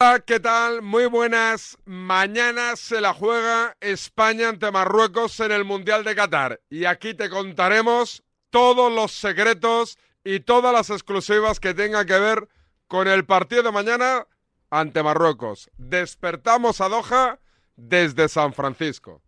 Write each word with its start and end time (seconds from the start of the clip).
Hola, 0.00 0.20
¿qué 0.20 0.38
tal? 0.38 0.80
Muy 0.80 1.06
buenas. 1.06 1.76
Mañana 1.84 2.76
se 2.76 3.00
la 3.00 3.12
juega 3.12 3.76
España 3.80 4.50
ante 4.50 4.70
Marruecos 4.70 5.40
en 5.40 5.50
el 5.50 5.64
Mundial 5.64 6.04
de 6.04 6.14
Qatar. 6.14 6.60
Y 6.70 6.84
aquí 6.84 7.14
te 7.14 7.28
contaremos 7.28 8.22
todos 8.50 8.92
los 8.92 9.10
secretos 9.10 9.98
y 10.22 10.38
todas 10.38 10.72
las 10.72 10.90
exclusivas 10.90 11.58
que 11.58 11.74
tengan 11.74 12.06
que 12.06 12.16
ver 12.16 12.48
con 12.86 13.08
el 13.08 13.26
partido 13.26 13.64
de 13.64 13.72
mañana 13.72 14.28
ante 14.70 15.02
Marruecos. 15.02 15.68
Despertamos 15.78 16.80
a 16.80 16.88
Doha 16.88 17.40
desde 17.74 18.28
San 18.28 18.52
Francisco. 18.52 19.20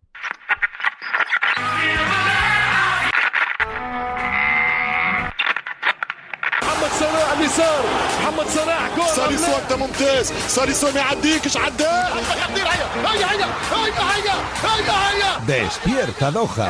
اليسار 7.50 7.84
محمد 8.20 8.46
صلاح 8.54 8.88
جول 8.96 9.16
ساليسو 9.16 9.52
انت 9.62 9.72
ممتاز 9.72 10.32
ساليسو 10.48 10.90
ما 10.90 11.00
يعديكش 11.00 11.56
عداه 11.56 12.08
خطير 12.10 12.66
هيا 12.66 12.86
هيا 13.06 13.26
هيا 13.26 13.46
هيا 13.72 14.02
هيا 14.14 14.34
هيا 14.64 14.92
هيا 15.10 15.36
Despierta 15.48 16.28
Doha. 16.36 16.68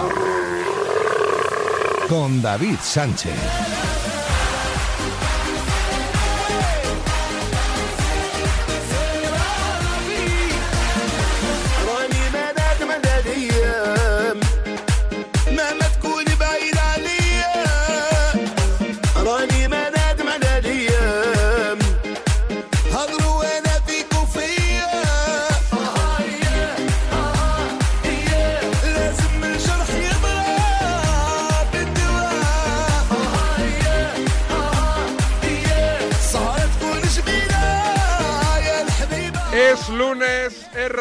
Con 2.10 2.30
David 2.42 2.80
Sánchez. 2.94 3.79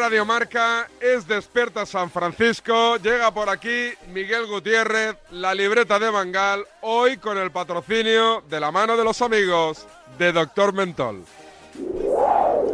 Lunes, 0.01 0.07
es 0.07 0.09
Radiomarca, 0.11 0.87
es 0.99 1.27
Despierta 1.27 1.85
San 1.85 2.09
Francisco. 2.09 2.97
Llega 2.97 3.33
por 3.33 3.49
aquí 3.49 3.91
Miguel 4.13 4.47
Gutiérrez, 4.47 5.15
la 5.31 5.53
libreta 5.53 5.99
de 5.99 6.11
Mangal, 6.11 6.65
hoy 6.81 7.17
con 7.17 7.37
el 7.37 7.51
patrocinio 7.51 8.43
de 8.49 8.59
la 8.59 8.71
mano 8.71 8.97
de 8.97 9.03
los 9.03 9.21
amigos 9.21 9.85
de 10.17 10.31
Doctor 10.31 10.73
Mentol. 10.73 11.23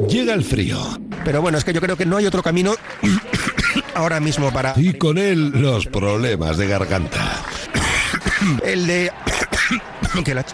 Llega 0.07 0.33
el 0.33 0.43
frío. 0.43 0.77
Pero 1.23 1.41
bueno, 1.41 1.57
es 1.57 1.65
que 1.65 1.73
yo 1.73 1.81
creo 1.81 1.97
que 1.97 2.05
no 2.05 2.17
hay 2.17 2.25
otro 2.25 2.41
camino 2.41 2.73
ahora 3.95 4.19
mismo 4.19 4.51
para 4.51 4.73
Y 4.77 4.93
con 4.93 5.17
él 5.17 5.51
los 5.61 5.85
problemas 5.87 6.57
de 6.57 6.67
garganta. 6.67 7.43
el 8.63 8.87
de 8.87 9.11
que 10.23 10.33
la 10.33 10.45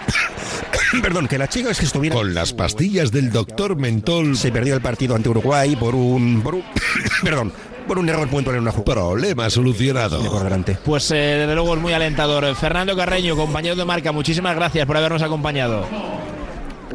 perdón, 1.02 1.27
que 1.27 1.38
la 1.38 1.47
chica 1.47 1.72
es 1.72 1.80
que 1.80 1.86
estuviera 1.86 2.16
Con 2.16 2.33
las 2.33 2.53
pastillas 2.53 3.11
del 3.11 3.31
doctor 3.31 3.75
Mentol. 3.75 4.38
se 4.38 4.52
perdió 4.52 4.75
el 4.75 4.81
partido 4.81 5.16
ante 5.16 5.30
Uruguay 5.30 5.75
por 5.75 5.95
un 5.95 6.41
por 6.41 6.55
un 6.55 6.63
perdón, 7.23 7.52
por 7.88 8.00
un 8.00 8.09
error 8.09 8.27
puntual 8.27 8.58
en 8.58 8.61
una 8.63 8.72
jugada 8.72 9.02
Problema 9.02 9.50
solucionado. 9.50 10.23
por 10.30 10.44
delante. 10.44 10.77
Pues 10.83 11.09
eh, 11.11 11.16
desde 11.16 11.55
luego 11.55 11.75
es 11.75 11.81
muy 11.81 11.94
alentador. 11.94 12.55
Fernando 12.55 12.95
Carreño, 12.95 13.35
compañero 13.35 13.75
de 13.75 13.85
marca, 13.85 14.11
muchísimas 14.11 14.55
gracias 14.55 14.85
por 14.85 14.97
habernos 14.97 15.22
acompañado. 15.22 15.85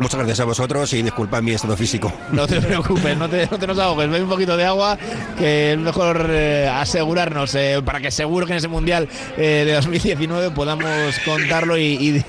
Muchas 0.00 0.18
gracias 0.18 0.40
a 0.40 0.44
vosotros 0.44 0.92
y 0.92 1.02
disculpad 1.02 1.42
mi 1.42 1.52
estado 1.52 1.76
físico. 1.76 2.12
No 2.32 2.46
te 2.46 2.60
preocupes, 2.60 3.16
no 3.16 3.28
te, 3.28 3.48
no 3.50 3.58
te 3.58 3.66
nos 3.66 3.78
ahogues, 3.78 4.08
bebe 4.08 4.22
un 4.22 4.30
poquito 4.30 4.56
de 4.56 4.64
agua, 4.64 4.96
que 5.36 5.72
es 5.72 5.78
mejor 5.78 6.26
eh, 6.30 6.68
asegurarnos 6.72 7.54
eh, 7.56 7.82
para 7.84 8.00
que 8.00 8.10
seguro 8.10 8.46
que 8.46 8.52
en 8.52 8.58
ese 8.58 8.68
Mundial 8.68 9.08
eh, 9.36 9.64
de 9.66 9.72
2019 9.72 10.50
podamos 10.52 11.18
contarlo 11.24 11.76
y, 11.76 11.82
y, 11.94 12.24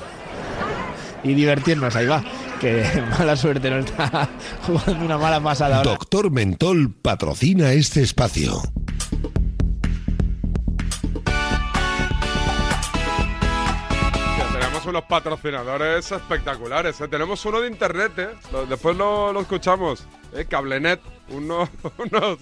y 1.24 1.34
divertirnos. 1.34 1.96
Ahí 1.96 2.08
va, 2.08 2.24
que 2.60 2.84
mala 3.20 3.36
suerte, 3.36 3.70
no 3.70 3.80
está 3.80 4.30
jugando 4.68 5.06
una 5.06 5.18
mala 5.18 5.40
pasada 5.42 5.78
ahora. 5.78 5.92
Doctor 5.92 6.32
Mentol 6.32 6.94
patrocina 6.94 7.72
este 7.74 8.02
espacio. 8.02 8.62
Tenemos 14.54 14.86
unos 14.86 15.04
patrocinadores 15.04 16.12
espectaculares. 16.12 17.00
¿eh? 17.02 17.08
Tenemos 17.08 17.44
uno 17.46 17.62
de 17.62 17.68
internet, 17.68 18.12
¿eh? 18.18 18.30
Lo- 18.52 18.66
después 18.66 18.96
lo, 18.96 19.32
lo 19.34 19.42
escuchamos. 19.42 20.06
¿eh? 20.34 20.46
Cablenet, 20.50 21.00
uno, 21.30 21.70
unos, 21.98 22.40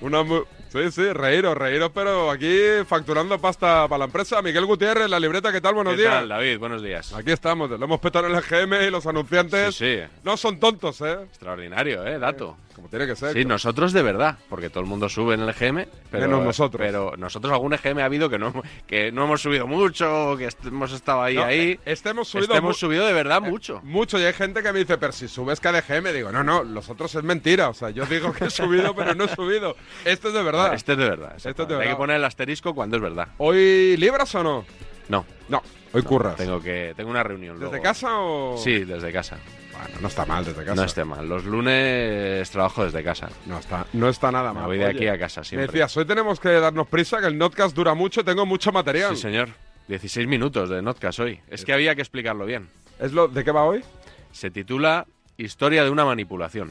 una 0.00 0.22
mu- 0.22 0.44
sí, 0.74 0.90
sí, 0.92 1.12
reíros, 1.12 1.56
reíros, 1.56 1.90
pero 1.94 2.30
aquí 2.30 2.54
facturando 2.86 3.38
pasta 3.38 3.86
para 3.88 4.00
la 4.00 4.04
empresa. 4.06 4.42
Miguel 4.42 4.66
Gutiérrez, 4.66 5.08
la 5.08 5.18
libreta, 5.20 5.50
¿qué 5.52 5.60
tal? 5.60 5.74
Buenos 5.74 5.94
¿Qué 5.94 6.00
días. 6.02 6.12
tal, 6.14 6.28
David? 6.28 6.58
Buenos 6.58 6.82
días. 6.82 7.12
Aquí 7.14 7.30
estamos, 7.32 7.70
lo 7.70 7.76
hemos 7.84 8.00
petado 8.00 8.26
en 8.26 8.34
el 8.34 8.42
GM 8.42 8.86
y 8.86 8.90
los 8.90 9.06
anunciantes 9.06 9.74
Sí, 9.76 9.96
sí. 9.96 10.02
no 10.24 10.36
son 10.36 10.58
tontos, 10.60 11.00
¿eh? 11.00 11.16
Extraordinario, 11.24 12.06
¿eh? 12.06 12.18
Dato. 12.18 12.56
Como 12.74 12.88
tiene 12.88 13.06
que 13.06 13.14
ser. 13.16 13.32
Sí, 13.34 13.44
nosotros 13.44 13.92
de 13.92 14.02
verdad, 14.02 14.36
porque 14.48 14.68
todo 14.70 14.80
el 14.80 14.86
mundo 14.86 15.08
sube 15.08 15.34
en 15.34 15.40
el 15.42 15.48
EGM, 15.50 15.86
pero 16.10 16.26
Menos 16.26 16.44
nosotros. 16.44 16.80
Pero 16.84 17.12
nosotros 17.16 17.52
algún 17.52 17.72
EGM 17.74 17.98
ha 18.00 18.04
habido 18.04 18.28
que 18.28 18.38
no 18.38 18.52
que 18.86 19.12
no 19.12 19.24
hemos 19.24 19.42
subido 19.42 19.66
mucho, 19.66 20.34
que 20.36 20.46
est- 20.46 20.64
hemos 20.66 20.92
estado 20.92 21.22
ahí 21.22 21.36
No, 21.36 21.44
ahí. 21.44 21.60
eh, 21.60 21.80
este 21.84 22.10
hemos 22.10 22.28
subido 22.28 22.46
Este 22.46 22.58
hemos 22.58 22.76
subido 22.78 23.06
de 23.06 23.12
verdad 23.12 23.40
mucho. 23.40 23.80
Mucho, 23.84 24.18
y 24.18 24.24
hay 24.24 24.32
gente 24.32 24.62
que 24.62 24.72
me 24.72 24.80
dice, 24.80 24.98
pero 24.98 25.12
si 25.12 25.28
subes 25.28 25.60
KDGM, 25.60 26.12
digo, 26.12 26.32
no, 26.32 26.42
no, 26.42 26.64
los 26.64 26.88
otros 26.90 27.14
es 27.14 27.22
mentira. 27.22 27.68
O 27.68 27.74
sea, 27.74 27.90
yo 27.90 28.04
digo 28.06 28.32
que 28.32 28.46
he 28.46 28.50
subido, 28.50 28.94
pero 28.94 29.14
no 29.14 29.24
he 29.24 29.28
subido. 29.28 29.76
Esto 30.04 30.28
es 30.28 30.34
de 30.34 30.42
verdad. 30.42 30.74
Este 30.74 30.92
es 30.92 30.98
de 30.98 31.08
verdad. 31.08 31.34
Es 31.36 31.42
de. 31.44 31.76
Hay 31.80 31.88
que 31.88 31.96
poner 31.96 32.16
el 32.16 32.24
asterisco 32.24 32.74
cuando 32.74 32.96
es 32.96 33.02
verdad. 33.02 33.28
¿Hoy 33.38 33.96
libras 33.96 34.34
o 34.34 34.42
no? 34.42 34.64
No. 35.08 35.24
No, 35.48 35.62
hoy 35.92 36.02
curras. 36.02 36.36
Tengo 36.36 36.60
que 36.60 36.94
tengo 36.96 37.10
una 37.10 37.22
reunión 37.22 37.56
¿Desde 37.58 37.68
luego. 37.70 37.82
casa 37.82 38.18
o...? 38.18 38.56
Sí, 38.56 38.84
desde 38.84 39.12
casa. 39.12 39.38
Bueno, 39.84 40.00
no 40.00 40.08
está 40.08 40.24
mal 40.24 40.44
desde 40.44 40.64
casa. 40.64 40.74
No 40.74 40.84
esté 40.84 41.04
mal. 41.04 41.28
Los 41.28 41.44
lunes 41.44 42.48
trabajo 42.50 42.84
desde 42.84 43.04
casa. 43.04 43.28
No 43.46 43.58
está, 43.58 43.86
no 43.92 44.08
está 44.08 44.32
nada 44.32 44.52
Me 44.52 44.60
mal. 44.60 44.66
voy 44.68 44.78
de 44.78 44.86
Oye, 44.86 44.94
aquí 44.96 45.06
a 45.08 45.18
casa 45.18 45.42
Me 45.42 45.44
siempre. 45.44 45.66
decías, 45.66 45.94
hoy 45.96 46.06
tenemos 46.06 46.40
que 46.40 46.48
darnos 46.48 46.88
prisa, 46.88 47.20
que 47.20 47.26
el 47.26 47.36
notcast 47.36 47.76
dura 47.76 47.92
mucho 47.94 48.24
tengo 48.24 48.46
mucho 48.46 48.72
material. 48.72 49.14
Sí, 49.14 49.22
señor. 49.22 49.50
16 49.88 50.26
minutos 50.26 50.70
de 50.70 50.80
Notcast 50.80 51.20
hoy. 51.20 51.40
Es 51.48 51.62
que 51.66 51.74
había 51.74 51.94
que 51.94 52.00
explicarlo 52.00 52.46
bien. 52.46 52.70
¿Es 52.98 53.12
lo, 53.12 53.28
¿De 53.28 53.44
qué 53.44 53.50
va 53.52 53.64
hoy? 53.64 53.84
Se 54.32 54.50
titula 54.50 55.06
Historia 55.36 55.84
de 55.84 55.90
una 55.90 56.06
manipulación. 56.06 56.70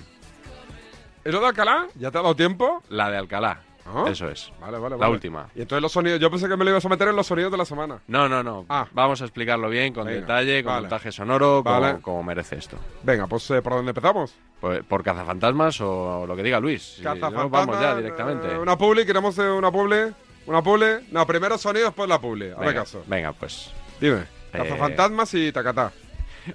¿Es 1.23 1.31
lo 1.31 1.40
de 1.40 1.47
Alcalá? 1.47 1.88
¿Ya 1.94 2.09
te 2.09 2.18
ha 2.18 2.22
dado 2.22 2.35
tiempo? 2.35 2.81
La 2.90 3.12
de 3.12 3.18
Alcalá. 3.18 3.62
Ah. 3.85 4.05
Eso 4.07 4.29
es. 4.29 4.51
Vale, 4.61 4.77
vale, 4.77 4.95
La 4.95 5.01
vale. 5.01 5.11
última. 5.13 5.47
Y 5.55 5.61
entonces 5.61 5.81
los 5.81 5.91
sonidos, 5.91 6.19
yo 6.19 6.29
pensé 6.31 6.47
que 6.47 6.55
me 6.55 6.63
lo 6.63 6.71
ibas 6.71 6.85
a 6.85 6.89
meter 6.89 7.07
en 7.09 7.16
los 7.16 7.27
sonidos 7.27 7.51
de 7.51 7.57
la 7.57 7.66
semana. 7.66 7.99
No, 8.07 8.29
no, 8.29 8.41
no. 8.41 8.66
Ah. 8.69 8.88
Vamos 8.94 9.21
a 9.21 9.25
explicarlo 9.25 9.69
bien, 9.69 9.94
con 9.94 10.05
Venga, 10.05 10.21
detalle, 10.21 10.63
con 10.63 10.71
vale. 10.71 10.81
montaje 10.83 11.11
sonoro, 11.11 11.63
como, 11.63 11.79
Vale. 11.81 12.01
como 12.01 12.23
merece 12.23 12.55
esto. 12.57 12.77
Venga, 13.03 13.27
pues 13.27 13.49
eh, 13.51 13.61
¿por 13.61 13.73
dónde 13.73 13.89
empezamos? 13.91 14.33
Por, 14.61 14.83
por 14.85 15.03
cazafantasmas 15.03 15.81
o 15.81 16.25
lo 16.25 16.35
que 16.35 16.43
diga 16.43 16.59
Luis. 16.59 16.95
Si 16.95 17.01
no, 17.03 17.09
Cazafantasmas, 17.16 17.51
vamos 17.51 17.79
ya 17.81 17.95
directamente. 17.95 18.47
eh, 18.53 18.57
una 18.57 18.77
publi, 18.77 19.05
queremos 19.05 19.38
eh, 19.39 19.49
una 19.49 19.72
publi. 19.72 20.13
Una 20.45 20.61
publi. 20.61 21.07
No, 21.11 21.25
primero 21.27 21.57
sonido, 21.57 21.85
después 21.88 22.07
la 22.09 22.19
publi. 22.19 22.49
Hazme 22.51 22.66
venga, 22.67 22.79
caso. 22.81 23.03
venga, 23.07 23.33
pues. 23.33 23.72
Dime. 23.99 24.19
Eh, 24.53 24.57
Cazafantasmas 24.59 25.33
y 25.33 25.51
tacatá. 25.51 25.91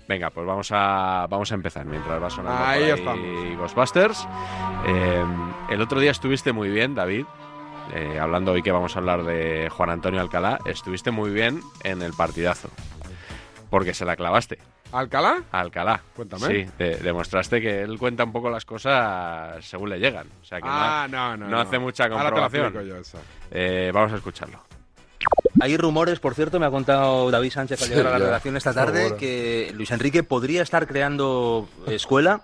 Venga, 0.09 0.31
pues 0.31 0.47
vamos 0.47 0.69
a, 0.73 1.27
vamos 1.29 1.51
a 1.51 1.55
empezar 1.55 1.85
mientras 1.87 2.23
va 2.23 2.31
sonando 2.31 2.65
Ahí 2.65 2.89
por 2.91 2.99
estamos. 2.99 3.59
Ghostbusters. 3.59 4.29
Eh, 4.87 5.25
el 5.71 5.81
otro 5.81 6.01
día 6.01 6.11
estuviste 6.11 6.53
muy 6.53 6.69
bien, 6.69 6.95
David. 6.95 7.25
Eh, 7.95 8.19
hablando 8.21 8.53
hoy 8.53 8.63
que 8.63 8.71
vamos 8.73 8.95
a 8.97 8.99
hablar 8.99 9.25
de 9.25 9.71
Juan 9.71 9.89
Antonio 9.91 10.21
Alcalá, 10.21 10.59
estuviste 10.67 11.11
muy 11.11 11.31
bien 11.31 11.61
en 11.85 12.03
el 12.03 12.13
partidazo. 12.13 12.69
Porque 13.71 13.93
se 13.95 14.05
la 14.07 14.17
clavaste 14.17 14.59
¿Alcalá? 14.93 15.43
Alcalá. 15.53 16.01
Cuéntame. 16.17 16.47
Sí, 16.47 16.67
de- 16.79 16.97
demostraste 16.97 17.61
que 17.61 17.83
él 17.83 17.99
cuenta 17.99 18.25
un 18.25 18.33
poco 18.33 18.49
las 18.49 18.65
cosas 18.65 19.63
según 19.65 19.91
le 19.91 19.99
llegan. 19.99 20.27
O 20.41 20.45
sea 20.47 20.59
que 20.63 20.67
Ah, 20.71 21.07
no, 21.11 21.37
no, 21.37 21.47
no 21.47 21.61
hace 21.61 21.79
mucha 21.79 22.05
Ahora 22.05 22.17
te 22.17 22.25
comprobación. 22.25 22.65
explico 22.67 22.87
yo. 22.97 23.21
Eh, 23.51 23.91
vamos 23.93 24.13
a 24.13 24.17
escucharlo. 24.17 24.59
Hay 25.61 25.77
rumores, 25.77 26.21
por 26.21 26.35
cierto, 26.35 26.61
me 26.61 26.67
ha 26.67 26.71
contado 26.71 27.31
David 27.31 27.51
Sánchez 27.53 27.83
al 27.83 27.89
llegar 27.89 28.07
a 28.07 28.11
la 28.19 28.19
redacción 28.27 28.57
esta 28.57 28.73
tarde, 28.73 29.17
que 29.19 29.73
Luis 29.75 29.91
Enrique 29.91 30.23
podría 30.23 30.63
estar 30.63 30.87
creando 30.87 31.69
escuela 31.87 32.43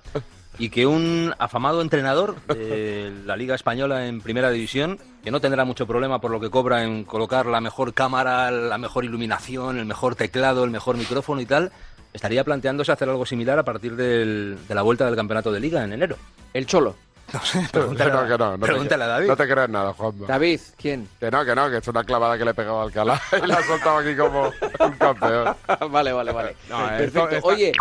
y 0.59 0.69
que 0.71 0.87
un 0.87 1.33
afamado 1.39 1.81
entrenador 1.83 2.37
de 2.47 3.13
la 3.25 3.37
Liga 3.37 3.55
Española 3.55 4.07
en 4.07 4.21
Primera 4.21 4.51
División, 4.51 4.99
que 5.23 5.31
no 5.31 5.41
tendrá 5.41 5.65
mucho 5.65 5.87
problema 5.87 6.21
por 6.21 6.31
lo 6.31 6.41
que 6.41 6.51
cobra 6.51 6.83
en 6.85 7.05
colocar 7.05 7.47
la 7.47 7.61
mejor 7.61 7.95
cámara, 7.95 8.51
la 8.51 8.79
mejor 8.79 9.05
iluminación, 9.05 9.79
el 9.79 9.85
mejor 9.87 10.15
teclado, 10.17 10.65
el 10.65 10.71
mejor 10.71 10.97
micrófono 10.97 11.41
y 11.41 11.47
tal, 11.47 11.73
estaría 12.13 12.45
planteándose 12.45 12.93
hacer 12.93 13.09
algo 13.09 13.27
similar 13.27 13.59
a 13.59 13.65
partir 13.65 13.97
del- 13.97 14.57
de 14.69 14.75
la 14.75 14.83
vuelta 14.83 15.07
del 15.07 15.17
campeonato 15.17 15.51
de 15.51 15.61
Liga 15.61 15.83
en 15.85 15.93
enero. 15.93 16.17
El 16.53 16.67
Cholo. 16.67 16.95
No 17.32 17.41
sé, 17.44 17.67
pregúntale, 17.73 18.11
no, 18.12 18.19
a- 18.19 18.23
que 18.29 18.38
no, 18.38 18.50
no 18.53 18.59
te- 18.59 18.67
pregúntale 18.67 19.05
a 19.05 19.06
David. 19.09 19.26
No 19.29 19.37
te 19.37 19.49
creas 19.49 19.69
nada, 19.69 19.93
Juanma. 19.93 20.26
David, 20.26 20.61
¿quién? 20.76 21.09
Que 21.19 21.31
no, 21.31 21.44
que 21.44 21.55
no, 21.55 21.71
que 21.71 21.79
es 21.79 21.88
una 21.88 22.05
clavada 22.05 22.38
que 22.38 22.44
le 22.44 22.50
he 22.53 22.55
pegado 22.55 22.81
a 22.81 22.85
Alcalá 22.85 23.21
y 23.43 23.47
la 23.47 23.55
ha 23.56 23.62
soltado 23.62 23.99
aquí 23.99 24.15
como 24.17 24.53
un 24.81 24.93
campeón. 24.99 25.56
vale, 25.91 26.12
vale, 26.12 26.32
vale. 26.32 26.56
No, 26.69 26.79
Perfecto. 26.87 27.05
esto- 27.05 27.29
esta- 27.37 27.49
Oye, 27.49 27.73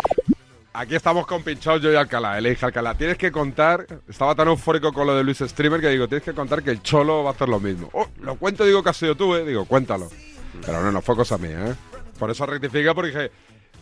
aquí 0.72 0.94
estamos 0.96 1.26
con 1.26 1.42
Pinchón, 1.44 1.80
yo 1.80 1.92
y 1.92 1.96
Alcalá. 1.96 2.40
Le 2.40 2.50
dije, 2.50 2.66
Alcalá, 2.66 2.94
tienes 2.94 3.16
que 3.18 3.30
contar. 3.30 3.86
Estaba 4.08 4.34
tan 4.34 4.48
eufórico 4.48 4.92
con 4.92 5.06
lo 5.06 5.14
de 5.14 5.22
Luis 5.22 5.38
Streamer 5.38 5.80
que 5.80 5.88
digo, 5.90 6.08
tienes 6.08 6.24
que 6.24 6.32
contar 6.34 6.62
que 6.62 6.70
el 6.70 6.82
Cholo 6.82 7.22
va 7.22 7.30
a 7.30 7.32
hacer 7.34 7.48
lo 7.48 7.60
mismo. 7.60 7.90
Oh, 7.92 8.06
lo 8.22 8.34
cuento, 8.36 8.64
digo 8.64 8.82
que 8.82 8.90
has 8.90 8.96
sido 8.96 9.14
tú, 9.14 9.34
¿eh? 9.36 9.44
Digo, 9.44 9.64
cuéntalo. 9.66 10.08
Pero 10.64 10.82
no, 10.82 10.90
no 10.90 11.00
fue 11.02 11.14
cosa 11.16 11.38
mía, 11.38 11.58
¿eh? 11.68 11.74
Por 12.18 12.30
eso 12.30 12.46
rectifiqué, 12.46 12.92
porque 12.94 13.08
dije, 13.10 13.30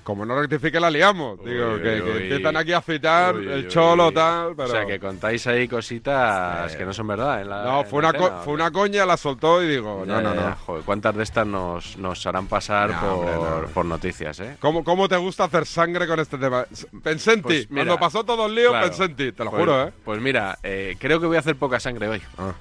como 0.02 0.25
no 0.26 0.38
rectifique, 0.40 0.81
la 0.81 0.90
liamos. 0.90 1.38
Digo, 1.44 1.75
Uy, 1.75 1.82
que, 1.82 2.02
uy, 2.02 2.10
que 2.12 2.22
empiezan 2.22 2.56
aquí 2.56 2.72
a 2.72 2.81
citar 2.81 3.37
Uy, 3.37 3.46
el 3.50 3.69
Cholo, 3.69 4.10
tal. 4.12 4.54
Pero... 4.56 4.69
O 4.69 4.72
sea, 4.72 4.87
que 4.87 4.99
contáis 4.99 5.46
ahí 5.46 5.69
cositas 5.69 6.75
que 6.76 6.84
no 6.84 6.93
son 6.93 7.06
verdad. 7.06 7.40
en 7.43 7.49
la- 7.50 7.64
No, 7.64 7.81
en 7.81 7.87
fue 7.87 8.02
la 8.02 8.10
una, 8.10 8.19
co- 8.19 8.25
cena, 8.26 8.38
¿o 8.40 8.43
fue 8.44 8.52
una 8.54 8.70
coña, 8.70 9.06
la 9.06 9.16
soltó 9.16 9.62
y 9.62 9.69
digo, 9.69 10.04
Ya, 10.06 10.14
no, 10.14 10.20
no, 10.22 10.34
ya, 10.34 10.49
no. 10.50 10.56
Joder, 10.66 10.84
¿cuántas 10.84 11.14
de 11.16 11.22
estas 11.22 11.46
nos, 11.46 11.96
nos 11.99 12.26
harán 12.26 12.46
pasar 12.46 12.90
No, 12.90 13.00
por, 13.00 13.10
hombre, 13.10 13.34
no. 13.69 13.69
por 13.75 13.84
noticias, 13.87 14.40
eh? 14.40 14.56
¿Cómo, 14.60 14.82
¿Cómo 14.84 15.08
te 15.08 15.16
gusta 15.16 15.44
hacer 15.44 15.66
sangre 15.66 16.06
con 16.06 16.19
este 16.20 16.38
tema? 16.38 16.64
Pensé 17.02 17.34
en 17.34 17.43
Pues 17.43 17.69
ti. 17.69 17.75
Cuando 17.75 17.99
pasó 17.99 18.25
todo 18.25 18.46
el 18.46 18.54
lío, 18.54 18.70
Claro. 18.70 18.87
pensé 18.87 19.04
en 19.04 19.16
ti. 19.16 19.32
Te 19.32 19.44
lo 19.44 19.50
Pues- 19.50 19.60
juro, 19.60 19.82
¿eh? 19.88 19.93
Pues 20.04 20.20
mira, 20.20 20.58
eh, 20.62 20.96
creo 20.99 21.20
que 21.20 21.26
voy 21.26 21.37
a 21.37 21.40
hacer 21.40 21.56
poca 21.56 21.78
sangre 21.81 22.08
hoy. 22.08 22.22
Ah. 22.38 22.52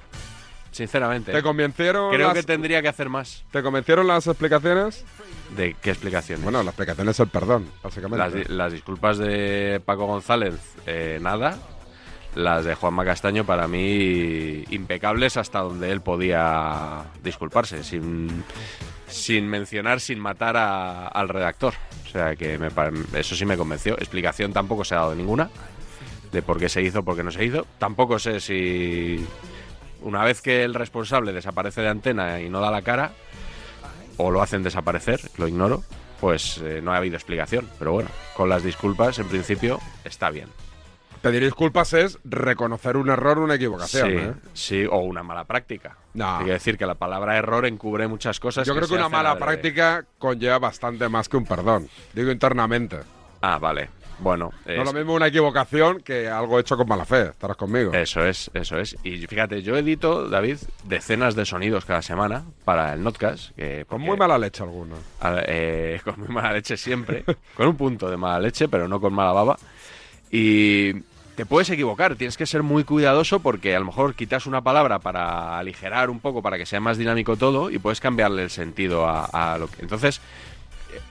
Sinceramente. 0.72 1.30
¿Te 1.32 1.42
convencieron, 1.42 2.10
creo 2.12 2.28
las, 2.28 2.36
que 2.38 2.42
tendría 2.42 2.82
que 2.82 2.88
hacer 2.88 3.08
más. 3.08 3.44
¿Te 3.52 3.62
convencieron 3.62 4.06
las 4.06 4.26
explicaciones? 4.26 5.04
¿De 5.56 5.76
qué 5.80 5.90
explicaciones? 5.90 6.42
Bueno, 6.42 6.62
la 6.62 6.70
explicación 6.70 7.08
es 7.10 7.20
el 7.20 7.28
perdón, 7.28 7.68
básicamente. 7.82 8.18
las, 8.18 8.32
di- 8.34 8.44
las 8.54 8.72
disculpas 8.72 9.18
de 9.18 9.80
Paco 9.84 10.06
González, 10.06 10.54
eh, 10.86 11.18
nada. 11.20 11.58
Las 12.34 12.64
de 12.64 12.74
Juanma 12.74 13.04
Castaño, 13.04 13.44
para 13.44 13.68
mí, 13.68 14.64
impecables 14.70 15.36
hasta 15.36 15.58
donde 15.60 15.90
él 15.92 16.00
podía 16.00 17.02
disculparse, 17.22 17.84
sin, 17.84 18.42
sin 19.06 19.46
mencionar, 19.46 20.00
sin 20.00 20.18
matar 20.18 20.56
a- 20.56 21.08
al 21.08 21.28
redactor. 21.28 21.74
O 22.06 22.08
sea 22.10 22.34
que 22.34 22.56
me 22.58 22.68
eso 23.18 23.36
sí 23.36 23.44
me 23.44 23.58
convenció. 23.58 23.94
Explicación 23.98 24.54
tampoco 24.54 24.82
se 24.84 24.94
ha 24.94 24.98
dado 25.00 25.14
ninguna 25.14 25.50
de 26.32 26.40
por 26.40 26.58
qué 26.58 26.70
se 26.70 26.80
hizo, 26.80 27.02
por 27.02 27.16
qué 27.16 27.22
no 27.22 27.30
se 27.30 27.44
hizo. 27.44 27.66
Tampoco 27.78 28.18
sé 28.18 28.40
si 28.40 29.22
una 30.02 30.24
vez 30.24 30.42
que 30.42 30.64
el 30.64 30.74
responsable 30.74 31.32
desaparece 31.32 31.80
de 31.80 31.88
antena 31.88 32.40
y 32.40 32.48
no 32.48 32.60
da 32.60 32.70
la 32.70 32.82
cara, 32.82 33.12
o 34.16 34.30
lo 34.30 34.42
hacen 34.42 34.62
desaparecer, 34.62 35.20
lo 35.38 35.48
ignoro, 35.48 35.82
pues 36.20 36.58
eh, 36.58 36.80
no 36.82 36.92
ha 36.92 36.98
habido 36.98 37.16
explicación. 37.16 37.68
Pero 37.78 37.92
bueno, 37.92 38.10
con 38.36 38.48
las 38.48 38.62
disculpas, 38.62 39.18
en 39.18 39.28
principio, 39.28 39.80
está 40.04 40.30
bien. 40.30 40.48
Pedir 41.22 41.44
disculpas 41.44 41.92
es 41.92 42.18
reconocer 42.24 42.96
un 42.96 43.08
error, 43.08 43.38
una 43.38 43.54
equivocación. 43.54 44.08
sí, 44.08 44.16
¿eh? 44.16 44.32
sí, 44.54 44.84
o 44.90 44.98
una 44.98 45.22
mala 45.22 45.44
práctica. 45.44 45.96
No. 46.14 46.38
Hay 46.38 46.46
que 46.46 46.52
decir 46.52 46.76
que 46.76 46.84
la 46.84 46.96
palabra 46.96 47.36
error 47.36 47.64
encubre 47.64 48.08
muchas 48.08 48.40
cosas. 48.40 48.66
Yo 48.66 48.74
creo 48.74 48.88
que 48.88 48.94
una 48.94 49.08
mala 49.08 49.38
práctica 49.38 50.04
conlleva 50.18 50.58
bastante 50.58 51.08
más 51.08 51.28
que 51.28 51.36
un 51.36 51.44
perdón. 51.44 51.88
Digo 52.12 52.32
internamente. 52.32 52.98
Ah, 53.40 53.58
vale. 53.58 53.88
Bueno, 54.22 54.50
No 54.66 54.72
es 54.72 54.78
es- 54.80 54.84
lo 54.84 54.92
mismo 54.92 55.14
una 55.14 55.26
equivocación 55.26 56.00
que 56.00 56.28
algo 56.28 56.58
hecho 56.58 56.76
con 56.76 56.86
mala 56.88 57.04
fe. 57.04 57.28
Estarás 57.30 57.56
conmigo. 57.56 57.92
Eso 57.92 58.24
es, 58.24 58.50
eso 58.54 58.78
es. 58.78 58.96
Y 59.02 59.26
fíjate, 59.26 59.62
yo 59.62 59.76
edito, 59.76 60.28
David, 60.28 60.58
decenas 60.84 61.34
de 61.34 61.44
sonidos 61.44 61.84
cada 61.84 62.02
semana 62.02 62.44
para 62.64 62.92
el 62.94 63.02
Notcast. 63.02 63.50
Que, 63.56 63.84
con 63.88 64.00
muy 64.00 64.16
mala 64.16 64.38
leche 64.38 64.62
alguno. 64.62 64.94
a- 65.20 65.42
eh, 65.46 66.00
con 66.04 66.18
muy 66.20 66.28
mala 66.28 66.52
leche 66.52 66.76
siempre, 66.76 67.24
con 67.56 67.66
un 67.68 67.76
punto 67.76 68.08
de 68.10 68.16
mala 68.16 68.40
leche, 68.40 68.68
pero 68.68 68.88
no 68.88 69.00
con 69.00 69.12
mala 69.12 69.32
baba. 69.32 69.56
Y 70.30 70.94
te 71.34 71.46
puedes 71.46 71.68
equivocar, 71.70 72.14
tienes 72.16 72.36
que 72.36 72.46
ser 72.46 72.62
muy 72.62 72.84
cuidadoso 72.84 73.40
porque 73.40 73.74
a 73.74 73.78
lo 73.78 73.86
mejor 73.86 74.14
quitas 74.14 74.46
una 74.46 74.62
palabra 74.62 74.98
para 74.98 75.58
aligerar 75.58 76.10
un 76.10 76.20
poco, 76.20 76.42
para 76.42 76.58
que 76.58 76.66
sea 76.66 76.80
más 76.80 76.98
dinámico 76.98 77.36
todo 77.36 77.70
y 77.70 77.78
puedes 77.78 78.00
cambiarle 78.00 78.42
el 78.44 78.50
sentido 78.50 79.06
a, 79.08 79.24
a 79.54 79.58
lo 79.58 79.66
que... 79.68 79.82
Entonces, 79.82 80.20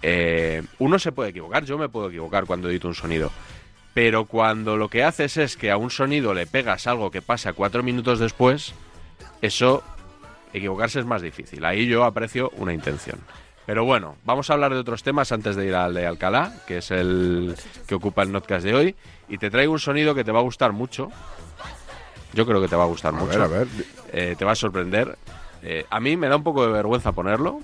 eh, 0.01 0.63
uno 0.79 0.99
se 0.99 1.11
puede 1.11 1.29
equivocar, 1.29 1.65
yo 1.65 1.77
me 1.77 1.89
puedo 1.89 2.09
equivocar 2.09 2.45
cuando 2.45 2.69
edito 2.69 2.87
un 2.87 2.95
sonido. 2.95 3.31
Pero 3.93 4.25
cuando 4.25 4.77
lo 4.77 4.87
que 4.87 5.03
haces 5.03 5.35
es 5.37 5.57
que 5.57 5.69
a 5.69 5.77
un 5.77 5.89
sonido 5.89 6.33
le 6.33 6.47
pegas 6.47 6.87
algo 6.87 7.11
que 7.11 7.21
pasa 7.21 7.53
cuatro 7.53 7.83
minutos 7.83 8.19
después, 8.19 8.73
eso, 9.41 9.83
equivocarse 10.53 10.99
es 10.99 11.05
más 11.05 11.21
difícil. 11.21 11.65
Ahí 11.65 11.87
yo 11.87 12.05
aprecio 12.05 12.51
una 12.57 12.73
intención. 12.73 13.19
Pero 13.65 13.83
bueno, 13.85 14.15
vamos 14.25 14.49
a 14.49 14.53
hablar 14.53 14.73
de 14.73 14.79
otros 14.79 15.03
temas 15.03 15.31
antes 15.31 15.55
de 15.55 15.67
ir 15.67 15.75
al 15.75 15.93
de 15.93 16.05
Alcalá, 16.07 16.53
que 16.67 16.77
es 16.77 16.89
el 16.91 17.55
que 17.85 17.95
ocupa 17.95 18.23
el 18.23 18.31
notcast 18.31 18.65
de 18.65 18.73
hoy. 18.73 18.95
Y 19.29 19.37
te 19.37 19.49
traigo 19.49 19.71
un 19.73 19.79
sonido 19.79 20.15
que 20.15 20.23
te 20.23 20.31
va 20.31 20.39
a 20.39 20.43
gustar 20.43 20.71
mucho. 20.71 21.09
Yo 22.33 22.45
creo 22.45 22.61
que 22.61 22.67
te 22.67 22.75
va 22.75 22.83
a 22.83 22.87
gustar 22.87 23.13
A 23.13 23.17
mucho. 23.17 23.27
ver, 23.27 23.41
a 23.41 23.47
ver. 23.47 23.67
Eh, 24.13 24.35
te 24.37 24.45
va 24.45 24.53
a 24.53 24.55
sorprender. 24.55 25.17
Eh, 25.63 25.85
a 25.89 25.99
mí 25.99 26.15
me 26.17 26.27
da 26.27 26.37
un 26.37 26.43
poco 26.43 26.65
de 26.65 26.71
vergüenza 26.71 27.11
ponerlo, 27.11 27.59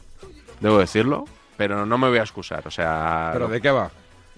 debo 0.60 0.78
decirlo, 0.78 1.26
pero 1.58 1.86
no 1.86 1.98
me 1.98 2.08
voy 2.10 2.20
a 2.20 2.22
excusar. 2.24 2.68
O 2.68 2.72
sea, 2.72 3.32
¿Pero 3.34 3.48
de 3.48 3.60
qué 3.62 3.72
va? 3.72 3.90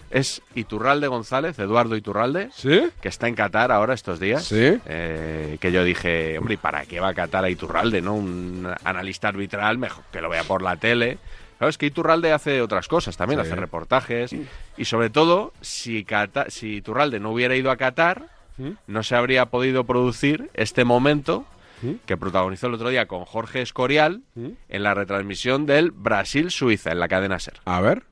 es 0.09 0.41
Iturralde 0.55 1.07
González, 1.07 1.59
Eduardo 1.59 1.95
Iturralde, 1.95 2.49
¿Sí? 2.55 2.89
que 3.01 3.07
está 3.09 3.27
en 3.27 3.35
Qatar 3.35 3.71
ahora 3.71 3.93
estos 3.93 4.19
días. 4.19 4.43
Sí. 4.45 4.79
Eh, 4.87 5.57
que 5.61 5.71
yo 5.71 5.83
dije, 5.83 6.37
hombre, 6.39 6.55
¿y 6.55 6.57
para 6.57 6.85
qué 6.85 6.99
va 6.99 7.09
a 7.09 7.13
Qatar 7.13 7.43
a 7.45 7.49
Iturralde, 7.49 8.01
no? 8.01 8.15
Un 8.15 8.67
analista 8.83 9.27
arbitral, 9.27 9.77
mejor 9.77 10.03
que 10.11 10.21
lo 10.21 10.29
vea 10.29 10.43
por 10.45 10.61
la 10.63 10.77
tele. 10.77 11.19
Claro, 11.59 11.69
es 11.69 11.77
que 11.77 11.85
Iturralde 11.87 12.31
hace 12.31 12.61
otras 12.61 12.87
cosas 12.87 13.17
también, 13.17 13.39
Sí. 13.41 13.47
hace 13.47 13.55
reportajes. 13.55 14.33
Y 14.77 14.85
sobre 14.85 15.09
todo, 15.09 15.53
si, 15.61 16.05
Qatar- 16.05 16.49
si 16.49 16.77
Iturralde 16.77 17.19
no 17.19 17.31
hubiera 17.31 17.55
ido 17.55 17.69
a 17.69 17.77
Qatar, 17.77 18.23
¿Mm? 18.57 18.71
no 18.87 19.03
se 19.03 19.15
habría 19.15 19.45
podido 19.47 19.83
producir 19.83 20.49
este 20.53 20.85
momento 20.85 21.45
¿Mm? 21.81 21.91
que 22.05 22.17
protagonizó 22.17 22.67
el 22.67 22.73
otro 22.73 22.89
día 22.89 23.07
con 23.07 23.25
Jorge 23.25 23.61
Escorial 23.61 24.23
¿Mm? 24.35 24.49
en 24.67 24.83
la 24.83 24.93
retransmisión 24.93 25.65
del 25.65 25.91
Brasil-Suiza 25.91 26.91
en 26.91 26.99
la 26.99 27.07
cadena 27.07 27.39
SER. 27.39 27.59
A 27.65 27.81
ver. 27.81 28.03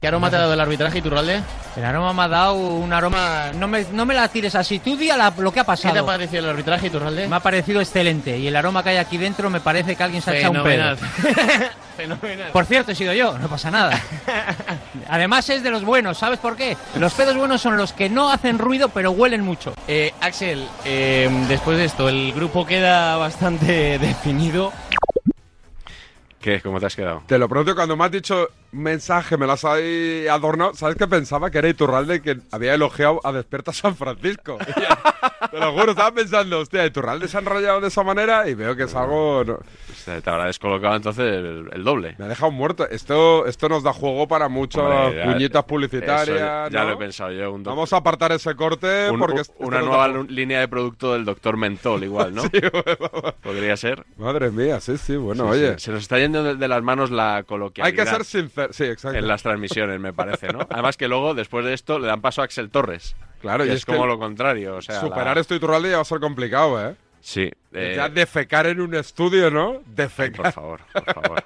¿Qué 0.00 0.06
aroma 0.06 0.30
te 0.30 0.36
ha 0.36 0.40
dado 0.40 0.54
el 0.54 0.60
arbitraje, 0.60 0.98
Iturralde? 0.98 1.42
El 1.76 1.84
aroma 1.84 2.12
me 2.12 2.22
ha 2.22 2.28
dado 2.28 2.54
un 2.54 2.92
aroma. 2.92 3.50
No 3.54 3.66
me, 3.66 3.84
no 3.92 4.06
me 4.06 4.14
la 4.14 4.28
tires 4.28 4.54
así. 4.54 4.78
Tú 4.78 4.96
di 4.96 5.10
a 5.10 5.16
la- 5.16 5.32
lo 5.36 5.50
que 5.52 5.58
ha 5.60 5.64
¿Qué 5.64 5.66
te 5.66 5.88
ha 5.88 5.90
pasado. 5.90 6.06
parecido 6.06 6.44
el 6.44 6.50
arbitraje, 6.50 6.86
Iturralde? 6.86 7.26
Me 7.26 7.36
ha 7.36 7.40
parecido 7.40 7.80
excelente. 7.80 8.38
Y 8.38 8.46
el 8.46 8.54
aroma 8.54 8.82
que 8.84 8.90
hay 8.90 8.96
aquí 8.98 9.18
dentro 9.18 9.50
me 9.50 9.60
parece 9.60 9.96
que 9.96 10.02
alguien 10.02 10.22
se 10.22 10.30
ha 10.30 10.36
echado 10.38 10.52
un 10.58 10.62
pedo. 10.62 10.96
Fenomenal. 11.96 12.50
Por 12.52 12.64
cierto, 12.66 12.92
he 12.92 12.94
sido 12.94 13.12
yo, 13.12 13.36
no 13.38 13.48
pasa 13.48 13.72
nada. 13.72 14.00
Además 15.08 15.48
es 15.50 15.64
de 15.64 15.70
los 15.70 15.84
buenos, 15.84 16.18
¿sabes 16.18 16.38
por 16.38 16.54
qué? 16.56 16.76
Los 16.96 17.12
pedos 17.14 17.36
buenos 17.36 17.60
son 17.60 17.76
los 17.76 17.92
que 17.92 18.08
no 18.08 18.30
hacen 18.30 18.58
ruido 18.58 18.90
pero 18.90 19.10
huelen 19.10 19.40
mucho. 19.42 19.74
Eh, 19.88 20.12
Axel, 20.20 20.64
eh, 20.84 21.28
después 21.48 21.76
de 21.76 21.86
esto, 21.86 22.08
el 22.08 22.32
grupo 22.32 22.64
queda 22.64 23.16
bastante 23.16 23.98
definido. 24.00 24.72
¿Qué? 26.40 26.60
¿Cómo 26.60 26.78
te 26.78 26.86
has 26.86 26.94
quedado? 26.94 27.22
Te 27.26 27.36
lo 27.36 27.48
pregunto 27.48 27.74
cuando 27.74 27.96
me 27.96 28.04
has 28.04 28.12
dicho 28.12 28.48
mensaje, 28.72 29.36
me 29.36 29.50
has 29.50 29.64
ahí 29.64 30.26
adornado. 30.28 30.74
¿Sabes 30.74 30.96
qué 30.96 31.06
pensaba? 31.06 31.50
Que 31.50 31.58
era 31.58 31.68
Iturralde 31.68 32.20
que 32.22 32.38
había 32.52 32.74
elogiado 32.74 33.20
a 33.24 33.32
Despierta 33.32 33.72
San 33.72 33.96
Francisco. 33.96 34.58
Te 35.50 35.58
lo 35.58 35.72
juro, 35.72 35.92
estaba 35.92 36.12
pensando, 36.12 36.58
hostia, 36.60 36.84
Iturralde 36.84 37.26
se 37.28 37.36
ha 37.36 37.40
enrollado 37.40 37.80
de 37.80 37.88
esa 37.88 38.02
manera 38.02 38.48
y 38.48 38.54
veo 38.54 38.76
que 38.76 38.82
es 38.84 38.94
algo. 38.94 39.44
no- 39.44 39.58
Te 40.04 40.30
habrá 40.30 40.46
descolocado 40.46 40.96
entonces 40.96 41.24
el, 41.24 41.70
el 41.72 41.84
doble. 41.84 42.14
me 42.18 42.26
ha 42.26 42.28
dejado 42.28 42.50
muerto. 42.50 42.86
Esto, 42.88 43.46
esto 43.46 43.68
nos 43.68 43.82
da 43.82 43.92
juego 43.92 44.28
para 44.28 44.48
muchas 44.48 44.82
Hombre, 44.82 45.16
ya- 45.18 45.32
puñitas 45.32 45.64
publicitarias. 45.64 46.38
ya, 46.38 46.68
ya 46.70 46.80
¿no? 46.82 46.88
lo 46.90 46.94
he 46.94 46.96
pensado 46.98 47.30
yo. 47.32 47.52
Un 47.52 47.62
Vamos 47.62 47.92
a 47.92 47.96
apartar 47.98 48.32
ese 48.32 48.54
corte 48.54 49.10
un- 49.10 49.18
porque 49.18 49.34
un- 49.36 49.40
es- 49.40 49.48
esto 49.48 49.64
una 49.64 49.76
da 49.80 49.82
nueva 49.86 50.08
línea 50.28 50.60
de 50.60 50.68
producto 50.68 51.14
del 51.14 51.24
doctor 51.24 51.56
Mentol, 51.56 52.04
igual, 52.04 52.34
¿no? 52.34 52.42
Podría 53.42 53.76
ser. 53.76 54.04
Madre 54.18 54.50
mía, 54.50 54.80
sí, 54.80 54.98
sí, 54.98 55.16
bueno, 55.16 55.44
Sí, 55.44 55.50
oye. 55.50 55.74
sí. 55.78 55.84
Se 55.86 55.92
nos 55.92 56.02
está 56.02 56.18
yendo 56.18 56.42
de, 56.42 56.56
de 56.56 56.68
las 56.68 56.82
manos 56.82 57.10
la 57.10 57.36
Hay 57.36 57.44
coloquialidad. 57.44 58.04
que 58.04 58.10
ser 58.10 58.24
sincero. 58.24 58.57
Sí, 58.70 58.84
exacto. 58.84 59.18
en 59.18 59.26
las 59.28 59.42
transmisiones, 59.42 59.98
me 60.00 60.12
parece, 60.12 60.48
¿no? 60.52 60.60
Además 60.70 60.96
que 60.96 61.08
luego, 61.08 61.34
después 61.34 61.64
de 61.64 61.74
esto, 61.74 61.98
le 61.98 62.06
dan 62.06 62.20
paso 62.20 62.42
a 62.42 62.44
Axel 62.44 62.70
Torres. 62.70 63.16
Claro, 63.40 63.64
y 63.64 63.68
y 63.68 63.70
es, 63.70 63.76
es 63.78 63.84
que 63.84 63.92
como 63.92 64.06
lo 64.06 64.18
contrario, 64.18 64.76
o 64.76 64.82
sea... 64.82 65.00
Superar 65.00 65.36
la- 65.36 65.40
esto 65.40 65.54
Iturralde 65.54 65.90
ya 65.90 65.96
va 65.96 66.02
a 66.02 66.04
ser 66.04 66.20
complicado, 66.20 66.88
¿eh? 66.90 66.94
Sí. 67.20 67.50
eh, 67.72 67.94
Ya 67.96 68.08
defecar 68.08 68.66
en 68.66 68.80
un 68.80 68.94
estudio, 68.94 69.50
¿no? 69.50 69.70
ay, 69.72 69.78
Defecar. 69.86 70.42
por 70.44 70.52
favor, 70.52 70.80
por 70.92 71.14
favor. 71.14 71.44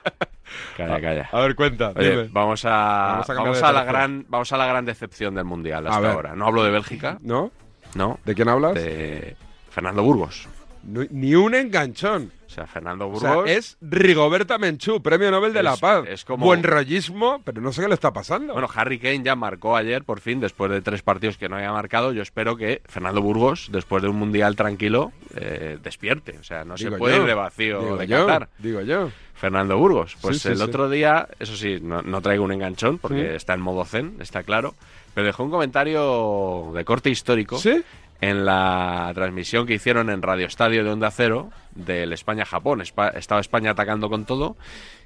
Calla, 0.77 1.01
calla. 1.01 1.29
A 1.33 1.41
ver, 1.41 1.55
cuenta. 1.55 1.93
Oye, 1.97 2.11
dime. 2.11 2.29
vamos 2.31 2.65
a, 2.65 2.71
Vamos 2.71 3.31
a 3.31 3.35
vamos 3.35 3.61
la 3.61 3.85
gran 3.85 4.27
vamos 4.29 4.53
a 4.53 4.57
la 4.59 4.67
gran 4.67 4.85
decepción 4.85 5.35
del 5.35 5.45
mundial 5.45 5.87
hasta 5.87 6.13
ahora. 6.13 6.35
No 6.37 6.47
hablo 6.47 6.63
de 6.63 6.71
Bélgica, 6.71 7.19
¿No? 7.23 7.51
no, 7.95 8.19
¿De 8.25 8.35
quién 8.35 8.49
hablas? 8.49 8.75
de 8.75 9.37
Fernando 9.71 10.03
Burgos. 10.03 10.47
Ni, 10.85 11.35
un 11.35 11.55
enganchón. 11.55 12.33
O 12.47 12.51
sea, 12.55 12.67
Fernando 12.67 13.07
O 13.07 13.11
Burgos 13.11 13.45
sea, 13.47 13.55
es 13.57 13.79
Rigoberta 13.81 14.59
Menchú, 14.59 15.01
premio 15.01 15.31
Nobel 15.31 15.53
de 15.55 15.63
la 15.63 15.77
Paz. 15.77 16.05
es 16.07 16.25
como- 16.25 16.45
Buen 16.45 16.63
rollismo, 16.63 17.41
pero 17.45 17.63
no 17.63 17.73
sé 17.73 17.81
qué 17.83 17.89
le 17.89 17.95
está 17.95 18.13
pasando. 18.13 18.53
Bueno, 18.53 18.69
Harry 18.75 18.99
Kane 18.99 19.23
ya 19.23 19.35
marcó 19.37 19.75
ayer, 19.77 20.05
por 20.05 20.21
fin, 20.21 20.41
después 20.41 20.71
de 20.71 20.83
tres 20.83 21.01
partidos 21.03 21.39
que 21.39 21.49
no 21.49 21.57
había 21.57 21.73
marcado. 21.73 22.13
Yo 22.13 22.21
espero 22.21 22.57
que 22.57 22.83
Fernando 22.87 23.23
Burgos, 23.23 23.69
después 23.73 24.03
de 24.03 24.09
un 24.11 24.17
mundial 24.17 24.55
tranquilo, 24.57 25.13
eh, 25.37 25.79
despierte. 25.83 26.37
O 26.39 26.45
sea, 26.45 26.65
no 26.65 26.77
se 26.77 26.91
puede 26.91 27.17
yo, 27.17 27.23
ir 27.23 27.29
de 27.29 27.35
vacío 27.35 27.81
digo 27.81 27.97
de 27.97 28.07
yo, 28.07 28.27
Qatar. 28.27 28.49
Digo 28.59 28.81
yo. 28.83 29.11
Fernando 29.35 29.79
Burgos. 29.79 30.17
Pues 30.21 30.41
Sí, 30.43 30.49
el 30.49 30.59
sí. 30.59 30.63
otro 30.63 30.91
día, 30.91 31.29
eso 31.39 31.57
sí, 31.57 31.79
no, 31.81 32.03
no 32.03 32.21
traigo 32.21 32.45
un 32.45 32.53
enganchón 32.53 32.99
porque 32.99 33.35
está 33.35 33.55
en 33.55 33.61
modo 33.61 33.85
zen, 33.85 34.17
está 34.21 34.43
claro. 34.43 34.75
Pero 35.15 35.27
dejó 35.27 35.43
un 35.45 35.51
comentario 35.51 36.71
de 36.75 36.85
corte 36.87 37.11
histórico 37.11 37.59
¿Sí? 37.59 37.83
En 38.23 38.47
la 38.47 39.11
transmisión 39.15 39.67
que 39.67 39.75
hicieron 39.75 40.09
en 40.09 40.23
Radio 40.23 40.47
Estadio 40.47 40.83
de 40.85 40.91
Onda 40.91 41.11
Cero 41.11 41.51
del 41.75 42.13
España-Japón. 42.13 42.81
Espa- 42.81 43.13
estaba 43.17 43.41
España 43.41 43.73
atacando 43.73 44.09
con 44.09 44.25
todo 44.25 44.57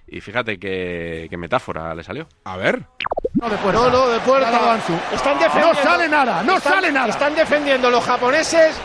y 0.06 0.20
fíjate 0.20 0.58
qué, 0.58 1.26
qué 1.30 1.36
metáfora 1.38 1.94
le 1.94 2.04
salió. 2.04 2.28
A 2.44 2.56
ver. 2.58 2.82
No, 3.32 3.48
de 3.48 3.56
puerta. 3.56 3.80
No, 3.80 3.90
no, 3.90 4.08
de 4.08 4.20
puerta. 4.20 4.78
Están 5.12 5.38
defendiendo. 5.38 5.72
No 5.74 5.82
sale 5.82 6.08
nada, 6.08 6.42
no 6.42 6.56
Están- 6.58 6.72
sale 6.74 6.92
nada. 6.92 7.08
Están 7.08 7.34
defendiendo 7.34 7.90
los 7.90 8.04
japoneses. 8.04 8.76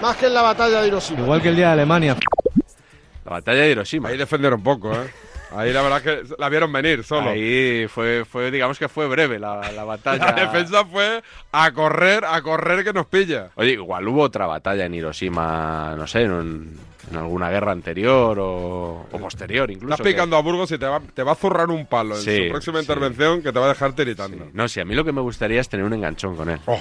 Más 0.00 0.16
que 0.16 0.26
en 0.26 0.34
la 0.34 0.42
batalla 0.42 0.82
de 0.82 0.88
Hiroshima. 0.88 1.20
Igual 1.22 1.42
que 1.42 1.48
el 1.48 1.56
día 1.56 1.66
de 1.68 1.72
Alemania. 1.72 2.16
La 3.24 3.30
batalla 3.32 3.62
de 3.62 3.70
Hiroshima. 3.72 4.10
Ahí 4.10 4.16
defendieron 4.16 4.62
poco, 4.62 4.92
¿eh? 4.92 5.10
Ahí 5.56 5.72
la 5.72 5.82
verdad 5.82 6.02
que 6.02 6.22
la 6.38 6.48
vieron 6.48 6.72
venir 6.72 7.02
solo. 7.04 7.30
Ahí 7.30 7.86
fue, 7.88 8.24
fue, 8.24 8.50
digamos 8.50 8.78
que 8.78 8.88
fue 8.88 9.06
breve 9.08 9.38
la, 9.38 9.72
la 9.72 9.84
batalla. 9.84 10.32
La 10.32 10.32
defensa 10.46 10.84
fue 10.84 11.22
a 11.52 11.72
correr, 11.72 12.24
a 12.24 12.40
correr 12.42 12.84
que 12.84 12.92
nos 12.92 13.06
pilla. 13.06 13.50
Oye, 13.56 13.72
igual 13.72 14.06
hubo 14.08 14.22
otra 14.22 14.46
batalla 14.46 14.84
en 14.86 14.94
Hiroshima, 14.94 15.94
no 15.96 16.06
sé, 16.06 16.22
en, 16.22 16.30
un- 16.32 16.80
en 17.10 17.16
alguna 17.16 17.48
guerra 17.50 17.70
anterior 17.72 18.36
o, 18.40 19.06
o 19.10 19.18
posterior 19.18 19.70
incluso. 19.70 19.94
Estás 19.94 20.04
que- 20.04 20.12
picando 20.12 20.36
a 20.36 20.42
Burgos 20.42 20.70
y 20.72 20.78
te 20.78 20.86
va, 20.86 21.00
te 21.00 21.22
va 21.22 21.32
a 21.32 21.36
zurrar 21.36 21.70
un 21.70 21.86
palo 21.86 22.16
en 22.16 22.22
Sí, 22.22 22.44
su 22.46 22.50
próxima 22.50 22.78
sí. 22.78 22.82
intervención 22.84 23.42
que 23.42 23.52
te 23.52 23.58
va 23.58 23.66
a 23.66 23.68
dejar 23.68 23.92
tiritando. 23.94 24.46
No, 24.52 24.68
sí, 24.68 24.80
a 24.80 24.84
mí 24.84 24.94
lo 24.94 25.04
que 25.04 25.12
me 25.12 25.20
gustaría 25.20 25.60
es 25.60 25.68
tener 25.68 25.86
un 25.86 25.92
enganchón 25.92 26.36
con 26.36 26.50
él. 26.50 26.58
Oh, 26.66 26.74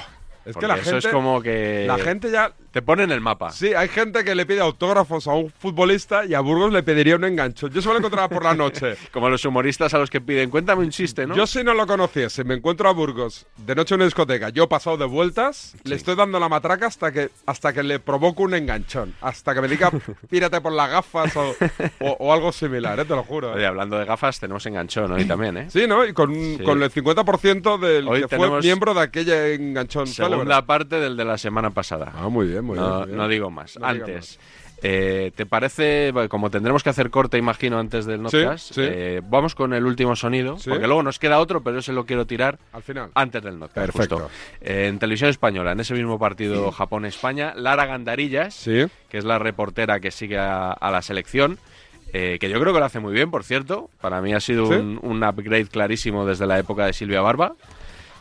es 0.45 0.53
Porque 0.53 0.59
que 0.61 0.67
la 0.67 0.75
eso 0.75 0.91
gente, 0.91 1.07
es 1.07 1.13
como 1.13 1.41
que... 1.41 1.85
la 1.87 1.97
gente 1.99 2.31
ya 2.31 2.51
Te 2.75 2.81
pone 2.81 3.03
en 3.03 3.11
el 3.11 3.21
mapa. 3.21 3.51
Sí, 3.53 3.73
hay 3.73 3.87
gente 3.87 4.25
que 4.25 4.35
le 4.35 4.45
pide 4.45 4.59
autógrafos 4.59 5.27
a 5.27 5.31
un 5.31 5.49
futbolista 5.49 6.25
y 6.25 6.33
a 6.33 6.41
Burgos 6.41 6.73
le 6.73 6.83
pediría 6.83 7.15
un 7.15 7.23
engancho. 7.23 7.69
Yo 7.69 7.81
se 7.81 7.87
lo 7.87 7.95
encontraba 7.97 8.27
por 8.27 8.43
la 8.43 8.53
noche. 8.53 8.97
Como 9.13 9.29
los 9.29 9.45
humoristas 9.45 9.93
a 9.93 9.97
los 9.97 10.09
que 10.09 10.19
piden, 10.19 10.49
cuéntame 10.49 10.81
un 10.83 10.89
chiste, 10.89 11.25
¿no? 11.25 11.37
Yo 11.37 11.47
si 11.47 11.63
no 11.63 11.73
lo 11.73 11.87
conociese, 11.87 12.43
me 12.43 12.53
encuentro 12.53 12.89
a 12.89 12.91
Burgos 12.91 13.45
de 13.55 13.75
noche 13.75 13.95
en 13.95 13.99
una 14.01 14.05
discoteca, 14.07 14.49
yo 14.49 14.67
pasado 14.67 14.97
de 14.97 15.05
vueltas, 15.05 15.77
le 15.85 15.95
estoy 15.95 16.15
dando 16.17 16.37
la 16.37 16.49
matraca 16.49 16.87
hasta 16.87 17.13
que 17.13 17.29
hasta 17.45 17.71
que 17.71 17.81
le 17.81 17.99
provoco 17.99 18.43
un 18.43 18.53
enganchón, 18.55 19.13
hasta 19.21 19.53
que 19.55 19.61
me 19.61 19.69
diga 19.69 19.89
pírate 20.29 20.59
por 20.59 20.73
las 20.73 20.89
gafas 20.91 21.33
o, 21.37 21.55
o- 22.01 22.17
o 22.19 22.33
algo 22.33 22.51
similar, 22.51 22.99
¿eh? 22.99 23.05
te 23.05 23.15
lo 23.15 23.23
juro. 23.23 23.51
¿eh? 23.51 23.55
Oye, 23.55 23.65
hablando 23.67 23.97
de 23.97 24.03
gafas, 24.03 24.37
tenemos 24.41 24.65
enganchón 24.65 25.13
hoy 25.13 25.23
también, 25.23 25.55
¿eh? 25.55 25.67
Sí, 25.69 25.87
¿no? 25.87 26.05
Y 26.05 26.11
con, 26.11 26.57
con 26.57 26.83
el 26.83 26.91
50% 26.91 27.79
del 27.79 28.05
Hoy 28.09 28.25
que 28.25 28.35
fue 28.35 28.59
miembro 28.59 28.93
de 28.93 28.99
aquella 28.99 29.47
enganchón. 29.47 30.07
Segunda 30.07 30.39
célebre. 30.39 30.63
parte 30.67 30.99
del 30.99 31.15
de 31.15 31.23
la 31.23 31.37
semana 31.37 31.69
pasada. 31.69 32.11
Ah, 32.13 32.27
muy 32.27 32.47
bien, 32.47 32.64
muy 32.65 32.77
bien, 32.77 32.89
no, 32.89 32.97
muy 32.99 33.05
bien. 33.07 33.17
no 33.17 33.27
digo 33.27 33.49
más. 33.49 33.77
No 33.79 33.85
antes, 33.85 34.39
eh, 34.83 35.31
¿te 35.35 35.45
parece, 35.45 36.11
como 36.29 36.51
tendremos 36.51 36.83
que 36.83 36.89
hacer 36.89 37.09
corte, 37.09 37.37
imagino, 37.37 37.79
antes 37.79 38.05
del 38.05 38.17
Sí, 38.29 38.37
notcast, 38.37 38.73
sí. 38.73 38.81
eh, 38.83 39.21
vamos 39.23 39.55
con 39.55 39.73
el 39.73 39.85
último 39.85 40.15
sonido, 40.15 40.57
Sí. 40.59 40.69
porque 40.69 40.85
luego 40.87 41.01
nos 41.01 41.17
queda 41.17 41.39
otro, 41.39 41.61
pero 41.63 41.79
ese 41.79 41.93
lo 41.93 42.05
quiero 42.05 42.25
tirar 42.27 42.59
Al 42.73 42.83
final. 42.83 43.09
antes 43.15 43.41
del 43.41 43.57
notcast. 43.57 43.91
Perfecto. 43.93 44.17
justo. 44.17 44.31
Eh, 44.61 44.87
en 44.87 44.99
televisión 44.99 45.29
española, 45.29 45.71
en 45.71 45.79
ese 45.79 45.93
mismo 45.93 46.19
partido 46.19 46.71
Japón-España, 46.71 47.53
Lara 47.55 47.85
Gandarillas, 47.85 48.53
Sí. 48.53 48.85
que 49.09 49.17
es 49.17 49.23
la 49.25 49.39
reportera 49.39 49.99
que 49.99 50.11
sigue 50.11 50.37
a, 50.37 50.71
a 50.71 50.91
la 50.91 51.01
selección, 51.01 51.57
eh, 52.13 52.37
que 52.39 52.49
yo 52.49 52.59
creo 52.61 52.71
que 52.73 52.79
lo 52.79 52.85
hace 52.85 52.99
muy 52.99 53.13
bien, 53.13 53.31
por 53.31 53.43
cierto. 53.43 53.89
Para 54.01 54.21
mí 54.21 54.33
ha 54.33 54.39
sido 54.39 54.67
¿Sí? 54.67 54.73
un, 54.73 54.99
un 55.01 55.23
upgrade 55.23 55.65
clarísimo 55.67 56.25
desde 56.25 56.45
la 56.45 56.59
época 56.59 56.85
de 56.85 56.93
Silvia 56.93 57.21
Barba. 57.21 57.53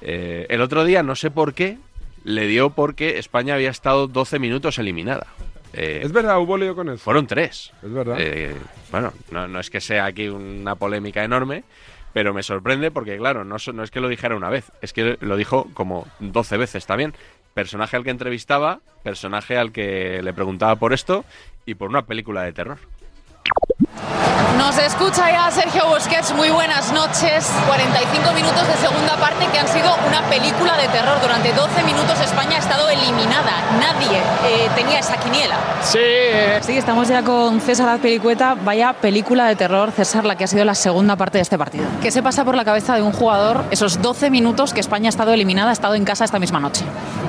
Eh, 0.01 0.47
el 0.49 0.61
otro 0.63 0.85
día, 0.85 1.03
no 1.03 1.15
sé 1.15 1.31
por 1.31 1.55
qué, 1.55 1.79
le 2.25 2.47
dio 2.47 2.71
porque 2.71 3.19
España 3.19 3.55
había 3.55 3.71
estado 3.71 4.09
12 4.09 4.39
minutos 4.39 4.79
eliminada. 4.79 5.27
Eh, 5.73 6.01
Es 6.03 6.13
verdad, 6.13 6.39
hubo 6.41 6.57
lío 6.57 6.75
con 6.75 6.89
eso. 6.89 6.99
fueron 6.99 7.27
tres. 7.27 7.73
Es 7.83 7.93
verdad. 7.93 8.17
Eh, 8.19 8.55
bueno, 8.91 9.13
no, 9.31 9.47
no 9.49 9.61
es 9.61 9.71
que 9.71 9.81
sea 9.81 10.05
aquí 10.07 10.29
una 10.29 10.75
polémica 10.77 11.23
enorme, 11.25 11.65
pero 12.13 12.33
me 12.33 12.43
sorprende 12.43 12.91
porque, 12.91 13.17
claro, 13.17 13.45
no, 13.45 13.57
no 13.73 13.83
es 13.83 13.91
que 13.91 14.01
lo 14.01 14.09
dijera 14.09 14.37
una 14.37 14.51
vez, 14.51 14.71
es 14.83 14.93
que 14.93 15.17
lo 15.21 15.37
dijo 15.37 15.69
como 15.75 16.07
12 16.21 16.57
veces 16.57 16.87
también. 16.87 17.15
Personaje 17.55 17.97
al 17.97 18.05
que 18.05 18.11
entrevistaba, 18.11 18.81
personaje 19.03 19.57
al 19.57 19.71
que 19.73 20.21
le 20.23 20.33
preguntaba 20.33 20.77
por 20.77 20.93
esto 20.93 21.25
y 21.67 21.75
por 21.75 21.89
una 21.89 22.03
película 22.07 22.43
de 22.43 22.53
terror. 22.53 22.79
Nos 24.59 24.79
escucha 24.79 25.31
ya 25.31 25.51
Sergio 25.51 25.89
Busquets, 25.89 26.33
muy 26.35 26.49
buenas 26.51 26.93
noches. 26.93 27.51
45 27.67 28.33
minutos 28.33 28.67
de 28.67 28.75
segunda 28.77 29.17
parte 29.17 29.47
que 29.53 29.59
han 29.59 29.69
sido 29.69 29.95
una 30.09 30.23
película 30.23 30.77
de 30.77 30.89
terror. 30.89 31.21
Durante 31.21 31.53
12 31.53 31.83
minutos 31.83 32.19
España 32.21 32.57
ha 32.57 32.61
estado 32.61 32.89
eliminada. 32.89 33.53
Nadie 33.81 34.19
eh, 34.47 34.71
tenía 34.75 35.01
esa 35.01 35.17
quiniela. 35.17 35.57
Sí, 35.83 35.99
eh, 36.01 36.61
Sí, 36.63 36.79
estamos 36.79 37.09
ya 37.09 37.23
con 37.23 37.61
César 37.61 37.89
Azpilicueta. 37.89 38.55
Vaya 38.55 38.95
película 38.95 39.47
de 39.47 39.57
terror, 39.57 39.91
César, 39.91 40.25
la 40.25 40.37
que 40.37 40.45
ha 40.45 40.47
sido 40.47 40.65
la 40.65 40.75
segunda 40.75 41.17
parte 41.17 41.39
de 41.39 41.43
este 41.43 41.59
partido. 41.59 41.85
¿Qué 42.01 42.11
se 42.11 42.23
pasa 42.23 42.45
por 42.45 42.55
la 42.55 42.65
cabeza 42.65 42.95
de 42.95 43.03
un 43.03 43.13
jugador 43.13 43.65
esos 43.71 44.01
12 44.01 44.31
minutos 44.31 44.73
que 44.73 44.81
España 44.81 45.09
ha 45.09 45.11
estado 45.11 45.33
eliminada, 45.33 45.71
ha 45.71 45.73
estado 45.73 45.95
en 45.95 46.05
casa 46.05 46.25
esta 46.25 46.39
misma 46.39 46.61
noche? 46.61 46.85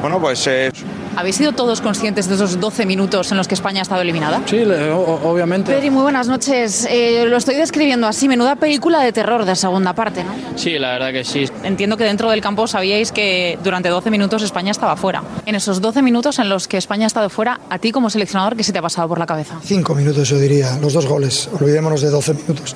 Bueno, 0.05 0.21
pues 0.21 0.45
eh, 0.45 0.71
¿Habéis 1.15 1.37
sido 1.37 1.53
todos 1.53 1.81
conscientes 1.81 2.27
de 2.29 2.35
esos 2.35 2.59
12 2.59 2.85
minutos 2.85 3.31
en 3.31 3.37
los 3.37 3.47
que 3.47 3.55
España 3.55 3.79
ha 3.79 3.81
estado 3.81 4.03
eliminada? 4.03 4.39
sí, 4.45 4.57
le- 4.63 4.91
o- 4.91 4.99
o- 4.99 5.31
obviamente. 5.31 5.73
Pedri, 5.73 5.89
muy 5.89 6.03
buenas 6.03 6.27
noches. 6.27 6.85
Eh, 6.87 7.25
lo 7.27 7.35
estoy 7.37 7.55
describiendo 7.55 8.05
así, 8.05 8.27
menuda 8.27 8.55
película 8.55 8.99
de 9.01 9.11
terror 9.11 9.45
de 9.45 9.55
segunda 9.55 9.93
parte, 9.95 10.23
¿no? 10.23 10.29
Sí, 10.55 10.77
la 10.77 10.91
verdad 10.91 11.11
que 11.11 11.23
sí. 11.23 11.49
Entiendo 11.63 11.97
que 11.97 12.03
dentro 12.03 12.29
del 12.29 12.39
campo 12.39 12.67
sabíais 12.67 13.11
que 13.11 13.57
durante 13.63 13.89
12 13.89 14.11
minutos 14.11 14.43
España 14.43 14.69
estaba 14.69 14.95
fuera. 14.95 15.23
En 15.47 15.55
esos 15.55 15.81
12 15.81 16.03
minutos 16.03 16.37
en 16.37 16.49
los 16.49 16.67
que 16.67 16.77
España 16.77 17.05
ha 17.05 17.07
estado 17.07 17.31
fuera, 17.31 17.59
a 17.71 17.79
ti 17.79 17.91
como 17.91 18.11
seleccionador, 18.11 18.55
¿qué 18.55 18.63
se 18.63 18.73
te 18.73 18.77
ha 18.77 18.83
pasado 18.83 19.07
por 19.07 19.17
la 19.17 19.25
cabeza? 19.25 19.55
Cinco 19.63 19.95
minutos, 19.95 20.29
yo 20.29 20.37
diría, 20.37 20.77
los 20.79 20.93
dos 20.93 21.07
goles. 21.07 21.49
Olvidémonos 21.59 22.01
de 22.01 22.11
12 22.11 22.35
minutos. 22.35 22.75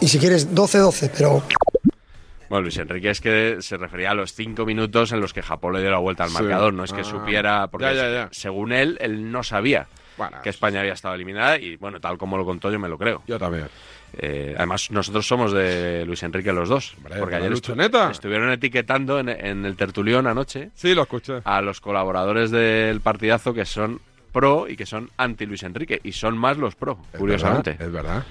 Y 0.00 0.08
si 0.08 0.18
quieres, 0.18 0.54
12-12, 0.54 1.10
pero 1.16 1.42
Bueno, 2.48 2.62
Luis 2.62 2.78
Enrique 2.78 3.10
es 3.10 3.20
que 3.20 3.56
se 3.60 3.76
refería 3.76 4.12
a 4.12 4.14
los 4.14 4.32
cinco 4.32 4.64
minutos 4.64 5.12
en 5.12 5.20
los 5.20 5.32
que 5.34 5.42
Japón 5.42 5.74
le 5.74 5.80
dio 5.82 5.90
la 5.90 5.98
vuelta 5.98 6.24
al 6.24 6.30
marcador, 6.30 6.72
no 6.72 6.84
es 6.84 6.92
que 6.92 7.02
Ah. 7.02 7.04
supiera, 7.04 7.66
porque 7.68 7.86
Ya, 7.86 7.92
ya, 7.94 8.10
ya. 8.10 8.28
según 8.32 8.72
él, 8.72 8.96
él 9.00 9.30
no 9.30 9.42
sabía 9.42 9.86
Bueno, 10.16 10.38
que 10.42 10.48
España 10.48 10.80
había 10.80 10.94
estado 10.94 11.14
eliminada 11.14 11.58
y 11.58 11.76
bueno, 11.76 12.00
tal 12.00 12.16
como 12.18 12.36
lo 12.38 12.44
contó 12.44 12.70
yo 12.72 12.78
me 12.78 12.88
lo 12.88 12.96
creo. 12.98 13.22
Yo 13.26 13.38
también. 13.38 13.66
Eh, 14.14 14.54
además, 14.56 14.90
nosotros 14.90 15.26
somos 15.28 15.52
de 15.52 16.04
Luis 16.06 16.22
Enrique 16.22 16.50
los 16.52 16.68
dos, 16.70 16.96
porque 17.18 17.34
ayer 17.36 17.52
estu- 17.52 18.10
estuvieron 18.10 18.50
etiquetando 18.50 19.18
en, 19.20 19.28
en 19.28 19.66
el 19.66 19.76
tertulión 19.76 20.26
anoche 20.26 20.70
Sí, 20.74 20.94
lo 20.94 21.02
escuché. 21.02 21.40
a 21.44 21.60
los 21.60 21.80
colaboradores 21.82 22.50
del 22.50 23.02
partidazo 23.02 23.52
que 23.52 23.66
son 23.66 24.00
pro 24.32 24.66
y 24.68 24.76
que 24.76 24.86
son 24.86 25.10
anti 25.18 25.44
Luis 25.44 25.62
Enrique, 25.62 26.00
y 26.02 26.12
son 26.12 26.38
más 26.38 26.56
los 26.56 26.74
pro, 26.74 26.98
Es 27.12 27.18
curiosamente. 27.18 27.72
verdad, 27.72 27.86
Es 27.86 27.92
verdad. 27.92 28.24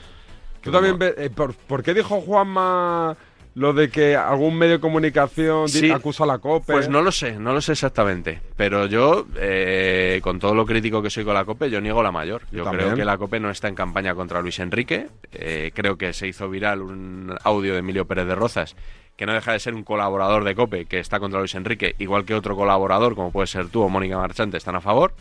¿Tú 0.62 0.72
también 0.72 0.98
ves, 0.98 1.14
eh, 1.18 1.30
por, 1.30 1.54
por 1.54 1.84
qué 1.84 1.94
dijo 1.94 2.20
Juanma 2.20 3.16
lo 3.58 3.74
de 3.74 3.90
que 3.90 4.16
algún 4.16 4.56
medio 4.56 4.74
de 4.74 4.80
comunicación 4.80 5.68
Sí. 5.68 5.90
acusa 5.90 6.26
a 6.26 6.28
la 6.28 6.38
COPE? 6.38 6.74
Pues 6.74 6.90
no 6.90 7.02
lo 7.02 7.12
sé, 7.12 7.40
no 7.40 7.54
lo 7.54 7.60
sé 7.62 7.72
exactamente. 7.72 8.40
Pero 8.56 8.86
yo, 8.86 9.26
eh, 9.36 10.20
con 10.22 10.38
todo 10.38 10.54
lo 10.54 10.64
crítico 10.68 11.02
que 11.02 11.10
soy 11.10 11.26
con 11.26 11.34
la 11.34 11.44
COPE, 11.44 11.72
yo 11.72 11.82
niego 11.82 12.04
la 12.04 12.12
mayor. 12.12 12.44
Yo, 12.52 12.66
Yo 12.66 12.70
creo 12.72 12.94
que 12.94 13.04
la 13.04 13.18
COPE 13.18 13.40
no 13.40 13.50
está 13.50 13.68
en 13.68 13.74
campaña 13.74 14.14
contra 14.14 14.42
Luis 14.42 14.60
Enrique. 14.60 15.08
Eh, 15.32 15.72
creo 15.74 15.98
que 15.98 16.14
se 16.14 16.28
hizo 16.28 16.48
viral 16.50 16.84
un 16.84 17.36
audio 17.44 17.74
de 17.74 17.80
Emilio 17.80 18.06
Pérez 18.06 18.28
de 18.28 18.36
Rozas, 18.36 18.76
que 19.16 19.26
no 19.26 19.34
deja 19.34 19.54
de 19.54 19.60
ser 19.60 19.74
un 19.74 19.84
colaborador 19.84 20.44
de 20.44 20.54
COPE 20.54 20.86
que 20.86 21.00
está 21.00 21.20
contra 21.20 21.40
Luis 21.40 21.56
Enrique, 21.56 21.96
igual 21.98 22.26
que 22.26 22.36
otro 22.36 22.56
colaborador, 22.56 23.16
como 23.16 23.32
puede 23.32 23.48
ser 23.48 23.70
tú 23.70 23.82
o 23.82 23.90
Mónica 23.90 24.20
Marchante, 24.20 24.58
están 24.58 24.76
a 24.76 24.82
favor. 24.82 25.14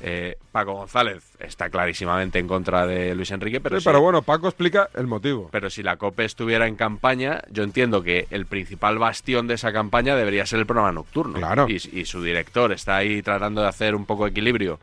Eh, 0.00 0.36
Paco 0.52 0.74
González 0.74 1.24
está 1.40 1.70
clarísimamente 1.70 2.38
en 2.38 2.46
contra 2.46 2.86
de 2.86 3.14
Luis 3.14 3.30
Enrique, 3.32 3.60
pero 3.60 3.80
Sí, 3.80 3.84
pero 3.84 4.00
bueno, 4.00 4.22
Paco 4.22 4.46
explica 4.48 4.88
el 4.94 5.06
motivo. 5.06 5.48
pero 5.50 5.70
si 5.70 5.82
la 5.82 5.96
COPE 5.96 6.24
estuviera 6.24 6.66
en 6.68 6.76
campaña, 6.76 7.42
yo 7.50 7.64
entiendo 7.64 8.02
que 8.02 8.26
el 8.30 8.46
principal 8.46 8.98
bastión 8.98 9.46
de 9.48 9.54
esa 9.54 9.72
campaña 9.72 10.14
debería 10.14 10.46
ser 10.46 10.60
el 10.60 10.66
programa 10.66 10.92
nocturno. 10.92 11.34
Claro. 11.38 11.66
Y, 11.68 11.74
y 11.92 12.04
su 12.04 12.22
director 12.22 12.70
está 12.72 12.96
ahí 12.96 13.22
tratando 13.22 13.62
de 13.62 13.68
hacer 13.68 13.94
un 13.96 14.06
poco 14.06 14.24
de 14.24 14.30
equilibrio 14.30 14.78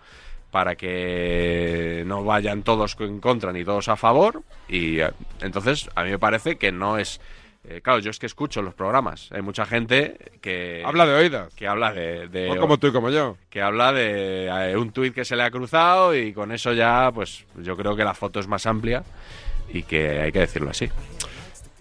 para 0.51 0.75
que 0.75 2.03
no 2.05 2.23
vayan 2.23 2.63
todos 2.63 2.95
en 2.99 3.19
contra 3.19 3.51
ni 3.51 3.63
todos 3.65 3.87
a 3.89 3.95
favor. 3.95 4.41
Y 4.69 4.99
eh, 4.99 5.11
entonces 5.41 5.89
a 5.95 6.03
mí 6.03 6.11
me 6.11 6.19
parece 6.19 6.57
que 6.57 6.71
no 6.71 6.97
es... 6.97 7.19
eh, 7.69 7.81
claro, 7.81 7.99
yo 7.99 8.11
es 8.11 8.19
que 8.19 8.25
escucho 8.25 8.61
los 8.61 8.73
programas. 8.73 9.29
Hay 9.31 9.41
mucha 9.41 9.65
gente 9.65 10.17
que... 10.41 10.83
Habla 10.85 11.05
de 11.05 11.13
oídas. 11.15 11.53
Que 11.55 11.67
habla 11.67 11.91
de... 11.93 12.27
de- 12.27 12.49
No 12.49 12.59
como 12.61 12.77
tú 12.77 12.87
y 12.87 12.91
como 12.91 13.09
yo. 13.09 13.37
que 13.49 13.61
habla 13.61 13.91
de 13.93 14.45
eh, 14.71 14.77
un 14.77 14.91
tuit 14.91 15.13
que 15.13 15.25
se 15.25 15.35
le 15.35 15.43
ha 15.43 15.51
cruzado 15.51 16.15
y 16.15 16.33
con 16.33 16.51
eso 16.51 16.73
ya, 16.73 17.11
pues 17.13 17.45
yo 17.57 17.75
creo 17.77 17.95
que 17.95 18.03
la 18.03 18.13
foto 18.13 18.39
es 18.39 18.47
más 18.47 18.65
amplia 18.65 19.03
y 19.73 19.83
que 19.83 20.21
hay 20.21 20.31
que 20.31 20.39
decirlo 20.39 20.69
así. 20.69 20.89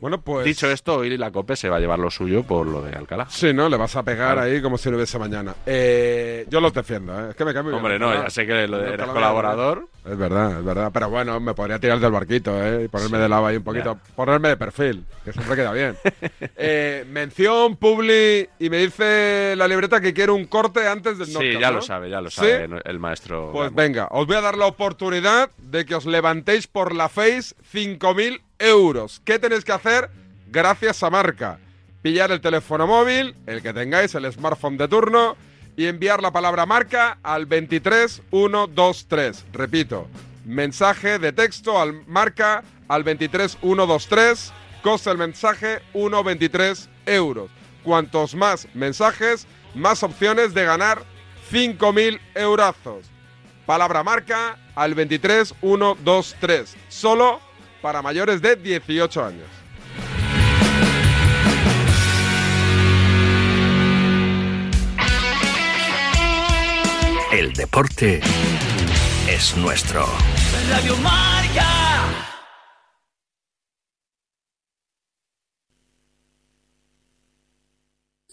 Bueno, 0.05 0.21
pues... 0.21 0.45
Dicho 0.45 0.71
esto, 0.71 0.97
hoy 0.97 1.17
la 1.17 1.31
COPE 1.31 1.57
se 1.57 1.71
va 1.71 1.77
a 1.79 1.81
llevar 1.81 1.99
lo 1.99 2.11
suyo 2.11 2.43
por 2.43 2.67
lo 2.67 2.83
de 2.83 2.93
Alcalá. 2.95 3.25
Sí, 3.31 3.55
¿no? 3.55 3.71
Le 3.71 3.79
vas 3.79 3.97
a 3.97 4.03
pegar 4.03 4.39
ahí 4.39 4.61
como 4.61 4.77
si 4.77 4.91
no 4.91 4.97
hubiese 4.97 5.19
mañana. 5.19 5.55
Eh, 5.65 6.45
yo 6.51 6.61
los 6.61 6.75
defiendo, 6.75 7.19
¿eh? 7.19 7.31
Es 7.31 7.37
que 7.37 7.43
me 7.47 7.55
bien 7.55 7.75
Hombre, 7.75 7.99
no, 7.99 8.13
ya 8.13 8.29
sé 8.29 8.47
que 8.47 8.69
lo 8.69 8.77
de- 8.77 8.89
eres 8.93 9.07
lo 9.07 9.15
colaborador. 9.15 9.89
Es 10.05 10.19
verdad, 10.19 10.59
es 10.59 10.63
verdad. 10.67 10.91
Pero 10.93 11.09
bueno, 11.09 11.41
me 11.41 11.55
podría 11.55 11.79
tirar 11.79 12.01
del 12.01 12.11
barquito, 12.13 12.63
¿eh? 12.63 12.85
Y 12.85 12.89
ponerme 12.89 13.17
de 13.17 13.31
lado 13.31 13.47
ahí 13.47 13.57
un 13.57 13.65
poquito. 13.65 13.99
Ponerme 14.15 14.51
de 14.51 14.59
perfil, 14.59 15.07
que 15.25 15.33
siempre 15.33 15.57
queda 15.57 15.73
bien. 15.73 15.97
Eh, 16.57 17.05
mención, 17.09 17.77
Publi, 17.77 18.49
y 18.59 18.71
me 18.71 18.77
dice 18.79 19.55
la 19.57 19.67
libreta 19.67 20.01
que 20.01 20.13
quiere 20.13 20.33
un 20.33 20.45
corte 20.47 20.87
antes 20.87 21.17
del 21.19 21.27
Sí, 21.29 21.53
ya 21.59 21.71
¿no? 21.71 21.77
lo 21.77 21.83
sabe, 21.83 22.11
ya 22.11 22.21
lo 22.21 22.31
¿Sí? 22.31 22.37
sabe 22.37 22.69
el 22.85 22.99
maestro. 22.99 23.51
Pues 23.53 23.75
venga, 23.75 24.09
os 24.11 24.27
voy 24.27 24.37
a 24.37 24.41
dar 24.43 24.57
la 24.57 24.67
oportunidad 24.67 25.51
de 25.59 25.85
que 25.87 25.95
os 25.95 26.05
levantéis 26.07 26.67
por 26.67 26.95
la 26.95 27.09
Face 27.09 27.55
5.000 27.73 28.41
euros. 28.65 29.21
¿Qué 29.25 29.39
tenéis 29.39 29.65
que 29.65 29.73
hacer? 29.73 30.11
Gracias 30.47 31.03
a 31.03 31.11
Marca. 31.11 31.59
Pillar 32.03 32.31
el 32.33 32.41
teléfono 32.41 32.87
móvil, 32.87 33.35
el 33.47 33.63
que 33.63 33.73
tengáis, 33.73 34.15
el 34.15 34.31
smartphone 34.33 34.77
de 34.77 34.89
turno, 34.89 35.37
y 35.77 35.87
enviar 35.87 36.23
la 36.23 36.33
palabra 36.33 36.67
marca 36.67 37.19
al 37.23 37.49
23123. 37.49 39.45
Repito, 39.53 40.09
mensaje 40.45 41.19
de 41.19 41.33
texto 41.33 41.81
al 41.81 42.07
marca 42.07 42.63
al 42.89 43.05
23123. 43.05 44.53
Costa 44.83 45.11
el 45.11 45.19
mensaje 45.19 45.81
1,23 45.95 46.89
euros. 47.07 47.51
Cuantos 47.83 48.35
más 48.35 48.69
mensajes, 48.75 49.47
más 49.75 50.03
opciones 50.03 50.55
de 50.55 50.65
ganar 50.65 51.03
5.000 51.51 52.21
eurazos. 52.35 53.07
Palabra 53.67 54.03
marca 54.03 54.59
al 54.75 54.95
23123. 54.95 56.77
Solo 56.89 57.41
para 57.85 58.01
mayores 58.01 58.41
de 58.41 58.57
18 58.57 59.25
años. 59.27 59.47
El 67.31 67.53
deporte 67.53 68.23
es 69.29 69.55
nuestro. 69.59 70.07
Radio 70.71 70.97
Marca. 70.97 71.67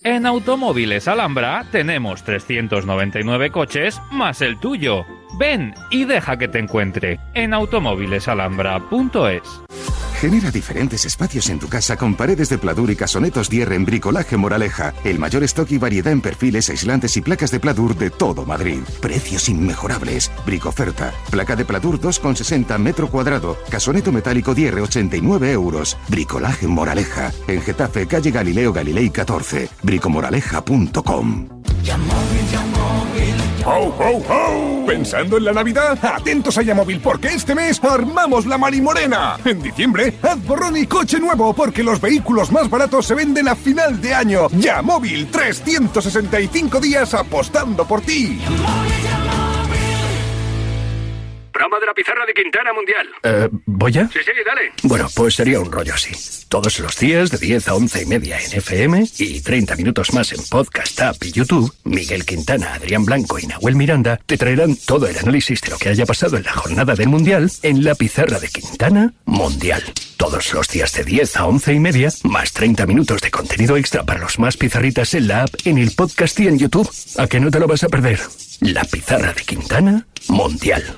En 0.01 0.25
Automóviles 0.25 1.09
Alhambra 1.09 1.65
tenemos 1.73 2.23
399 2.23 3.51
coches 3.51 4.01
más 4.11 4.41
el 4.41 4.61
tuyo. 4.61 5.05
Ven 5.39 5.73
y 5.89 6.05
deja 6.05 6.37
que 6.37 6.47
te 6.47 6.59
encuentre 6.59 7.19
en 7.33 7.53
automóvilesalhambra.es. 7.53 9.61
Genera 10.21 10.51
diferentes 10.51 11.03
espacios 11.03 11.49
en 11.49 11.57
tu 11.57 11.67
casa 11.67 11.97
con 11.97 12.13
paredes 12.13 12.47
de 12.47 12.59
pladur 12.59 12.91
y 12.91 12.95
casonetos 12.95 13.49
Dierre 13.49 13.73
en 13.73 13.85
Bricolaje 13.85 14.37
Moraleja. 14.37 14.93
El 15.03 15.17
mayor 15.17 15.41
stock 15.45 15.71
y 15.71 15.79
variedad 15.79 16.13
en 16.13 16.21
perfiles, 16.21 16.69
aislantes 16.69 17.17
y 17.17 17.21
placas 17.21 17.49
de 17.49 17.59
pladur 17.59 17.95
de 17.95 18.11
todo 18.11 18.45
Madrid. 18.45 18.81
Precios 19.01 19.49
inmejorables. 19.49 20.31
Bricoferta. 20.45 21.11
Placa 21.31 21.55
de 21.55 21.65
pladur 21.65 21.99
2,60 21.99 22.77
metro 22.77 23.09
cuadrado. 23.09 23.57
Casoneto 23.71 24.11
metálico 24.11 24.53
Dierre 24.53 24.81
89 24.81 25.53
euros. 25.53 25.97
Bricolaje 26.07 26.67
Moraleja. 26.67 27.31
En 27.47 27.59
Getafe, 27.63 28.05
calle 28.05 28.29
Galileo 28.29 28.71
Galilei 28.71 29.09
14. 29.09 29.69
Bricomoraleja.com. 29.81 31.60
¡Ho, 33.63 33.93
ho, 33.99 34.17
ho! 34.27 34.85
¿Pensando 34.87 35.37
en 35.37 35.45
la 35.45 35.53
Navidad? 35.53 35.97
Atentos 36.03 36.57
a 36.57 36.63
Yamóvil 36.63 36.99
porque 36.99 37.27
este 37.29 37.53
mes 37.53 37.83
armamos 37.83 38.45
la 38.45 38.57
Marimorena. 38.57 39.37
En 39.45 39.61
diciembre, 39.61 40.17
haz 40.23 40.43
borrón 40.45 40.77
y 40.77 40.87
coche 40.87 41.19
nuevo 41.19 41.53
porque 41.53 41.83
los 41.83 42.01
vehículos 42.01 42.51
más 42.51 42.69
baratos 42.69 43.05
se 43.05 43.13
venden 43.13 43.47
a 43.47 43.55
final 43.55 44.01
de 44.01 44.13
año. 44.15 44.47
Yamóvil, 44.51 45.27
365 45.29 46.79
días 46.79 47.13
apostando 47.13 47.85
por 47.85 48.01
ti. 48.01 48.39
Broma 51.61 51.79
de 51.79 51.85
la 51.85 51.93
pizarra 51.93 52.25
de 52.25 52.33
Quintana 52.33 52.73
Mundial. 52.73 53.07
Eh, 53.21 53.47
¿Voy 53.67 53.91
ya? 53.91 54.07
Sí, 54.07 54.17
sí, 54.25 54.31
dale. 54.43 54.71
Bueno, 54.81 55.07
pues 55.15 55.35
sería 55.35 55.59
un 55.59 55.71
rollo 55.71 55.93
así. 55.93 56.09
Todos 56.49 56.79
los 56.79 56.97
días 56.97 57.29
de 57.29 57.37
10 57.37 57.67
a 57.67 57.75
11 57.75 58.01
y 58.01 58.05
media 58.07 58.39
en 58.39 58.57
FM 58.57 59.05
y 59.19 59.41
30 59.41 59.75
minutos 59.75 60.11
más 60.11 60.33
en 60.33 60.43
Podcast 60.49 60.99
App 61.01 61.23
y 61.23 61.31
YouTube, 61.31 61.71
Miguel 61.83 62.25
Quintana, 62.25 62.73
Adrián 62.73 63.05
Blanco 63.05 63.37
y 63.37 63.45
Nahuel 63.45 63.75
Miranda 63.75 64.19
te 64.25 64.39
traerán 64.39 64.75
todo 64.75 65.05
el 65.05 65.15
análisis 65.15 65.61
de 65.61 65.69
lo 65.69 65.77
que 65.77 65.89
haya 65.89 66.07
pasado 66.07 66.35
en 66.35 66.45
la 66.45 66.53
jornada 66.53 66.95
del 66.95 67.09
Mundial 67.09 67.51
en 67.61 67.83
la 67.83 67.93
pizarra 67.93 68.39
de 68.39 68.47
Quintana 68.47 69.13
Mundial. 69.25 69.83
Todos 70.17 70.53
los 70.55 70.67
días 70.67 70.91
de 70.93 71.03
10 71.03 71.37
a 71.37 71.45
11 71.45 71.73
y 71.73 71.79
media, 71.79 72.09
más 72.23 72.53
30 72.53 72.87
minutos 72.87 73.21
de 73.21 73.29
contenido 73.29 73.77
extra 73.77 74.03
para 74.03 74.21
los 74.21 74.39
más 74.39 74.57
pizarritas 74.57 75.13
en 75.13 75.27
la 75.27 75.43
app, 75.43 75.53
en 75.65 75.77
el 75.77 75.91
podcast 75.91 76.39
y 76.39 76.47
en 76.47 76.57
YouTube. 76.57 76.89
¿A 77.19 77.27
que 77.27 77.39
no 77.39 77.51
te 77.51 77.59
lo 77.59 77.67
vas 77.67 77.83
a 77.83 77.87
perder? 77.87 78.19
La 78.61 78.83
pizarra 78.83 79.31
de 79.33 79.43
Quintana 79.43 80.07
Mundial. 80.27 80.97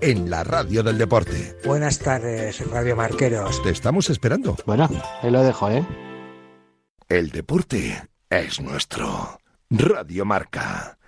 en 0.00 0.30
la 0.30 0.44
radio 0.44 0.82
del 0.82 0.98
deporte. 0.98 1.56
Buenas 1.64 1.98
tardes, 1.98 2.66
Radio 2.70 2.96
Marqueros. 2.96 3.62
Te 3.62 3.70
estamos 3.70 4.10
esperando. 4.10 4.56
Bueno, 4.66 4.88
ahí 5.22 5.30
lo 5.30 5.42
dejo, 5.42 5.70
¿eh? 5.70 5.84
El 7.08 7.30
deporte 7.30 8.02
es 8.30 8.60
nuestro. 8.60 9.40
Radio 9.70 10.24
Marca. 10.24 10.98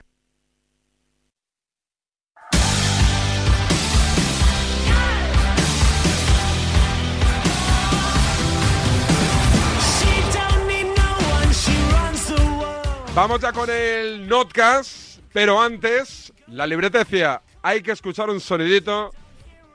Vamos 13.15 13.41
ya 13.41 13.53
con 13.53 13.69
el 13.69 14.29
notcast, 14.29 15.19
pero 15.33 15.61
antes, 15.61 16.33
la 16.47 16.67
libreta 16.67 16.99
decía, 17.01 17.43
hay 17.63 17.83
que 17.83 17.93
escuchar 17.93 18.31
un 18.31 18.41
sonidito, 18.41 19.13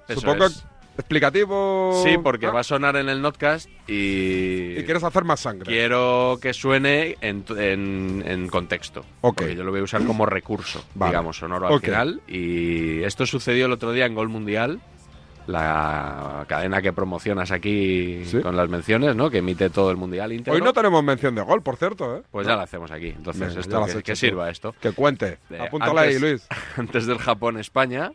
Eso 0.07 0.21
supongo 0.21 0.45
es. 0.45 0.63
explicativo. 0.97 2.01
Sí, 2.05 2.17
porque 2.17 2.47
¿no? 2.47 2.53
va 2.53 2.61
a 2.61 2.63
sonar 2.63 2.95
en 2.95 3.09
el 3.09 3.21
notcast 3.21 3.69
y... 3.87 4.77
Y 4.79 4.83
quieres 4.85 5.03
hacer 5.03 5.23
más 5.23 5.39
sangre. 5.41 5.65
Quiero 5.71 6.39
que 6.41 6.53
suene 6.53 7.17
en, 7.21 7.43
en- 7.57 8.23
en 8.25 8.47
contexto. 8.47 9.01
Ok. 9.21 9.37
Porque 9.41 9.55
yo 9.55 9.63
lo 9.63 9.71
voy 9.71 9.81
a 9.81 9.83
usar 9.83 10.03
como 10.05 10.25
recurso, 10.25 10.83
Vale. 10.95 11.11
digamos, 11.11 11.37
sonoro 11.37 11.67
al 11.67 11.79
final. 11.79 12.21
Y 12.27 13.03
esto 13.03 13.25
sucedió 13.25 13.65
el 13.67 13.71
otro 13.73 13.91
día 13.91 14.05
en 14.05 14.15
Gol 14.15 14.29
Mundial, 14.29 14.79
la 15.47 16.45
cadena 16.47 16.81
que 16.81 16.93
promocionas 16.93 17.51
aquí 17.51 18.23
con 18.41 18.55
las 18.55 18.69
menciones, 18.69 19.15
¿no? 19.15 19.29
Que 19.29 19.39
emite 19.39 19.69
todo 19.69 19.91
el 19.91 19.97
Mundial 19.97 20.31
íntegro. 20.33 20.55
Hoy 20.55 20.61
no 20.61 20.73
tenemos 20.73 21.03
mención 21.03 21.35
de 21.35 21.41
gol, 21.41 21.61
por 21.61 21.77
cierto, 21.77 22.17
¿eh? 22.17 22.21
Pues 22.31 22.47
ya 22.47 22.55
la 22.55 22.63
hacemos 22.63 22.91
aquí. 22.91 23.07
Entonces, 23.09 23.55
esto, 23.55 23.85
que, 23.85 24.03
que 24.03 24.15
sirva 24.15 24.49
esto. 24.49 24.75
Que 24.81 24.91
cuente. 24.91 25.37
Eh, 25.49 25.59
Apúntala 25.59 26.01
ahí, 26.01 26.15
antes- 26.15 26.21
Luis. 26.21 26.47
Antes 26.77 27.05
del 27.05 27.17
Japón-España, 27.19 28.11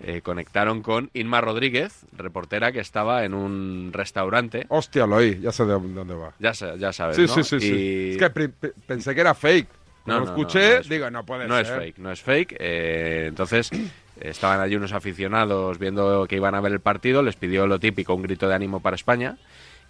eh, 0.00 0.20
conectaron 0.22 0.82
con 0.82 1.10
Inma 1.14 1.40
Rodríguez, 1.40 2.04
reportera 2.12 2.70
que 2.72 2.80
estaba 2.80 3.24
en 3.24 3.32
un 3.34 3.90
restaurante. 3.92 4.66
Hostia, 4.68 5.06
lo 5.06 5.16
oí, 5.16 5.40
ya 5.40 5.52
sé 5.52 5.64
de 5.64 5.72
dónde 5.72 6.14
va. 6.14 6.32
Ya, 6.38 6.52
sa- 6.54 6.76
ya 6.76 6.92
sabes, 6.92 7.16
Sí, 7.16 7.22
¿no? 7.22 7.28
sí, 7.28 7.42
sí, 7.44 7.60
sí. 7.60 8.10
Es 8.12 8.18
que 8.18 8.48
pensé 8.86 9.14
que 9.14 9.20
era 9.20 9.34
fake. 9.34 9.68
Cuando 10.06 10.14
No, 10.14 10.20
lo 10.20 10.24
escuché, 10.38 10.76
no, 10.78 10.88
digo, 10.88 11.10
no 11.10 11.26
puede 11.26 11.46
no 11.46 11.56
ser. 11.56 11.66
es 11.66 11.72
fake, 11.72 11.98
no 11.98 12.10
es 12.12 12.22
fake. 12.22 12.56
Eh, 12.58 13.24
entonces, 13.28 13.70
estaban 14.20 14.60
allí 14.60 14.76
unos 14.76 14.92
aficionados 14.92 15.78
viendo 15.78 16.26
que 16.26 16.36
iban 16.36 16.54
a 16.54 16.60
ver 16.62 16.72
el 16.72 16.80
partido, 16.80 17.22
les 17.22 17.36
pidió 17.36 17.66
lo 17.66 17.78
típico, 17.78 18.14
un 18.14 18.22
grito 18.22 18.48
de 18.48 18.54
ánimo 18.54 18.80
para 18.80 18.96
España. 18.96 19.36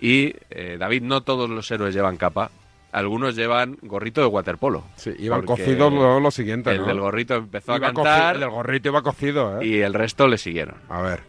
Y, 0.01 0.35
eh, 0.51 0.77
David, 0.79 1.03
no 1.03 1.23
todos 1.23 1.49
los 1.49 1.71
héroes 1.71 1.95
llevan 1.95 2.17
capa. 2.17 2.51
Algunos 2.93 3.37
llevan 3.37 3.77
gorrito 3.83 4.21
de 4.23 4.27
waterpolo. 4.27 4.85
Sí, 4.97 5.13
iban 5.19 5.43
cocidos 5.45 5.93
lo, 5.93 6.19
lo 6.19 6.31
siguiente, 6.31 6.71
El 6.71 6.79
¿no? 6.81 6.87
del 6.87 7.01
gorrito 7.01 7.35
empezó 7.35 7.77
Iba 7.77 7.89
a 7.89 7.93
cantar 7.93 8.35
El 8.37 8.41
del 8.41 8.51
gorrito 8.51 8.89
iba 8.89 9.03
cocido, 9.03 9.61
¿eh? 9.61 9.67
y 9.67 9.81
el 9.81 9.93
resto 9.93 10.27
le 10.29 10.39
siguieron. 10.39 10.77
A 10.89 11.03
ver. 11.03 11.21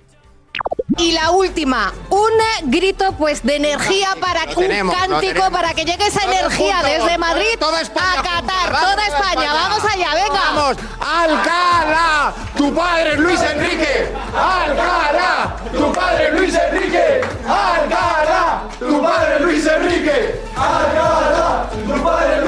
Y 0.98 1.12
la 1.12 1.30
última, 1.30 1.94
un 2.10 2.32
grito 2.72 3.12
pues 3.14 3.44
de 3.44 3.58
energía 3.58 4.10
para 4.20 4.46
Lo 4.46 4.52
un 4.52 4.56
tenemos, 4.56 4.96
cántico 4.96 5.52
para 5.52 5.74
que 5.76 5.86
llegue 5.86 6.08
esa 6.08 6.22
Todos 6.22 6.36
energía 6.36 6.82
desde 6.82 7.18
Madrid 7.20 7.46
España 7.82 8.20
a 8.20 8.24
Qatar, 8.24 8.72
vamos, 8.72 8.82
toda 8.82 9.06
España. 9.06 9.54
Vamos 9.54 9.84
allá, 9.94 10.14
venga. 10.16 10.42
Vamos, 10.54 10.78
Alcalá, 11.00 12.34
tu 12.58 12.74
padre 12.74 13.16
Luis 13.18 13.40
Enrique. 13.42 14.12
Alcalá, 14.36 15.56
tu 15.72 15.94
padre 15.94 16.32
Luis 16.32 16.56
Enrique. 16.56 17.22
Alcalá, 17.48 18.64
tu 18.80 19.02
padre 19.02 19.40
Luis 19.42 19.66
Enrique. 19.68 20.42
Alcalá, 20.56 21.70
tu 21.72 22.04
padre 22.04 22.42
Luis 22.42 22.42
Enrique. 22.42 22.47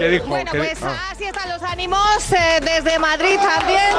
¿Y 0.00 0.04
qué 0.04 0.08
dijo? 0.08 0.26
Bueno, 0.26 0.50
¿Qué 0.52 0.58
di- 0.58 0.66
pues 0.68 0.82
ah. 0.82 1.10
así 1.12 1.24
están 1.24 1.48
los 1.50 1.62
ánimos 1.62 2.32
eh, 2.32 2.60
desde 2.62 2.98
Madrid 2.98 3.36
también. 3.36 3.90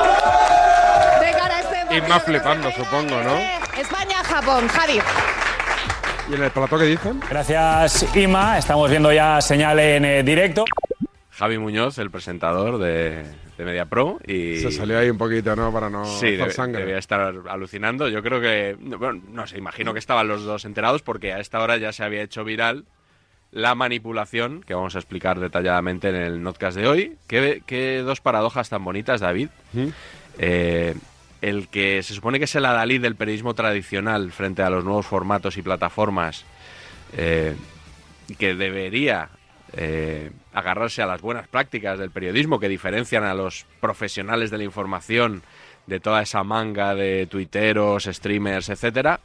De 1.19 1.31
cara 1.37 1.57
a 1.57 1.59
este 1.61 1.97
Y 1.97 2.01
más 2.01 2.23
flipando, 2.23 2.71
supongo, 2.71 3.21
¿no? 3.21 3.37
España-Japón, 3.79 4.67
Javi. 4.67 4.99
¿Y 6.29 6.33
en 6.35 6.43
el 6.43 6.51
plató 6.51 6.77
qué 6.77 6.85
dicen? 6.85 7.19
Gracias, 7.29 8.15
Ima. 8.15 8.57
Estamos 8.57 8.89
viendo 8.89 9.11
ya 9.11 9.41
señal 9.41 9.79
en 9.79 10.05
eh, 10.05 10.23
directo. 10.23 10.65
Javi 11.31 11.57
Muñoz, 11.57 11.97
el 11.97 12.09
presentador 12.11 12.77
de, 12.77 13.23
de 13.57 13.65
Media 13.65 13.85
Pro. 13.85 14.19
Y 14.25 14.57
Se 14.59 14.71
salió 14.71 14.97
ahí 14.99 15.09
un 15.09 15.17
poquito, 15.17 15.55
¿no? 15.55 15.71
Para 15.73 15.89
no 15.89 16.05
Sí, 16.05 16.27
hacer 16.27 16.39
debe- 16.39 16.51
sangre. 16.51 16.81
debía 16.81 16.97
estar 16.99 17.33
alucinando. 17.49 18.07
Yo 18.09 18.21
creo 18.23 18.39
que, 18.41 18.75
bueno, 18.79 19.21
no 19.29 19.45
sé, 19.47 19.57
imagino 19.57 19.93
que 19.93 19.99
estaban 19.99 20.27
los 20.27 20.43
dos 20.43 20.65
enterados 20.65 21.01
porque 21.01 21.33
a 21.33 21.39
esta 21.39 21.59
hora 21.59 21.77
ya 21.77 21.91
se 21.93 22.03
había 22.03 22.21
hecho 22.21 22.43
viral 22.43 22.85
la 23.51 23.75
manipulación 23.75 24.61
que 24.61 24.73
vamos 24.73 24.95
a 24.95 24.99
explicar 24.99 25.39
detalladamente 25.39 26.09
en 26.09 26.15
el 26.15 26.41
notcast 26.41 26.77
de 26.77 26.87
hoy. 26.87 27.17
Qué, 27.27 27.63
qué 27.65 27.99
dos 27.99 28.21
paradojas 28.21 28.69
tan 28.69 28.83
bonitas, 28.83 29.21
David. 29.21 29.49
¿Mm? 29.73 29.87
Eh, 30.37 30.95
el 31.41 31.67
que 31.69 32.03
se 32.03 32.13
supone 32.13 32.37
que 32.37 32.45
es 32.45 32.55
el 32.55 32.65
adalid 32.65 33.01
del 33.01 33.15
periodismo 33.15 33.53
tradicional 33.53 34.31
frente 34.31 34.61
a 34.61 34.69
los 34.69 34.85
nuevos 34.85 35.07
formatos 35.07 35.57
y 35.57 35.61
plataformas, 35.61 36.45
eh, 37.17 37.55
que 38.37 38.55
debería 38.55 39.29
eh, 39.73 40.31
agarrarse 40.53 41.01
a 41.01 41.07
las 41.07 41.21
buenas 41.21 41.47
prácticas 41.47 41.97
del 41.97 42.11
periodismo 42.11 42.59
que 42.59 42.69
diferencian 42.69 43.23
a 43.23 43.33
los 43.33 43.65
profesionales 43.79 44.51
de 44.51 44.59
la 44.59 44.63
información 44.63 45.41
de 45.87 45.99
toda 45.99 46.21
esa 46.21 46.43
manga 46.43 46.93
de 46.93 47.25
tuiteros, 47.25 48.03
streamers, 48.05 48.69
etcétera, 48.69 49.19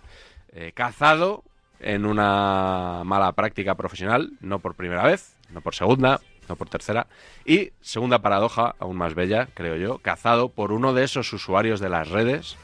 eh, 0.52 0.72
cazado 0.74 1.44
en 1.80 2.06
una 2.06 3.02
mala 3.04 3.32
práctica 3.32 3.74
profesional, 3.74 4.32
no 4.40 4.58
por 4.58 4.74
primera 4.74 5.02
vez, 5.04 5.34
no 5.52 5.60
por 5.60 5.74
segunda, 5.74 6.20
no 6.48 6.56
por 6.56 6.68
tercera, 6.68 7.06
y 7.44 7.70
segunda 7.80 8.20
paradoja, 8.20 8.74
aún 8.78 8.96
más 8.96 9.14
bella, 9.14 9.48
creo 9.54 9.76
yo, 9.76 9.98
cazado 9.98 10.48
por 10.48 10.72
uno 10.72 10.94
de 10.94 11.04
esos 11.04 11.32
usuarios 11.32 11.80
de 11.80 11.88
las 11.88 12.08
redes 12.08 12.56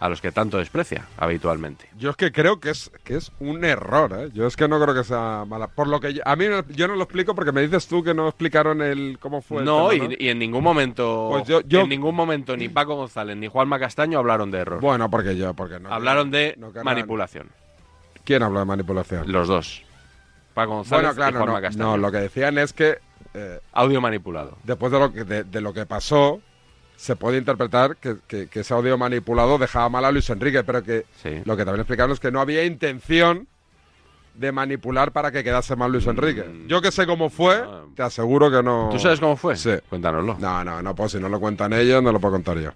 a 0.00 0.08
los 0.08 0.20
que 0.20 0.30
tanto 0.30 0.58
desprecia 0.58 1.06
habitualmente. 1.16 1.88
Yo 1.98 2.10
es 2.10 2.16
que 2.16 2.30
creo 2.30 2.60
que 2.60 2.70
es, 2.70 2.92
que 3.02 3.16
es 3.16 3.32
un 3.40 3.64
error, 3.64 4.12
¿eh? 4.16 4.30
Yo 4.32 4.46
es 4.46 4.54
que 4.56 4.68
no 4.68 4.80
creo 4.80 4.94
que 4.94 5.02
sea 5.02 5.44
mala. 5.44 5.66
Por 5.66 5.88
lo 5.88 5.98
que 5.98 6.14
yo- 6.14 6.22
a 6.24 6.36
mí 6.36 6.46
no- 6.46 6.64
yo 6.68 6.86
no 6.86 6.94
lo 6.94 7.02
explico 7.02 7.34
porque 7.34 7.50
me 7.50 7.62
dices 7.62 7.88
tú 7.88 8.04
que 8.04 8.14
no 8.14 8.28
explicaron 8.28 8.80
el 8.80 9.18
cómo 9.20 9.42
fue. 9.42 9.58
el 9.58 9.64
No, 9.64 9.92
y, 9.92 10.16
y 10.20 10.28
en 10.28 10.38
ningún 10.38 10.62
momento, 10.62 11.30
Pues 11.32 11.48
yo- 11.48 11.62
yo- 11.62 11.80
en 11.80 11.88
ningún 11.88 12.14
momento 12.14 12.56
ni 12.56 12.68
Paco 12.68 12.94
González 12.94 13.36
ni 13.36 13.48
Juanma 13.48 13.80
Castaño 13.80 14.20
hablaron 14.20 14.52
de 14.52 14.58
error. 14.58 14.80
Bueno, 14.80 15.10
porque 15.10 15.36
yo, 15.36 15.52
porque 15.54 15.80
no. 15.80 15.92
hablaron 15.92 16.30
de 16.30 16.54
no 16.58 16.70
manipulación. 16.84 17.48
¿Quién 18.28 18.42
habla 18.42 18.60
de 18.60 18.66
manipulación? 18.66 19.32
Los 19.32 19.48
dos. 19.48 19.82
Paco 20.52 20.72
González 20.72 21.02
Bueno, 21.02 21.14
claro, 21.16 21.30
y 21.30 21.38
Juanma 21.38 21.54
no, 21.54 21.62
Castaño. 21.62 21.84
no, 21.92 21.96
lo 21.96 22.12
que 22.12 22.18
decían 22.18 22.58
es 22.58 22.74
que 22.74 22.98
eh, 23.32 23.58
Audio 23.72 24.02
manipulado. 24.02 24.58
después 24.64 24.92
de 24.92 24.98
lo 24.98 25.10
que, 25.14 25.24
de, 25.24 25.44
de 25.44 25.60
lo 25.62 25.72
que 25.72 25.86
pasó, 25.86 26.42
se 26.96 27.16
puede 27.16 27.38
interpretar 27.38 27.96
que, 27.96 28.16
que- 28.26 28.48
que 28.48 28.60
ese 28.60 28.74
audio 28.74 28.98
manipulado 28.98 29.56
dejaba 29.56 29.88
mal 29.88 30.04
a 30.04 30.12
Luis 30.12 30.28
Enrique, 30.28 30.62
pero 30.62 30.82
que 30.82 31.06
Sí. 31.22 31.40
lo 31.46 31.56
que 31.56 31.64
también 31.64 31.80
explicaron 31.80 32.12
es 32.12 32.20
que 32.20 32.30
no 32.30 32.40
había 32.42 32.64
intención 32.66 33.48
de 34.34 34.52
manipular 34.52 35.10
para 35.12 35.32
que 35.32 35.42
quedase 35.42 35.74
mal 35.74 35.90
Luis 35.90 36.06
Enrique. 36.06 36.44
Yo 36.66 36.82
que 36.82 36.92
sé 36.92 37.06
cómo 37.06 37.30
fue, 37.30 37.64
te 37.96 38.02
aseguro 38.02 38.50
que 38.50 38.62
no... 38.62 38.88
Mm. 38.88 38.90
¿Tú 38.90 38.98
sabes 38.98 39.20
cómo 39.20 39.36
fue? 39.36 39.56
Sí. 39.56 39.70
Cuéntanoslo. 39.88 40.36
No, 40.38 40.62
no, 40.64 40.82
no 40.82 40.94
puedo. 40.94 41.08
Si 41.08 41.18
no 41.18 41.30
lo 41.30 41.40
cuentan 41.40 41.72
ellos, 41.72 42.02
no 42.02 42.12
lo 42.12 42.20
puedo 42.20 42.32
contar 42.34 42.58
yo. 42.58 42.72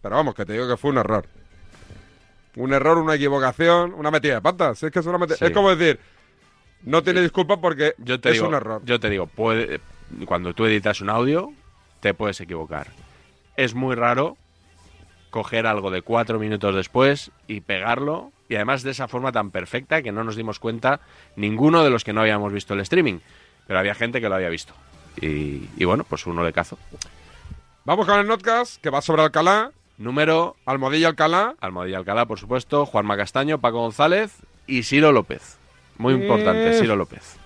Pero 0.00 0.16
vamos, 0.16 0.34
que 0.34 0.46
te 0.46 0.54
digo 0.54 0.66
que 0.66 0.76
fue 0.78 0.90
un 0.92 0.98
error. 0.98 1.26
Un 2.56 2.72
error, 2.72 2.98
una 2.98 3.14
equivocación, 3.14 3.94
una 3.94 4.10
metida 4.10 4.34
de 4.34 4.40
patas. 4.42 4.82
Es 4.82 4.90
que 4.92 4.98
es 5.00 5.06
una 5.06 5.18
meti- 5.18 5.36
Sí. 5.36 5.44
Es 5.46 5.50
como 5.50 5.74
decir, 5.74 5.98
no 6.82 7.02
tiene 7.02 7.20
disculpa 7.22 7.60
porque 7.60 7.94
Yo 7.98 8.20
te 8.20 8.28
es 8.30 8.34
digo, 8.34 8.48
un 8.48 8.54
error. 8.54 8.82
Yo 8.84 9.00
te 9.00 9.10
digo, 9.10 9.26
puede, 9.26 9.80
cuando 10.26 10.54
tú 10.54 10.64
editas 10.66 11.00
un 11.00 11.10
audio, 11.10 11.52
te 12.00 12.14
puedes 12.14 12.40
equivocar. 12.40 12.88
Es 13.56 13.74
muy 13.74 13.94
raro 13.96 14.36
coger 15.30 15.66
algo 15.66 15.90
de 15.90 16.02
cuatro 16.02 16.38
minutos 16.38 16.74
después 16.76 17.32
y 17.48 17.60
pegarlo, 17.60 18.30
y 18.48 18.54
además 18.54 18.82
de 18.84 18.92
esa 18.92 19.08
forma 19.08 19.32
tan 19.32 19.50
perfecta 19.50 20.00
que 20.02 20.12
no 20.12 20.22
nos 20.22 20.36
dimos 20.36 20.60
cuenta 20.60 21.00
ninguno 21.34 21.82
de 21.82 21.90
los 21.90 22.04
que 22.04 22.12
no 22.12 22.20
habíamos 22.20 22.52
visto 22.52 22.74
el 22.74 22.80
streaming. 22.80 23.18
Pero 23.66 23.78
había 23.80 23.94
gente 23.94 24.20
que 24.20 24.28
lo 24.28 24.34
había 24.36 24.48
visto. 24.50 24.74
Y, 25.20 25.68
y 25.76 25.84
bueno, 25.84 26.04
pues 26.04 26.26
uno 26.26 26.44
le 26.44 26.52
cazo. 26.52 26.78
Vamos 27.84 28.06
con 28.06 28.18
el 28.20 28.26
notcast, 28.26 28.80
que 28.80 28.90
va 28.90 29.00
sobre 29.00 29.22
Alcalá. 29.22 29.72
Número 29.98 30.56
Almodilla 30.66 31.08
Alcalá. 31.08 31.54
Almodilla 31.60 31.98
Alcalá, 31.98 32.26
por 32.26 32.38
supuesto, 32.38 32.86
Juanma 32.86 33.16
Castaño, 33.16 33.60
Paco 33.60 33.78
González 33.78 34.32
y 34.66 34.82
Ciro 34.82 35.12
López. 35.12 35.58
Muy 35.98 36.14
importante. 36.14 36.78
Ciro 36.80 36.96
López. 36.96 37.38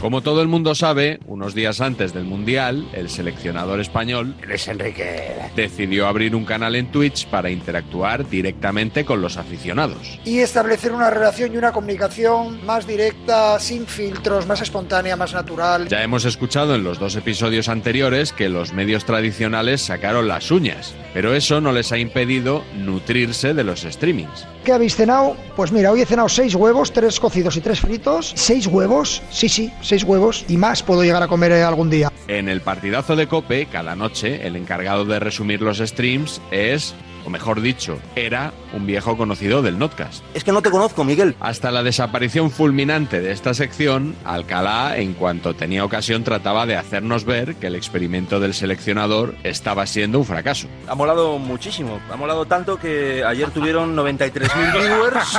Como 0.00 0.22
todo 0.22 0.40
el 0.40 0.48
mundo 0.48 0.74
sabe, 0.74 1.20
unos 1.26 1.54
días 1.54 1.82
antes 1.82 2.14
del 2.14 2.24
Mundial, 2.24 2.88
el 2.94 3.10
seleccionador 3.10 3.80
español, 3.80 4.34
Luis 4.48 4.66
Enrique. 4.66 5.34
decidió 5.54 6.06
abrir 6.06 6.34
un 6.34 6.46
canal 6.46 6.74
en 6.74 6.90
Twitch 6.90 7.26
para 7.26 7.50
interactuar 7.50 8.26
directamente 8.26 9.04
con 9.04 9.20
los 9.20 9.36
aficionados. 9.36 10.18
Y 10.24 10.38
establecer 10.38 10.92
una 10.92 11.10
relación 11.10 11.52
y 11.52 11.58
una 11.58 11.72
comunicación 11.72 12.64
más 12.64 12.86
directa, 12.86 13.60
sin 13.60 13.86
filtros, 13.86 14.46
más 14.46 14.62
espontánea, 14.62 15.16
más 15.16 15.34
natural. 15.34 15.86
Ya 15.88 16.02
hemos 16.02 16.24
escuchado 16.24 16.74
en 16.74 16.82
los 16.82 16.98
dos 16.98 17.14
episodios 17.16 17.68
anteriores 17.68 18.32
que 18.32 18.48
los 18.48 18.72
medios 18.72 19.04
tradicionales 19.04 19.82
sacaron 19.82 20.28
las 20.28 20.50
uñas, 20.50 20.94
pero 21.12 21.34
eso 21.34 21.60
no 21.60 21.72
les 21.72 21.92
ha 21.92 21.98
impedido 21.98 22.64
nutrirse 22.74 23.52
de 23.52 23.64
los 23.64 23.82
streamings. 23.82 24.46
¿Qué 24.64 24.72
habéis 24.72 24.96
cenado? 24.96 25.36
Pues 25.56 25.72
mira, 25.72 25.90
hoy 25.90 26.02
he 26.02 26.06
cenado 26.06 26.28
seis 26.28 26.54
huevos, 26.54 26.92
tres 26.92 27.18
cocidos 27.18 27.56
y 27.56 27.60
tres 27.60 27.80
fritos. 27.80 28.32
¿Seis 28.36 28.66
huevos? 28.66 29.22
Sí, 29.30 29.48
sí, 29.48 29.72
seis 29.90 30.04
huevos. 30.04 30.44
Y 30.48 30.56
más 30.56 30.82
puedo 30.82 31.02
llegar 31.02 31.22
a 31.22 31.28
comer 31.28 31.52
eh, 31.52 31.62
algún 31.62 31.90
día. 31.90 32.10
En 32.28 32.48
el 32.48 32.60
partidazo 32.60 33.16
de 33.16 33.26
Cope, 33.26 33.66
cada 33.66 33.96
noche, 33.96 34.46
el 34.46 34.56
encargado 34.56 35.04
de 35.04 35.18
resumir 35.18 35.60
los 35.60 35.78
streams 35.78 36.40
es, 36.50 36.94
o 37.30 37.32
mejor 37.32 37.60
dicho, 37.60 37.98
era 38.16 38.52
un 38.72 38.86
viejo 38.86 39.16
conocido 39.16 39.62
del 39.62 39.78
Notcast. 39.78 40.24
Es 40.34 40.42
que 40.42 40.50
no 40.50 40.62
te 40.62 40.70
conozco, 40.70 41.04
Miguel. 41.04 41.36
Hasta 41.38 41.70
la 41.70 41.84
desaparición 41.84 42.50
fulminante 42.50 43.20
de 43.20 43.30
esta 43.30 43.54
sección, 43.54 44.16
Alcalá, 44.24 44.96
en 44.98 45.14
cuanto 45.14 45.54
tenía 45.54 45.84
ocasión, 45.84 46.24
trataba 46.24 46.66
de 46.66 46.76
hacernos 46.76 47.24
ver 47.24 47.54
que 47.54 47.68
el 47.68 47.76
experimento 47.76 48.40
del 48.40 48.52
seleccionador 48.52 49.36
estaba 49.44 49.86
siendo 49.86 50.18
un 50.18 50.24
fracaso. 50.24 50.66
Ha 50.88 50.94
molado 50.96 51.38
muchísimo. 51.38 52.00
Ha 52.12 52.16
molado 52.16 52.46
tanto 52.46 52.78
que 52.78 53.22
ayer 53.24 53.50
tuvieron 53.50 53.94
93.000 54.00 54.72
viewers 54.72 55.38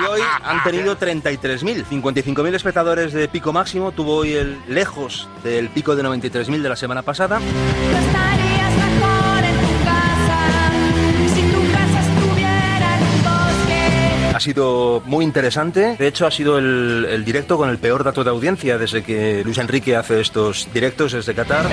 y 0.00 0.06
hoy 0.06 0.20
han 0.44 0.62
tenido 0.62 0.96
33.000. 0.96 1.84
55.000 1.86 2.54
espectadores 2.54 3.12
de 3.12 3.26
pico 3.28 3.52
máximo. 3.52 3.90
Tuvo 3.90 4.16
hoy 4.18 4.34
el 4.34 4.58
lejos 4.68 5.28
del 5.42 5.68
pico 5.70 5.96
de 5.96 6.04
93.000 6.04 6.62
de 6.62 6.68
la 6.68 6.76
semana 6.76 7.02
pasada. 7.02 7.40
Ha 14.38 14.40
sido 14.40 15.02
muy 15.04 15.24
interesante. 15.24 15.96
De 15.98 16.06
hecho, 16.06 16.24
ha 16.24 16.30
sido 16.30 16.58
el, 16.58 17.24
directo 17.24 17.56
con 17.56 17.70
el 17.70 17.78
peor 17.78 18.04
dato 18.04 18.22
de 18.22 18.30
audiencia 18.30 18.78
desde 18.78 19.02
que 19.02 19.42
Luis 19.42 19.58
Enrique 19.58 19.96
hace 19.96 20.20
estos 20.20 20.68
directos 20.72 21.10
desde 21.10 21.34
Qatar. 21.34 21.66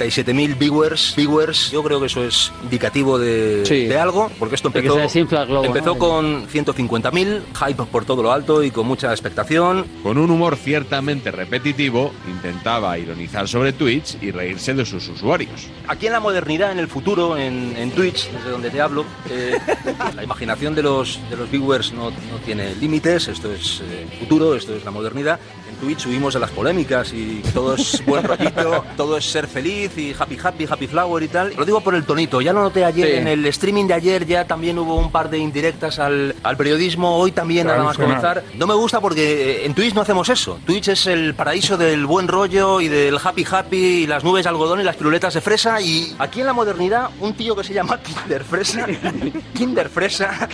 37.000 0.00 0.58
viewers, 0.58 1.14
viewers. 1.14 1.70
Yo 1.70 1.82
creo 1.82 2.00
que 2.00 2.06
eso 2.06 2.24
es 2.24 2.50
indicativo 2.62 3.18
de, 3.18 3.64
Sí. 3.66 3.84
de 3.86 3.98
algo, 3.98 4.30
porque 4.38 4.54
esto 4.54 4.68
empezó, 4.68 4.98
el 4.98 5.46
globo, 5.46 5.64
empezó 5.64 5.90
¿no? 5.94 5.98
con 5.98 6.48
150.000, 6.48 7.42
hype 7.66 7.82
por 7.84 8.06
todo 8.06 8.22
lo 8.22 8.32
alto 8.32 8.62
y 8.62 8.70
con 8.70 8.86
mucha 8.86 9.10
expectación. 9.10 9.84
Con 10.02 10.16
un 10.16 10.30
humor 10.30 10.56
ciertamente 10.56 11.30
repetitivo, 11.30 12.12
intentaba 12.26 12.96
ironizar 12.98 13.46
sobre 13.46 13.74
Twitch 13.74 14.16
y 14.22 14.30
reírse 14.30 14.72
de 14.72 14.86
sus 14.86 15.06
usuarios. 15.08 15.66
Aquí 15.86 16.06
en 16.06 16.12
la 16.12 16.20
modernidad, 16.20 16.72
en 16.72 16.78
el 16.78 16.88
futuro, 16.88 17.36
en, 17.36 17.74
en 17.76 17.90
Twitch, 17.90 18.30
desde 18.30 18.50
donde 18.50 18.70
te 18.70 18.80
hablo, 18.80 19.04
eh, 19.30 19.58
la 20.16 20.22
imaginación 20.24 20.74
de 20.74 20.82
los, 20.82 21.18
de 21.28 21.36
los 21.36 21.50
viewers 21.50 21.92
no, 21.92 22.10
no 22.10 22.36
tiene 22.44 22.74
límites, 22.76 23.28
esto 23.28 23.52
es 23.52 23.82
eh, 23.84 24.06
futuro, 24.18 24.54
esto 24.54 24.74
es 24.74 24.84
la 24.84 24.90
modernidad. 24.90 25.38
Twitch 25.80 26.06
huimos 26.06 26.34
de 26.34 26.40
las 26.40 26.50
polémicas 26.50 27.12
y 27.12 27.42
todo 27.54 27.74
es 27.74 28.04
buen 28.04 28.22
rollito, 28.22 28.84
todo 28.96 29.16
es 29.16 29.24
ser 29.24 29.46
feliz 29.46 29.96
y 29.96 30.14
happy 30.18 30.38
happy, 30.42 30.66
happy 30.70 30.86
flower 30.86 31.22
y 31.22 31.28
tal. 31.28 31.54
Lo 31.56 31.64
digo 31.64 31.80
por 31.80 31.94
el 31.94 32.04
tonito, 32.04 32.40
ya 32.40 32.52
lo 32.52 32.62
noté 32.62 32.84
ayer 32.84 33.06
Sí. 33.08 33.14
en 33.14 33.28
el 33.28 33.46
streaming 33.46 33.86
de 33.86 33.94
ayer, 33.94 34.26
ya 34.26 34.44
también 34.46 34.78
hubo 34.78 34.96
un 34.96 35.10
par 35.10 35.30
de 35.30 35.38
indirectas 35.38 35.98
al, 35.98 36.34
al 36.42 36.56
periodismo, 36.56 37.16
hoy 37.16 37.32
también 37.32 37.66
nada 37.66 37.82
más 37.82 37.96
comenzar. 37.96 38.44
No 38.54 38.66
me 38.66 38.74
gusta 38.74 39.00
porque 39.00 39.62
eh, 39.62 39.66
en 39.66 39.74
Twitch 39.74 39.94
no 39.94 40.02
hacemos 40.02 40.28
eso. 40.28 40.58
Twitch 40.66 40.88
es 40.88 41.06
el 41.06 41.34
paraíso 41.34 41.76
del 41.76 42.04
buen 42.06 42.28
rollo 42.28 42.80
y 42.80 42.88
del 42.88 43.16
happy 43.22 43.46
happy 43.50 43.76
y 43.76 44.06
las 44.06 44.22
nubes 44.24 44.44
de 44.44 44.50
algodón 44.50 44.80
y 44.80 44.84
las 44.84 44.96
piruletas 44.96 45.32
de 45.34 45.40
fresa. 45.40 45.80
Y 45.80 46.14
aquí 46.18 46.40
en 46.40 46.46
la 46.46 46.52
modernidad, 46.52 47.10
un 47.20 47.32
tío 47.34 47.56
que 47.56 47.64
se 47.64 47.72
llama 47.72 47.98
Kinder 48.02 48.44
Fresa. 48.44 48.86
Kinder 49.54 49.88
Fresa. 49.88 50.48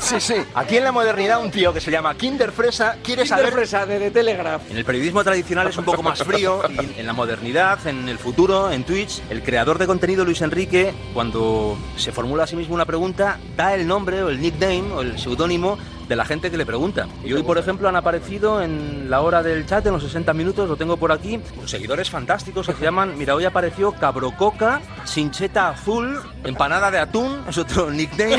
sí, 0.00 0.16
sí. 0.20 0.34
Aquí 0.54 0.76
en 0.78 0.84
la 0.84 0.92
modernidad, 0.92 1.40
un 1.42 1.50
tío 1.50 1.72
que 1.72 1.80
se 1.80 1.90
llama 1.90 2.14
Kinder 2.16 2.50
Fresa 2.52 2.96
quiere 3.02 3.26
saber. 3.26 3.52
Fresa 3.52 3.67
de, 3.68 4.10
Telegraph. 4.10 4.70
En 4.70 4.78
el 4.78 4.84
periodismo 4.84 5.22
tradicional 5.22 5.66
es 5.66 5.76
un 5.76 5.84
poco 5.84 6.02
más 6.02 6.22
frío 6.22 6.62
y 6.70 7.00
en 7.00 7.06
la 7.06 7.12
modernidad, 7.12 7.86
en 7.86 8.08
el 8.08 8.16
futuro, 8.16 8.70
en 8.70 8.82
Twitch, 8.84 9.20
el 9.28 9.42
creador 9.42 9.76
de 9.76 9.86
contenido 9.86 10.24
Luis 10.24 10.40
Enrique, 10.40 10.94
cuando 11.12 11.76
se 11.96 12.10
formula 12.10 12.44
a 12.44 12.46
sí 12.46 12.56
mismo 12.56 12.74
una 12.74 12.86
pregunta, 12.86 13.38
da 13.58 13.74
el 13.74 13.86
nombre 13.86 14.22
o 14.22 14.30
el 14.30 14.40
nickname 14.40 14.90
o 14.92 15.02
el 15.02 15.18
seudónimo 15.18 15.76
de 16.08 16.16
la 16.16 16.24
gente 16.24 16.50
que 16.50 16.56
le 16.56 16.64
pregunta. 16.66 17.06
Y 17.24 17.32
hoy, 17.32 17.42
por 17.42 17.58
ejemplo, 17.58 17.88
han 17.88 17.96
aparecido 17.96 18.62
en 18.62 19.10
la 19.10 19.20
hora 19.20 19.42
del 19.42 19.66
chat, 19.66 19.86
en 19.86 19.92
los 19.92 20.02
60 20.02 20.32
minutos, 20.32 20.68
lo 20.68 20.76
tengo 20.76 20.96
por 20.96 21.12
aquí, 21.12 21.40
seguidores 21.66 22.10
fantásticos 22.10 22.66
que 22.66 22.72
se 22.74 22.80
llaman, 22.84 23.16
mira, 23.18 23.34
hoy 23.34 23.44
apareció 23.44 23.92
Cabrococa, 23.92 24.80
Sincheta 25.04 25.68
Azul, 25.70 26.18
Empanada 26.44 26.90
de 26.90 26.98
Atún, 26.98 27.40
es 27.48 27.58
otro 27.58 27.90
nickname, 27.90 28.36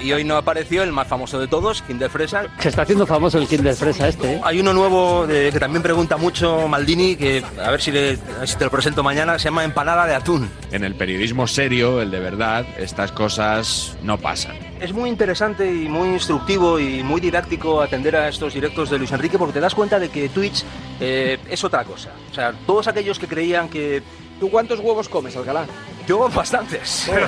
y 0.00 0.12
hoy 0.12 0.24
no 0.24 0.36
apareció 0.36 0.82
el 0.82 0.92
más 0.92 1.06
famoso 1.08 1.38
de 1.38 1.48
todos, 1.48 1.82
Kinder 1.82 2.10
Fresa, 2.10 2.44
Se 2.58 2.68
está 2.68 2.82
haciendo 2.82 3.06
famoso 3.06 3.38
el 3.38 3.46
Kinder 3.46 3.74
Fresa 3.74 4.08
este, 4.08 4.34
¿eh? 4.34 4.40
hay 4.44 4.60
uno 4.60 4.72
nuevo 4.72 5.26
de- 5.26 5.50
que 5.52 5.58
también 5.60 5.82
pregunta 5.82 6.16
mucho 6.16 6.68
Maldini, 6.68 7.16
que 7.16 7.42
a 7.62 7.70
ver 7.70 7.80
si, 7.80 7.90
le, 7.92 8.18
a 8.36 8.40
ver 8.40 8.48
si 8.48 8.56
te 8.56 8.64
lo 8.64 8.70
presento 8.70 9.02
mañana, 9.02 9.38
se 9.38 9.46
llama 9.46 9.64
empanada 9.64 10.06
de 10.06 10.14
atún. 10.14 10.50
En 10.72 10.84
el 10.84 10.94
periodismo 10.94 11.46
serio, 11.46 12.00
el 12.00 12.10
de 12.10 12.20
verdad, 12.20 12.64
estas 12.78 13.12
cosas 13.12 13.96
no 14.02 14.18
pasan. 14.18 14.56
Es 14.80 14.92
muy 14.92 15.10
interesante 15.10 15.66
y 15.70 15.88
muy 15.88 16.08
instructivo 16.08 16.78
y 16.80 16.89
muy 17.04 17.20
didáctico 17.20 17.80
atender 17.80 18.16
a 18.16 18.28
estos 18.28 18.54
directos 18.54 18.90
de 18.90 18.98
Luis 18.98 19.12
Enrique 19.12 19.38
porque 19.38 19.54
te 19.54 19.60
das 19.60 19.74
cuenta 19.74 19.98
de 19.98 20.08
que 20.08 20.28
Twitch 20.28 20.64
eh, 21.00 21.38
es 21.48 21.62
otra 21.64 21.84
cosa. 21.84 22.10
O 22.30 22.34
sea, 22.34 22.52
todos 22.66 22.86
aquellos 22.88 23.18
que 23.18 23.26
creían 23.26 23.68
que... 23.68 24.02
¿Tú 24.38 24.50
cuántos 24.50 24.78
huevos 24.80 25.08
comes, 25.08 25.36
Alcalá? 25.36 25.66
Yo 26.06 26.28
bastantes. 26.30 27.10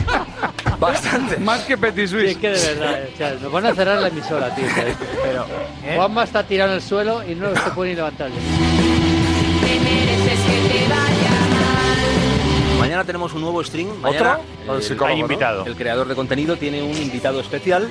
Bastantes. 0.80 1.38
Más 1.40 1.60
que 1.64 1.76
Petit 1.76 2.06
Sí, 2.06 2.08
Suisse. 2.08 2.30
es 2.30 2.36
que 2.38 2.48
de 2.48 2.74
verdad, 2.74 3.00
o 3.12 3.16
sea, 3.18 3.34
nos 3.34 3.52
van 3.52 3.66
a 3.66 3.74
cerrar 3.74 4.00
la 4.00 4.08
emisora, 4.08 4.54
tío. 4.54 4.64
Pero 5.22 5.44
Juanma 5.94 6.24
está 6.24 6.42
tirado 6.42 6.70
en 6.70 6.76
el 6.76 6.82
suelo 6.82 7.22
y 7.28 7.34
no 7.34 7.54
se 7.54 7.70
puede 7.72 7.90
ni 7.90 7.96
levantar. 7.96 8.30
Mañana 12.78 13.04
tenemos 13.04 13.34
un 13.34 13.42
nuevo 13.42 13.62
stream. 13.62 13.88
Mañana, 14.00 14.38
¿Otro? 14.66 14.74
El 14.76 14.82
psicólogo, 14.82 15.06
hay 15.14 15.16
¿no? 15.20 15.26
invitado. 15.26 15.66
El 15.66 15.76
creador 15.76 16.08
de 16.08 16.14
contenido 16.14 16.56
tiene 16.56 16.82
un 16.82 16.96
invitado 16.96 17.40
especial. 17.40 17.90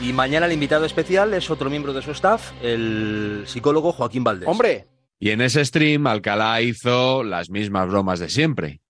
Y 0.00 0.12
mañana 0.12 0.46
el 0.46 0.52
invitado 0.52 0.84
especial 0.84 1.34
es 1.34 1.50
otro 1.50 1.68
miembro 1.70 1.92
de 1.92 2.02
su 2.02 2.12
staff, 2.12 2.52
el 2.62 3.44
psicólogo 3.46 3.92
Joaquín 3.92 4.22
Valdés. 4.22 4.48
Hombre, 4.48 4.86
Y 5.18 5.30
en 5.30 5.40
ese 5.40 5.64
stream, 5.64 6.06
Alcalá 6.06 6.60
hizo 6.62 7.24
las 7.24 7.50
mismas 7.50 7.88
bromas 7.88 8.20
de 8.20 8.28
siempre, 8.28 8.80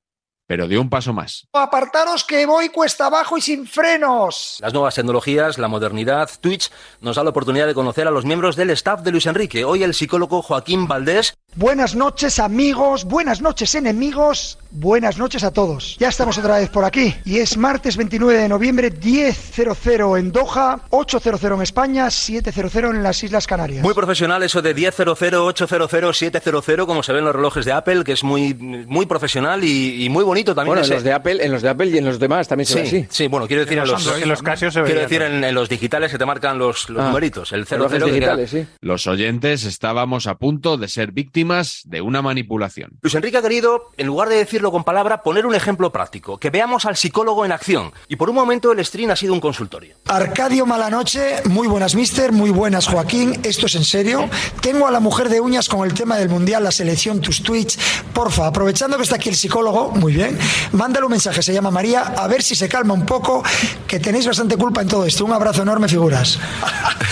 pero 0.46 0.68
dio 0.68 0.82
un 0.82 0.90
paso 0.90 1.14
más. 1.14 1.48
Apartaros 1.54 2.24
que 2.24 2.44
voy 2.44 2.68
cuesta 2.68 3.06
abajo 3.06 3.38
y 3.38 3.40
sin 3.40 3.66
frenos. 3.66 4.58
Las 4.60 4.74
nuevas 4.74 4.94
tecnologías, 4.96 5.56
la 5.56 5.68
modernidad, 5.68 6.28
Twitch 6.42 6.70
nos 7.00 7.16
da 7.16 7.24
la 7.24 7.30
oportunidad 7.30 7.66
de 7.66 7.74
conocer 7.74 8.06
a 8.06 8.10
los 8.10 8.26
miembros 8.26 8.54
del 8.56 8.68
staff 8.70 9.00
de 9.00 9.10
Luis 9.10 9.24
Enrique. 9.24 9.64
Hoy 9.64 9.82
el 9.84 9.94
psicólogo 9.94 10.42
Joaquín 10.42 10.86
Valdés. 10.86 11.32
Buenas 11.58 11.96
noches 11.96 12.38
amigos, 12.38 13.02
buenas 13.04 13.40
noches 13.40 13.74
enemigos, 13.74 14.60
buenas 14.70 15.18
noches 15.18 15.42
a 15.42 15.50
todos. 15.52 15.96
Ya 15.98 16.06
estamos 16.06 16.38
otra 16.38 16.56
vez 16.58 16.68
por 16.70 16.84
aquí 16.84 17.12
y 17.24 17.38
es 17.38 17.56
martes 17.56 17.96
29 17.96 18.42
de 18.42 18.48
noviembre 18.48 18.92
10.00 18.94 20.20
en 20.20 20.30
Doha, 20.30 20.78
8.00 20.90 21.54
en 21.56 21.62
España, 21.62 22.06
7.00 22.06 22.90
en 22.94 23.02
las 23.02 23.24
Islas 23.24 23.48
Canarias. 23.48 23.82
Muy 23.82 23.92
profesional 23.92 24.44
eso 24.44 24.62
de 24.62 24.72
10.00, 24.76 25.04
8.00, 25.52 26.30
7.00, 26.30 26.86
como 26.86 27.02
se 27.02 27.12
ven 27.12 27.24
los 27.24 27.34
relojes 27.34 27.64
de 27.64 27.72
Apple, 27.72 28.04
que 28.04 28.12
es 28.12 28.22
muy, 28.22 28.54
muy 28.54 29.06
profesional 29.06 29.64
y, 29.64 30.04
y 30.04 30.08
muy 30.10 30.22
bonito 30.22 30.54
también. 30.54 30.76
bueno, 30.76 30.84
en 30.86 30.90
los 30.94 31.02
de 31.02 31.12
Apple, 31.12 31.44
en 31.44 31.50
los 31.50 31.62
de 31.62 31.70
Apple 31.70 31.86
y 31.88 31.98
en 31.98 32.04
los 32.04 32.20
demás 32.20 32.46
también 32.46 32.66
se 32.66 32.74
Sí, 32.74 32.78
ve 32.78 32.86
así. 32.86 33.06
sí, 33.10 33.26
bueno, 33.26 33.48
quiero 33.48 33.62
decir 33.64 33.78
en, 33.78 33.82
En 33.82 33.90
los 33.90 33.98
los, 33.98 34.06
Android, 34.06 34.22
En 34.22 34.28
los 34.28 34.42
Casio 34.42 34.70
se 34.70 34.80
quiero 34.84 35.00
decir 35.00 35.22
en, 35.22 35.42
en 35.42 35.54
los 35.56 35.68
digitales 35.68 36.12
que 36.12 36.18
te 36.18 36.24
marcan 36.26 36.56
los, 36.56 36.88
los 36.88 37.02
Ah. 37.02 37.08
numeritos, 37.08 37.50
el 37.50 37.66
00 37.66 37.88
Relojes 37.88 37.98
que 38.14 38.20
queda- 38.20 38.36
digitales, 38.36 38.50
sí. 38.50 38.66
Los 38.80 39.08
oyentes 39.08 39.64
estábamos 39.64 40.28
a 40.28 40.36
punto 40.36 40.76
de 40.76 40.86
ser 40.86 41.10
víctimas 41.10 41.47
de 41.84 42.02
una 42.02 42.22
manipulación. 42.22 42.98
Luis 43.00 43.14
Enrique 43.14 43.38
ha 43.38 43.42
querido, 43.42 43.90
en 43.96 44.06
lugar 44.06 44.28
de 44.28 44.36
decirlo 44.36 44.70
con 44.70 44.84
palabra, 44.84 45.22
poner 45.22 45.46
un 45.46 45.54
ejemplo 45.54 45.90
práctico, 45.90 46.38
que 46.38 46.50
veamos 46.50 46.84
al 46.84 46.96
psicólogo 46.96 47.44
en 47.44 47.52
acción. 47.52 47.92
Y 48.08 48.16
por 48.16 48.28
un 48.28 48.36
momento 48.36 48.72
el 48.72 48.84
stream 48.84 49.10
ha 49.10 49.16
sido 49.16 49.32
un 49.32 49.40
consultorio. 49.40 49.96
Arcadio 50.06 50.66
Malanoche, 50.66 51.42
muy 51.44 51.66
buenas 51.66 51.94
mister, 51.94 52.32
muy 52.32 52.50
buenas 52.50 52.86
Joaquín, 52.86 53.40
esto 53.44 53.66
es 53.66 53.74
en 53.74 53.84
serio. 53.84 54.28
Tengo 54.60 54.86
a 54.86 54.90
la 54.90 55.00
mujer 55.00 55.28
de 55.28 55.40
uñas 55.40 55.68
con 55.68 55.86
el 55.86 55.94
tema 55.94 56.16
del 56.16 56.28
Mundial, 56.28 56.64
la 56.64 56.70
selección, 56.70 57.20
tus 57.20 57.42
tweets. 57.42 57.78
Porfa, 58.12 58.46
aprovechando 58.46 58.96
que 58.96 59.04
está 59.04 59.16
aquí 59.16 59.28
el 59.28 59.36
psicólogo, 59.36 59.90
muy 59.92 60.12
bien, 60.12 60.38
mándale 60.72 61.06
un 61.06 61.12
mensaje, 61.12 61.42
se 61.42 61.52
llama 61.52 61.70
María, 61.70 62.02
a 62.02 62.26
ver 62.26 62.42
si 62.42 62.54
se 62.54 62.68
calma 62.68 62.94
un 62.94 63.06
poco, 63.06 63.42
que 63.86 63.98
tenéis 64.00 64.26
bastante 64.26 64.56
culpa 64.56 64.82
en 64.82 64.88
todo 64.88 65.06
esto. 65.06 65.24
Un 65.24 65.32
abrazo 65.32 65.62
enorme, 65.62 65.88
figuras. 65.88 66.38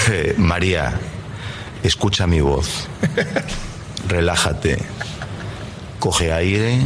Eh, 0.08 0.34
María, 0.36 0.94
escucha 1.82 2.28
mi 2.28 2.40
voz. 2.40 2.86
Relájate. 4.08 4.78
Coge 5.98 6.32
aire, 6.32 6.78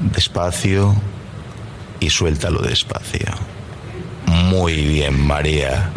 despacio 0.00 0.94
y 2.00 2.10
suéltalo 2.10 2.60
despacio. 2.60 3.26
Muy 4.26 4.74
bien, 4.74 5.18
María. 5.26 5.90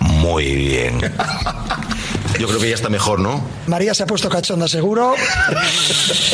Muy 0.00 0.54
bien. 0.54 1.00
Yo 2.38 2.48
creo 2.48 2.60
que 2.60 2.68
ya 2.68 2.74
está 2.74 2.88
mejor, 2.88 3.20
¿no? 3.20 3.42
María 3.66 3.94
se 3.94 4.02
ha 4.02 4.06
puesto 4.06 4.28
cachonda, 4.28 4.68
seguro. 4.68 5.14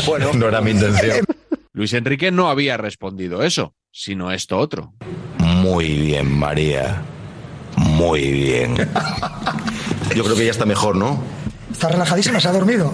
Bueno, 0.07 0.33
no 0.33 0.49
era 0.49 0.61
mi 0.61 0.71
intención. 0.71 1.25
Luis 1.73 1.93
Enrique 1.93 2.31
no 2.31 2.49
había 2.49 2.77
respondido 2.77 3.43
eso, 3.43 3.75
sino 3.93 4.33
esto 4.33 4.57
otro. 4.59 4.95
Muy 5.39 5.99
bien, 5.99 6.39
María. 6.39 7.03
Muy 7.77 8.33
bien. 8.33 8.77
Yo 10.15 10.25
creo 10.25 10.35
que 10.35 10.47
ya 10.47 10.51
está 10.51 10.65
mejor, 10.65 10.97
¿no? 10.97 11.23
Está 11.79 11.91
relajadísima, 11.91 12.41
se 12.41 12.49
ha 12.49 12.53
dormido. 12.53 12.93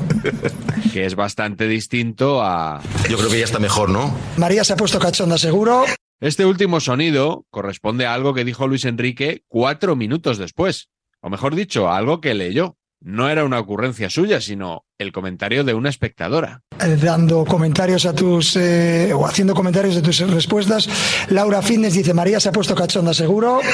Que 0.93 1.07
es 1.07 1.15
bastante 1.15 1.67
distinto 1.67 2.43
a... 2.43 2.83
Yo 3.09 3.17
creo 3.17 3.31
que 3.31 3.39
ya 3.39 3.47
está 3.47 3.59
mejor, 3.59 3.89
¿no? 3.89 4.15
María 4.37 4.63
se 4.63 4.75
ha 4.75 4.77
puesto 4.77 4.99
cachonda, 4.99 5.39
seguro. 5.39 5.87
Este 6.21 6.45
último 6.45 6.81
sonido 6.81 7.47
corresponde 7.49 8.05
a 8.05 8.13
algo 8.13 8.35
que 8.35 8.45
dijo 8.45 8.69
Luis 8.69 8.85
Enrique 8.85 9.43
cuatro 9.49 9.97
minutos 9.97 10.37
después. 10.37 10.91
O 11.23 11.31
mejor 11.31 11.55
dicho, 11.55 11.89
a 11.89 11.97
algo 11.97 12.21
que 12.21 12.35
leyó. 12.35 12.77
No 13.07 13.29
era 13.29 13.45
una 13.45 13.59
ocurrencia 13.59 14.09
suya, 14.09 14.41
sino 14.41 14.87
el 14.97 15.13
comentario 15.13 15.63
de 15.63 15.75
una 15.75 15.91
espectadora. 15.91 16.63
eh, 16.81 16.97
dando 17.01 17.45
comentarios 17.45 18.07
a 18.07 18.15
tus 18.15 18.57
eh, 18.57 19.13
o 19.15 19.27
haciendo 19.27 19.55
comentarios 19.55 19.95
de 19.95 20.01
tus 20.01 20.19
respuestas. 20.31 20.89
Laura 21.29 21.61
Fitness 21.61 21.93
dice 21.93 22.15
María 22.15 22.41
se 22.41 22.49
ha 22.49 22.53
puesto 22.53 22.75
cachonda 22.75 23.13
seguro. 23.13 23.61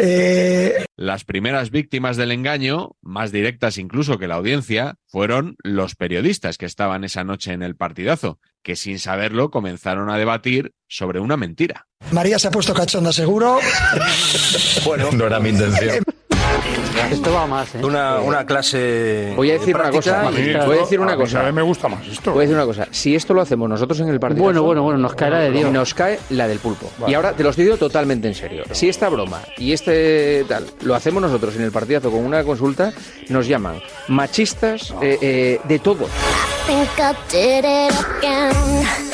Eh, 0.00 0.84
Las 0.96 1.24
primeras 1.24 1.70
víctimas 1.70 2.16
del 2.16 2.30
engaño, 2.30 2.92
más 3.02 3.32
directas 3.32 3.78
incluso 3.78 4.18
que 4.18 4.28
la 4.28 4.36
audiencia, 4.36 4.94
fueron 5.06 5.56
los 5.64 5.96
periodistas 5.96 6.56
que 6.56 6.66
estaban 6.66 7.02
esa 7.04 7.24
noche 7.24 7.52
en 7.52 7.62
el 7.62 7.74
partidazo, 7.74 8.38
que 8.62 8.76
sin 8.76 8.98
saberlo 9.00 9.50
comenzaron 9.50 10.08
a 10.10 10.16
debatir 10.18 10.72
sobre 10.86 11.18
una 11.20 11.36
mentira. 11.36 11.88
María 12.12 12.38
se 12.38 12.46
ha 12.48 12.50
puesto 12.52 12.74
cachonda 12.74 13.12
seguro. 13.12 13.58
Bueno, 14.84 15.10
no 15.12 15.26
era 15.26 15.40
mi 15.40 15.48
intención. 15.50 16.04
Esto 17.10 17.32
va 17.32 17.46
más, 17.46 17.74
¿eh? 17.74 17.84
Una, 17.84 18.20
una 18.20 18.44
clase. 18.44 19.32
Voy 19.36 19.50
a 19.50 19.54
decir 19.54 19.74
una 19.74 19.90
cosa. 19.90 20.22
Voy 20.24 20.76
a 20.76 20.80
decir 20.80 20.98
A 20.98 21.02
una 21.02 21.12
mí 21.16 21.18
cosa. 21.22 21.32
cada 21.34 21.44
vez 21.46 21.54
me 21.54 21.62
gusta 21.62 21.88
más 21.88 22.06
esto. 22.06 22.32
Voy 22.32 22.40
a 22.40 22.42
decir 22.42 22.56
una 22.56 22.66
cosa. 22.66 22.86
Si 22.90 23.14
esto 23.14 23.34
lo 23.34 23.40
hacemos 23.40 23.68
nosotros 23.68 24.00
en 24.00 24.08
el 24.08 24.20
partido. 24.20 24.42
Bueno, 24.44 24.62
bueno, 24.62 24.82
bueno, 24.82 24.98
nos 24.98 25.14
caerá 25.14 25.38
de 25.40 25.50
Dios. 25.50 25.72
Nos 25.72 25.94
cae 25.94 26.18
la 26.30 26.46
del 26.48 26.58
pulpo. 26.58 26.90
Y 27.06 27.14
ahora 27.14 27.32
te 27.32 27.42
lo 27.42 27.50
estoy 27.50 27.64
diciendo 27.64 27.86
totalmente 27.86 28.28
en 28.28 28.34
serio. 28.34 28.64
Si 28.72 28.88
esta 28.88 29.08
broma 29.08 29.40
y 29.56 29.72
este 29.72 30.44
tal 30.48 30.66
lo 30.82 30.94
hacemos 30.94 31.22
nosotros 31.22 31.56
en 31.56 31.62
el 31.62 31.72
partidazo 31.72 32.10
con 32.10 32.24
una 32.24 32.42
consulta, 32.44 32.92
nos 33.28 33.46
llaman 33.46 33.80
machistas 34.08 34.92
eh, 35.00 35.18
eh, 35.20 35.60
de 35.64 35.78
todo. 35.78 36.06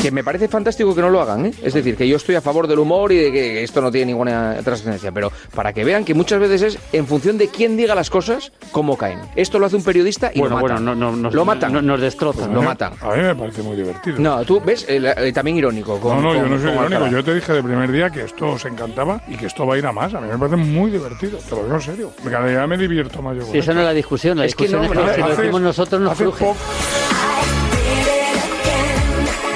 Que 0.01 0.11
me 0.11 0.25
parece 0.25 0.49
fantástico 0.49 0.95
que 0.95 1.01
no 1.01 1.09
lo 1.09 1.21
hagan, 1.21 1.47
¿eh? 1.47 1.53
Es 1.63 1.73
decir, 1.73 1.97
que 1.97 2.07
yo 2.09 2.17
estoy 2.17 2.35
a 2.35 2.41
favor 2.41 2.67
del 2.67 2.81
humor 2.81 3.13
y 3.13 3.17
de 3.19 3.33
que 3.33 3.63
esto 3.63 3.81
no 3.81 3.93
tiene 3.93 4.07
ninguna 4.07 4.57
trascendencia, 4.65 5.13
pero 5.13 5.31
para 5.55 5.73
que 5.73 5.85
vean 5.85 6.05
que 6.05 6.15
muchas 6.15 6.41
veces 6.41 6.63
es 6.63 6.79
en 6.93 7.07
función 7.07 7.39
de 7.39 7.49
quién 7.49 7.74
diga 7.77 7.95
las 7.95 8.11
cosas, 8.11 8.53
cómo 8.73 8.97
caen. 8.97 9.21
Esto 9.37 9.59
lo 9.59 9.67
hace 9.67 9.77
un 9.77 9.85
periodista 9.85 10.31
y 10.35 10.41
Bueno, 10.41 10.57
lo 10.57 10.63
matan. 10.63 10.85
bueno, 10.85 10.95
no, 10.95 11.11
no, 11.13 11.17
nos- 11.17 11.35
lo 11.35 11.45
matan. 11.45 11.73
no- 11.73 11.83
nos 11.83 12.01
destrozan. 12.01 12.53
Lo 12.55 12.63
matan. 12.63 12.93
A 13.01 13.15
mí 13.17 13.23
me 13.23 13.35
parece 13.35 13.63
muy 13.63 13.77
divertido. 13.77 14.17
No, 14.19 14.45
tú 14.45 14.61
ves, 14.65 14.85
Eh, 14.89 15.01
eh, 15.17 15.33
también 15.33 15.57
irónico. 15.57 15.99
con- 16.01 16.23
no, 16.23 16.35
no, 16.35 16.35
yo 16.35 16.43
no 16.47 16.57
soy 16.59 16.71
irónico. 16.71 16.83
Alcalá. 16.83 17.09
Yo 17.11 17.25
te 17.25 17.35
dije 17.35 17.53
de 17.53 17.63
primer 17.63 17.91
día 17.93 18.11
que 18.11 18.23
esto 18.25 18.47
os 18.53 18.65
encantaba 18.65 19.21
y 19.29 19.37
que 19.37 19.47
esto 19.47 19.67
va 19.67 19.75
a 19.75 19.79
ir 19.79 19.87
a 19.87 19.93
más. 19.93 20.13
A 20.15 20.21
mí 20.21 20.29
me 20.29 20.39
parece 20.39 20.57
muy 20.57 20.91
divertido. 20.91 21.39
Te 21.39 21.51
lo 21.55 21.63
digo 21.65 21.75
en 21.77 21.81
serio. 21.83 22.11
Cada 22.31 22.47
día 22.47 22.67
me 22.67 22.77
divierto 22.77 23.23
más 23.23 23.37
yo. 23.37 23.43
Sí, 23.45 23.59
esa 23.59 23.73
no 23.75 23.81
es 23.81 23.87
la 23.87 23.93
discusión. 23.93 24.39
La 24.39 24.45
Es 24.47 24.55
que 24.55 24.65
discusión 24.65 24.81
no, 24.81 24.87
es 24.87 24.91
que 24.91 25.07
no, 25.07 25.15
si 25.15 25.21
lo 25.21 25.27
haces- 25.27 25.39
decimos 25.39 25.61
nosotros 25.63 26.01
nos 26.01 26.19
po- 26.19 26.57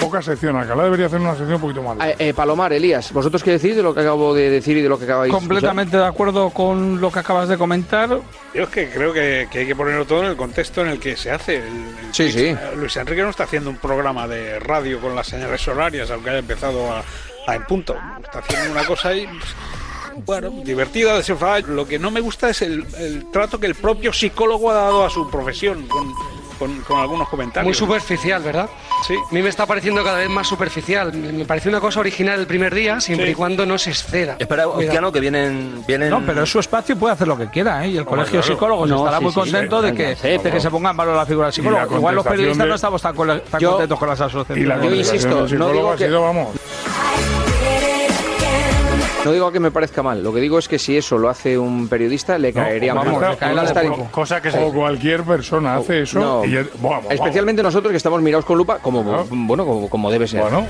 Poca 0.08 0.22
sección. 0.22 0.56
Alcalá 0.56 0.84
debería 0.84 1.06
hacer 1.06 1.20
una 1.20 1.32
sección 1.36 1.54
un 1.56 1.60
poquito 1.60 1.82
más. 1.82 1.98
Eh, 2.08 2.16
eh, 2.18 2.34
Palomar, 2.34 2.72
Elías, 2.72 3.12
¿vosotros 3.12 3.42
qué 3.42 3.50
decís 3.52 3.76
de 3.76 3.82
lo 3.82 3.92
que 3.94 4.00
acabo 4.00 4.32
de 4.34 4.48
decir 4.48 4.76
y 4.78 4.80
de 4.82 4.88
lo 4.88 4.98
que 4.98 5.04
acabáis 5.04 5.30
de 5.32 5.38
Completamente 5.38 5.96
de 5.98 6.06
acuerdo 6.06 6.48
con 6.50 6.98
lo 7.00 7.12
que 7.12 7.18
acabas 7.18 7.48
de 7.48 7.58
comentar. 7.58 8.08
Yo 8.54 8.62
es 8.62 8.68
que 8.70 8.88
creo 8.88 9.12
que, 9.12 9.48
que 9.50 9.58
hay 9.60 9.66
que 9.66 9.76
ponerlo 9.76 10.06
todo 10.06 10.20
en 10.24 10.30
el 10.30 10.36
contexto 10.36 10.80
en 10.80 10.88
el 10.88 10.98
que 10.98 11.16
se 11.16 11.30
hace. 11.30 11.56
El- 11.56 11.62
el 11.64 12.14
Sí, 12.14 12.32
sí. 12.32 12.56
Luis 12.76 12.96
Enrique 12.96 13.22
no 13.22 13.28
está 13.30 13.44
haciendo 13.44 13.68
un 13.68 13.76
programa 13.76 14.26
de 14.26 14.58
radio 14.60 14.98
con 15.00 15.14
las 15.14 15.26
señales 15.26 15.68
horarias, 15.68 16.10
aunque 16.10 16.30
haya 16.30 16.38
empezado 16.38 16.90
a, 16.90 17.02
a 17.46 17.54
en 17.54 17.64
punto. 17.64 17.94
Está 18.24 18.38
haciendo 18.38 18.72
una 18.72 18.84
cosa 18.86 19.10
ahí. 19.10 19.26
pues, 19.26 20.24
Bueno, 20.24 20.50
divertida, 20.64 21.16
desenfadada. 21.16 21.60
Lo 21.60 21.86
que 21.86 21.98
no 21.98 22.10
me 22.10 22.20
gusta 22.20 22.48
es 22.48 22.62
el, 22.62 22.86
el 22.98 23.30
trato 23.30 23.60
que 23.60 23.66
el 23.66 23.74
propio 23.74 24.12
psicólogo 24.12 24.70
ha 24.70 24.74
dado 24.74 25.04
a 25.04 25.10
su 25.10 25.30
profesión 25.30 25.86
con, 25.86 26.10
con- 26.58 26.80
con 26.82 26.98
algunos 27.00 27.28
comentarios. 27.28 27.64
Muy 27.66 27.74
superficial, 27.74 28.42
¿verdad? 28.42 28.68
Sí. 29.06 29.14
A 29.14 29.32
mí 29.34 29.42
me 29.42 29.48
está 29.48 29.66
pareciendo 29.66 30.02
cada 30.04 30.18
vez 30.18 30.28
más 30.28 30.46
superficial. 30.46 31.12
Me 31.12 31.32
me 31.32 31.44
parece 31.44 31.68
una 31.68 31.80
cosa 31.80 32.00
original 32.00 32.40
el 32.40 32.46
primer 32.46 32.74
día, 32.74 33.00
siempre 33.00 33.26
Sí. 33.26 33.32
y 33.32 33.34
cuando 33.34 33.64
no 33.64 33.78
se 33.78 33.90
exceda. 33.90 34.36
Espera. 34.38 34.66
Ozquiano, 34.68 35.12
que 35.12 35.20
vienen, 35.20 35.84
vienen. 35.86 36.10
No, 36.10 36.20
pero 36.24 36.42
es 36.42 36.50
su 36.50 36.58
espacio 36.58 36.94
y 36.94 36.98
puede 36.98 37.14
hacer 37.14 37.28
lo 37.28 37.36
que 37.38 37.48
quiera, 37.48 37.84
¿eh? 37.84 37.88
Y 37.90 37.96
el 37.96 38.04
Colegio 38.04 38.38
de 38.38 38.42
claro. 38.42 38.54
Psicólogos 38.54 38.88
No, 38.90 38.96
estará 38.98 39.18
sí, 39.18 39.24
muy 39.24 39.32
contento 39.32 39.80
sí, 39.80 39.86
de, 39.86 39.94
que, 39.94 40.38
de 40.38 40.50
que 40.50 40.60
se 40.60 40.70
ponga 40.70 40.90
en 40.90 40.96
valor 40.96 41.16
la 41.16 41.26
figura 41.26 41.46
del 41.46 41.52
psicólogo. 41.54 41.86
la 41.90 41.96
Igual 41.96 42.14
los 42.16 42.26
periodistas 42.26 42.64
de- 42.64 42.68
no 42.68 42.74
estamos 42.74 43.02
tan, 43.02 43.14
cole- 43.14 43.40
tan 43.50 43.60
Yo- 43.60 43.70
contentos 43.72 43.98
con 43.98 44.08
las 44.08 44.18
Y 44.18 44.20
la 44.20 44.26
asociaciones. 44.26 44.82
Yo 44.82 44.94
insisto, 44.94 45.46
no 45.58 45.72
digo 45.72 45.92
ha 45.92 45.96
que- 45.96 46.06
sido, 46.06 46.22
vamos. 46.22 46.48
No 49.28 49.34
digo 49.34 49.52
que 49.52 49.60
me 49.60 49.70
parezca 49.70 50.02
mal, 50.02 50.22
lo 50.22 50.32
que 50.32 50.40
digo 50.40 50.58
es 50.58 50.68
que 50.68 50.78
si 50.78 50.96
eso 50.96 51.18
lo 51.18 51.28
hace 51.28 51.58
un 51.58 51.86
periodista, 51.86 52.38
le 52.38 52.50
caería 52.50 52.94
No, 52.94 53.04
mal. 53.04 53.12
vamos, 53.12 53.36
o- 53.90 54.08
o- 54.56 54.68
o 54.68 54.72
cualquier 54.72 55.22
persona 55.22 55.76
hace 55.76 56.00
eso 56.00 56.18
No. 56.18 56.44
y 56.46 56.52
ya- 56.52 56.62
vamos, 56.80 56.90
vamos. 57.02 57.10
Especialmente 57.12 57.62
nosotros 57.62 57.90
que 57.90 57.98
estamos 57.98 58.22
mirados 58.22 58.46
con 58.46 58.56
lupa, 58.56 58.78
como 58.78 59.02
bueno, 59.30 59.66
como, 59.66 59.90
como 59.90 60.10
debe 60.10 60.26
ser. 60.26 60.40
Bueno. 60.40 60.66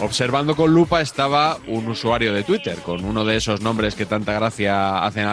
Observando 0.00 0.56
con 0.56 0.72
lupa 0.74 1.00
estaba 1.00 1.58
un 1.68 1.86
usuario 1.88 2.32
de 2.34 2.42
Twitter 2.42 2.76
con 2.78 3.04
uno 3.04 3.24
de 3.24 3.36
esos 3.36 3.60
nombres 3.60 3.94
que 3.94 4.04
tanta 4.04 4.32
gracia 4.32 5.04
hacen 5.04 5.26
a 5.26 5.32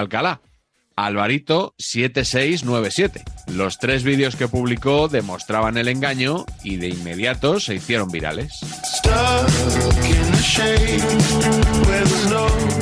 Alcalá. 1.06 1.30
Alvarito7697. 1.30 3.24
Los 3.48 3.80
tres 3.80 4.04
vídeos 4.04 4.36
que 4.36 4.48
publicó 4.48 5.08
demostraban 5.08 5.78
el 5.78 5.88
engaño 5.88 6.46
y 6.64 6.76
de 6.78 6.90
inmediato 6.90 7.60
se 7.60 7.76
hicieron 7.76 8.10
virales. 8.10 8.60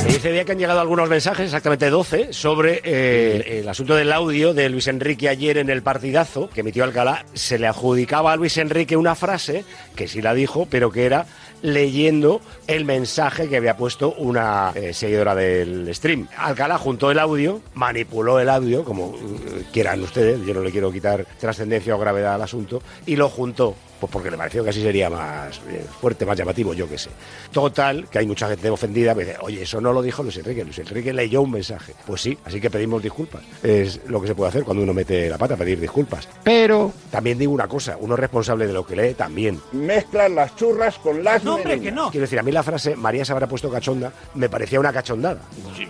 Y 0.09 0.29
bien 0.29 0.45
que 0.45 0.51
han 0.51 0.59
llegado 0.59 0.79
algunos 0.81 1.09
mensajes, 1.09 1.45
exactamente 1.45 1.89
12, 1.89 2.33
sobre 2.33 2.81
eh, 2.83 3.59
el 3.59 3.69
asunto 3.69 3.95
del 3.95 4.11
audio 4.11 4.53
de 4.53 4.69
Luis 4.69 4.87
Enrique 4.87 5.29
ayer 5.29 5.57
en 5.57 5.69
el 5.69 5.81
partidazo 5.83 6.49
que 6.49 6.61
emitió 6.61 6.83
Alcalá. 6.83 7.25
Se 7.33 7.57
le 7.57 7.67
adjudicaba 7.67 8.33
a 8.33 8.35
Luis 8.35 8.57
Enrique 8.57 8.97
una 8.97 9.15
frase 9.15 9.63
que 9.95 10.07
sí 10.07 10.21
la 10.21 10.33
dijo, 10.33 10.67
pero 10.69 10.91
que 10.91 11.05
era 11.05 11.25
leyendo 11.61 12.41
el 12.67 12.85
mensaje 12.85 13.47
que 13.49 13.57
había 13.57 13.77
puesto 13.77 14.13
una 14.17 14.71
eh, 14.75 14.93
seguidora 14.93 15.35
del 15.35 15.93
stream. 15.93 16.27
Alcalá 16.37 16.77
juntó 16.77 17.11
el 17.11 17.19
audio, 17.19 17.61
manipuló 17.73 18.39
el 18.39 18.49
audio, 18.49 18.83
como 18.83 19.15
eh, 19.15 19.63
quieran 19.71 20.01
ustedes, 20.01 20.45
yo 20.45 20.53
no 20.53 20.61
le 20.61 20.71
quiero 20.71 20.91
quitar 20.91 21.25
trascendencia 21.39 21.95
o 21.95 21.99
gravedad 21.99 22.35
al 22.35 22.41
asunto, 22.41 22.81
y 23.05 23.15
lo 23.15 23.29
juntó. 23.29 23.75
Pues 23.99 24.11
porque 24.11 24.29
le 24.29 24.37
pareció 24.37 24.63
que 24.63 24.69
así 24.69 24.81
sería 24.81 25.09
más 25.09 25.57
eh, 25.69 25.85
fuerte, 25.99 26.25
más 26.25 26.37
llamativo, 26.37 26.73
yo 26.73 26.87
qué 26.87 26.97
sé. 26.97 27.09
Total, 27.51 28.07
que 28.09 28.19
hay 28.19 28.27
mucha 28.27 28.47
gente 28.47 28.69
ofendida, 28.69 29.15
me 29.15 29.25
dice, 29.25 29.37
oye, 29.41 29.63
eso 29.63 29.81
no 29.81 29.91
lo 29.93 30.01
dijo 30.01 30.23
Luis 30.23 30.37
Enrique, 30.37 30.63
Luis 30.63 30.79
Enrique 30.79 31.13
leyó 31.13 31.41
un 31.41 31.51
mensaje. 31.51 31.93
Pues 32.05 32.21
sí, 32.21 32.37
así 32.45 32.61
que 32.61 32.69
pedimos 32.69 33.01
disculpas. 33.01 33.41
Es 33.63 34.01
lo 34.07 34.21
que 34.21 34.27
se 34.27 34.35
puede 34.35 34.49
hacer 34.49 34.63
cuando 34.63 34.83
uno 34.83 34.93
mete 34.93 35.29
la 35.29 35.37
pata, 35.37 35.55
pedir 35.55 35.79
disculpas. 35.79 36.27
Pero 36.43 36.91
también 37.11 37.37
digo 37.37 37.51
una 37.51 37.67
cosa, 37.67 37.97
uno 37.99 38.13
es 38.13 38.19
responsable 38.19 38.67
de 38.67 38.73
lo 38.73 38.85
que 38.85 38.95
lee 38.95 39.13
también. 39.13 39.59
Mezclan 39.71 40.35
las 40.35 40.55
churras 40.55 40.97
con 40.99 41.23
las 41.23 41.43
No, 41.43 41.55
hombre, 41.55 41.79
que 41.79 41.91
no. 41.91 42.11
Quiero 42.11 42.25
decir, 42.25 42.39
a 42.39 42.43
mí 42.43 42.51
la 42.51 42.63
frase 42.63 42.95
María 42.95 43.25
se 43.25 43.31
habrá 43.31 43.47
puesto 43.47 43.71
cachonda 43.71 44.11
me 44.35 44.49
parecía 44.49 44.79
una 44.79 44.93
cachondada. 44.93 45.41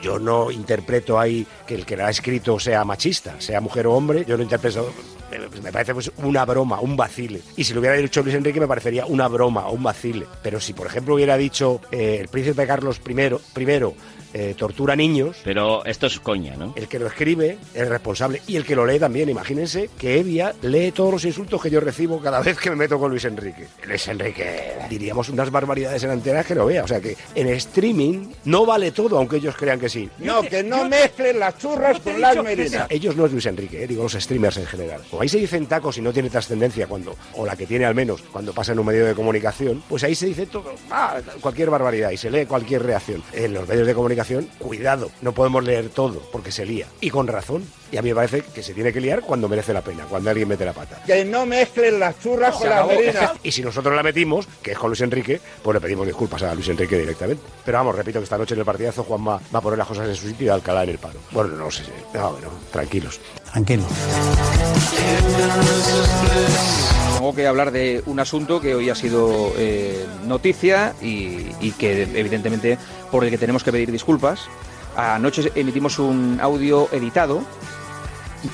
Yo 0.02 0.20
no 0.20 0.52
interpreto 0.52 1.20
ahí 1.20 1.46
que 1.66 1.76
el 1.76 1.86
que 1.86 1.98
la 1.98 2.08
ha 2.08 2.10
escrito 2.10 2.60
sea 2.60 2.84
machista, 2.86 3.40
sea 3.40 3.62
mujer 3.62 3.88
o 3.88 3.94
hombre, 3.94 4.26
yo 4.26 4.38
no 4.38 4.44
interpreto. 4.44 4.92
Me 5.40 5.68
me 5.68 5.72
parece 5.72 5.94
pues 5.94 6.12
una 6.18 6.46
broma, 6.46 6.80
un 6.80 6.96
vacile. 6.96 7.42
Y 7.56 7.64
si 7.64 7.74
lo 7.74 7.80
hubiera 7.80 7.96
dicho 7.96 8.22
Luis 8.22 8.36
Enrique 8.36 8.60
me 8.60 8.68
parecería 8.68 9.06
una 9.06 9.28
broma, 9.28 9.70
un 9.70 9.84
vacile. 9.84 10.26
Pero 10.42 10.60
si, 10.60 10.74
por 10.74 10.88
ejemplo, 10.88 11.16
hubiera 11.16 11.38
dicho 11.38 11.82
eh, 11.92 12.18
el 12.22 12.28
príncipe 12.30 12.66
Carlos 12.66 13.02
I, 13.06 13.14
primero 13.54 13.94
eh, 14.34 14.56
tortura 14.58 14.96
niños. 14.96 15.38
Pero 15.44 15.86
esto 15.86 16.08
es 16.08 16.20
coña, 16.20 16.56
¿no? 16.56 16.74
El 16.76 16.88
que 16.88 17.00
lo 17.00 17.08
escribe 17.08 17.58
es 17.74 17.88
responsable 17.88 18.42
y 18.48 18.56
el 18.56 18.66
que 18.66 18.76
lo 18.76 18.86
lee 18.86 19.00
también. 19.00 19.30
Imagínense 19.30 19.90
que 19.98 20.20
Evia 20.20 20.54
lee 20.62 20.92
todos 20.92 21.12
los 21.12 21.26
insultos 21.26 21.62
que 21.62 21.70
yo 21.70 21.80
recibo 21.80 22.20
cada 22.20 22.42
vez 22.42 22.58
que 22.58 22.70
me 22.70 22.76
meto 22.76 23.00
con 23.00 23.10
Luis 23.10 23.26
Enrique. 23.26 23.68
Luis 23.86 24.08
Enrique, 24.08 24.76
diríamos 24.90 25.30
unas 25.30 25.50
barbaridades 25.50 26.04
en 26.04 26.12
antenas 26.12 26.46
que 26.46 26.56
no 26.56 26.66
vea. 26.66 26.84
O 26.84 26.88
sea 26.88 27.00
que 27.00 27.16
en 27.36 27.48
streaming 27.50 28.30
no 28.46 28.66
vale 28.66 28.92
todo, 28.92 29.18
aunque 29.18 29.38
ellos 29.38 29.56
crean 29.56 29.80
que 29.80 29.90
sí. 29.90 30.10
No, 30.20 30.42
que 30.42 30.64
no 30.64 30.86
mezclen 30.86 31.40
las 31.40 31.58
churras 31.58 32.00
con 32.00 32.20
las 32.20 32.42
merinas. 32.44 32.88
Ellos 32.90 33.16
no 33.16 33.26
es 33.26 33.32
Luis 33.32 33.46
Enrique, 33.46 33.84
eh, 33.84 33.88
digo 33.88 34.04
los 34.04 34.14
streamers 34.14 34.58
en 34.58 34.66
general. 34.66 35.02
Como 35.10 35.22
ahí 35.22 35.30
se 35.30 35.38
dicen 35.38 35.66
tacos 35.66 35.98
y 35.98 36.02
no 36.02 36.12
tiene 36.14 36.30
trascendencia 36.30 36.88
cuando, 36.88 37.16
o 37.34 37.46
la 37.46 37.56
que 37.56 37.66
tiene 37.66 37.86
al 37.86 37.96
menos, 37.96 38.22
cuando 38.32 38.54
pasa 38.54 38.74
en 38.74 38.80
un 38.80 38.86
medio 38.86 39.06
de 39.06 39.14
comunicación, 39.14 39.84
pues 39.88 40.04
ahí 40.04 40.16
se 40.16 40.28
dice 40.28 40.46
todo, 40.46 40.74
ah, 40.92 41.18
cualquier 41.42 41.70
barbaridad 41.70 42.12
y 42.12 42.18
se 42.18 42.30
lee 42.30 42.46
cualquier 42.46 42.84
reacción. 42.84 43.24
En 43.34 43.54
los 43.54 43.68
medios 43.68 43.88
de 43.88 43.94
comunicación, 43.94 44.17
cuidado, 44.58 45.12
no 45.22 45.34
podemos 45.34 45.64
leer 45.64 45.90
todo 45.90 46.22
porque 46.32 46.52
se 46.52 46.66
lía. 46.66 46.88
Y 47.02 47.10
con 47.10 47.28
razón. 47.28 47.64
Y 47.90 47.96
a 47.96 48.02
mí 48.02 48.10
me 48.10 48.16
parece 48.16 48.42
que 48.42 48.64
se 48.64 48.74
tiene 48.74 48.92
que 48.92 49.00
liar 49.00 49.22
cuando 49.22 49.48
merece 49.48 49.72
la 49.72 49.82
pena, 49.82 50.04
cuando 50.10 50.30
alguien 50.30 50.48
mete 50.50 50.66
la 50.66 50.74
pata. 50.74 51.02
Que 51.06 51.24
no 51.24 51.46
mezclen 51.46 52.00
las 52.00 52.20
churras 52.20 52.56
Se 52.56 52.62
con 52.62 52.70
las 52.70 52.88
merinas. 52.88 53.32
Y 53.44 53.52
si 53.52 53.62
nosotros 53.62 53.96
la 53.96 54.04
metimos, 54.04 54.46
que 54.62 54.72
es 54.72 54.78
con 54.78 54.90
Luis 54.90 55.00
Enrique, 55.02 55.40
pues 55.64 55.74
le 55.74 55.80
pedimos 55.80 56.06
disculpas 56.06 56.44
a 56.44 56.54
Luis 56.54 56.68
Enrique 56.68 56.98
directamente. 56.98 57.42
Pero 57.64 57.78
vamos, 57.78 57.96
repito 57.96 58.20
que 58.20 58.24
esta 58.24 58.38
noche 58.38 58.56
en 58.56 58.60
el 58.60 58.66
partidazo 58.66 59.04
Juanma 59.04 59.40
va 59.54 59.60
a 59.60 59.62
poner 59.62 59.78
las 59.78 59.88
cosas 59.88 60.08
en 60.10 60.16
su 60.16 60.28
sitio 60.28 60.48
y 60.48 60.50
Alcalá 60.50 60.84
en 60.84 60.90
el 60.90 60.98
paro. 60.98 61.20
Bueno, 61.32 61.56
no 61.56 61.72
sé, 61.72 61.84
no, 62.14 62.32
bueno, 62.32 62.50
tranquilos. 62.72 63.22
Tranquilo. 63.52 63.84
Tengo 67.16 67.34
que 67.34 67.48
hablar 67.48 67.72
de 67.72 68.04
un 68.06 68.20
asunto 68.20 68.62
que 68.62 68.76
hoy 68.76 68.90
ha 68.90 68.96
sido 68.96 69.52
eh, 69.58 70.06
noticia 70.26 70.94
y, 71.02 71.72
que 71.72 72.04
evidentemente 72.04 72.78
por 73.12 73.24
el 73.24 73.30
que 73.30 73.38
tenemos 73.38 73.64
que 73.64 73.72
pedir 73.72 73.92
disculpas. 73.92 74.42
Anoche 74.96 75.52
emitimos 75.56 76.00
un 76.00 76.40
audio 76.42 76.88
editado. 76.92 77.42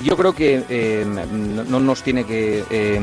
Yo 0.02 0.16
creo 0.16 0.34
que 0.34 0.64
eh, 0.68 1.04
no, 1.06 1.64
no 1.64 1.80
nos 1.80 2.02
tiene 2.02 2.24
que 2.24 2.64
eh, 2.70 3.00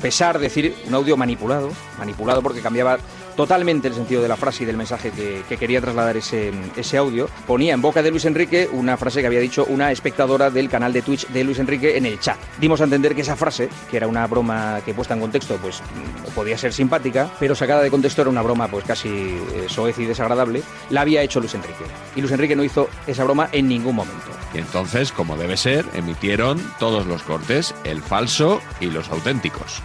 pesar 0.00 0.38
decir 0.38 0.74
un 0.86 0.94
audio 0.94 1.16
manipulado, 1.16 1.70
manipulado 1.98 2.42
porque 2.42 2.60
cambiaba 2.60 2.98
totalmente 3.40 3.88
el 3.88 3.94
sentido 3.94 4.20
de 4.20 4.28
la 4.28 4.36
frase 4.36 4.64
y 4.64 4.66
del 4.66 4.76
mensaje 4.76 5.12
que, 5.12 5.42
que 5.48 5.56
quería 5.56 5.80
trasladar 5.80 6.14
ese, 6.14 6.52
ese 6.76 6.98
audio. 6.98 7.26
Ponía 7.46 7.72
en 7.72 7.80
boca 7.80 8.02
de 8.02 8.10
Luis 8.10 8.26
Enrique 8.26 8.68
una 8.70 8.98
frase 8.98 9.22
que 9.22 9.26
había 9.26 9.40
dicho 9.40 9.64
una 9.64 9.90
espectadora 9.90 10.50
del 10.50 10.68
canal 10.68 10.92
de 10.92 11.00
Twitch 11.00 11.26
de 11.28 11.42
Luis 11.42 11.58
Enrique 11.58 11.96
en 11.96 12.04
el 12.04 12.20
chat. 12.20 12.36
Dimos 12.60 12.82
a 12.82 12.84
entender 12.84 13.14
que 13.14 13.22
esa 13.22 13.36
frase, 13.36 13.70
que 13.90 13.96
era 13.96 14.06
una 14.06 14.26
broma 14.26 14.82
que 14.84 14.92
puesta 14.92 15.14
en 15.14 15.20
contexto, 15.20 15.56
pues 15.56 15.80
mm, 15.80 16.34
podía 16.34 16.58
ser 16.58 16.74
simpática, 16.74 17.30
pero 17.40 17.54
sacada 17.54 17.80
de 17.80 17.90
contexto 17.90 18.20
era 18.20 18.30
una 18.30 18.42
broma 18.42 18.68
pues 18.68 18.84
casi 18.84 19.08
eh, 19.08 19.64
soez 19.68 19.98
y 19.98 20.04
desagradable, 20.04 20.62
la 20.90 21.00
había 21.00 21.22
hecho 21.22 21.40
Luis 21.40 21.54
Enrique. 21.54 21.84
Y 22.16 22.20
Luis 22.20 22.32
Enrique 22.32 22.54
no 22.54 22.62
hizo 22.62 22.90
esa 23.06 23.24
broma 23.24 23.48
en 23.52 23.68
ningún 23.68 23.94
momento. 23.94 24.32
Y 24.52 24.58
entonces, 24.58 25.12
como 25.12 25.38
debe 25.38 25.56
ser, 25.56 25.86
emitieron 25.94 26.60
todos 26.78 27.06
los 27.06 27.22
cortes, 27.22 27.74
el 27.84 28.02
falso 28.02 28.60
y 28.80 28.86
los 28.86 29.08
auténticos. 29.08 29.80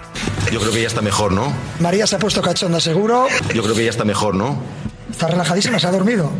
Yo 0.51 0.59
creo 0.59 0.71
que 0.71 0.81
ya 0.81 0.87
está 0.87 1.01
mejor, 1.01 1.31
¿no? 1.31 1.53
María 1.79 2.07
se 2.07 2.15
ha 2.15 2.19
puesto 2.19 2.41
cachonda 2.41 2.79
seguro. 2.79 3.27
Yo 3.53 3.63
creo 3.63 3.75
que 3.75 3.83
ya 3.83 3.89
está 3.89 4.03
mejor, 4.03 4.35
¿no? 4.35 4.57
Está 5.09 5.27
relajadísima, 5.27 5.79
se 5.79 5.87
ha 5.87 5.91
dormido. 5.91 6.31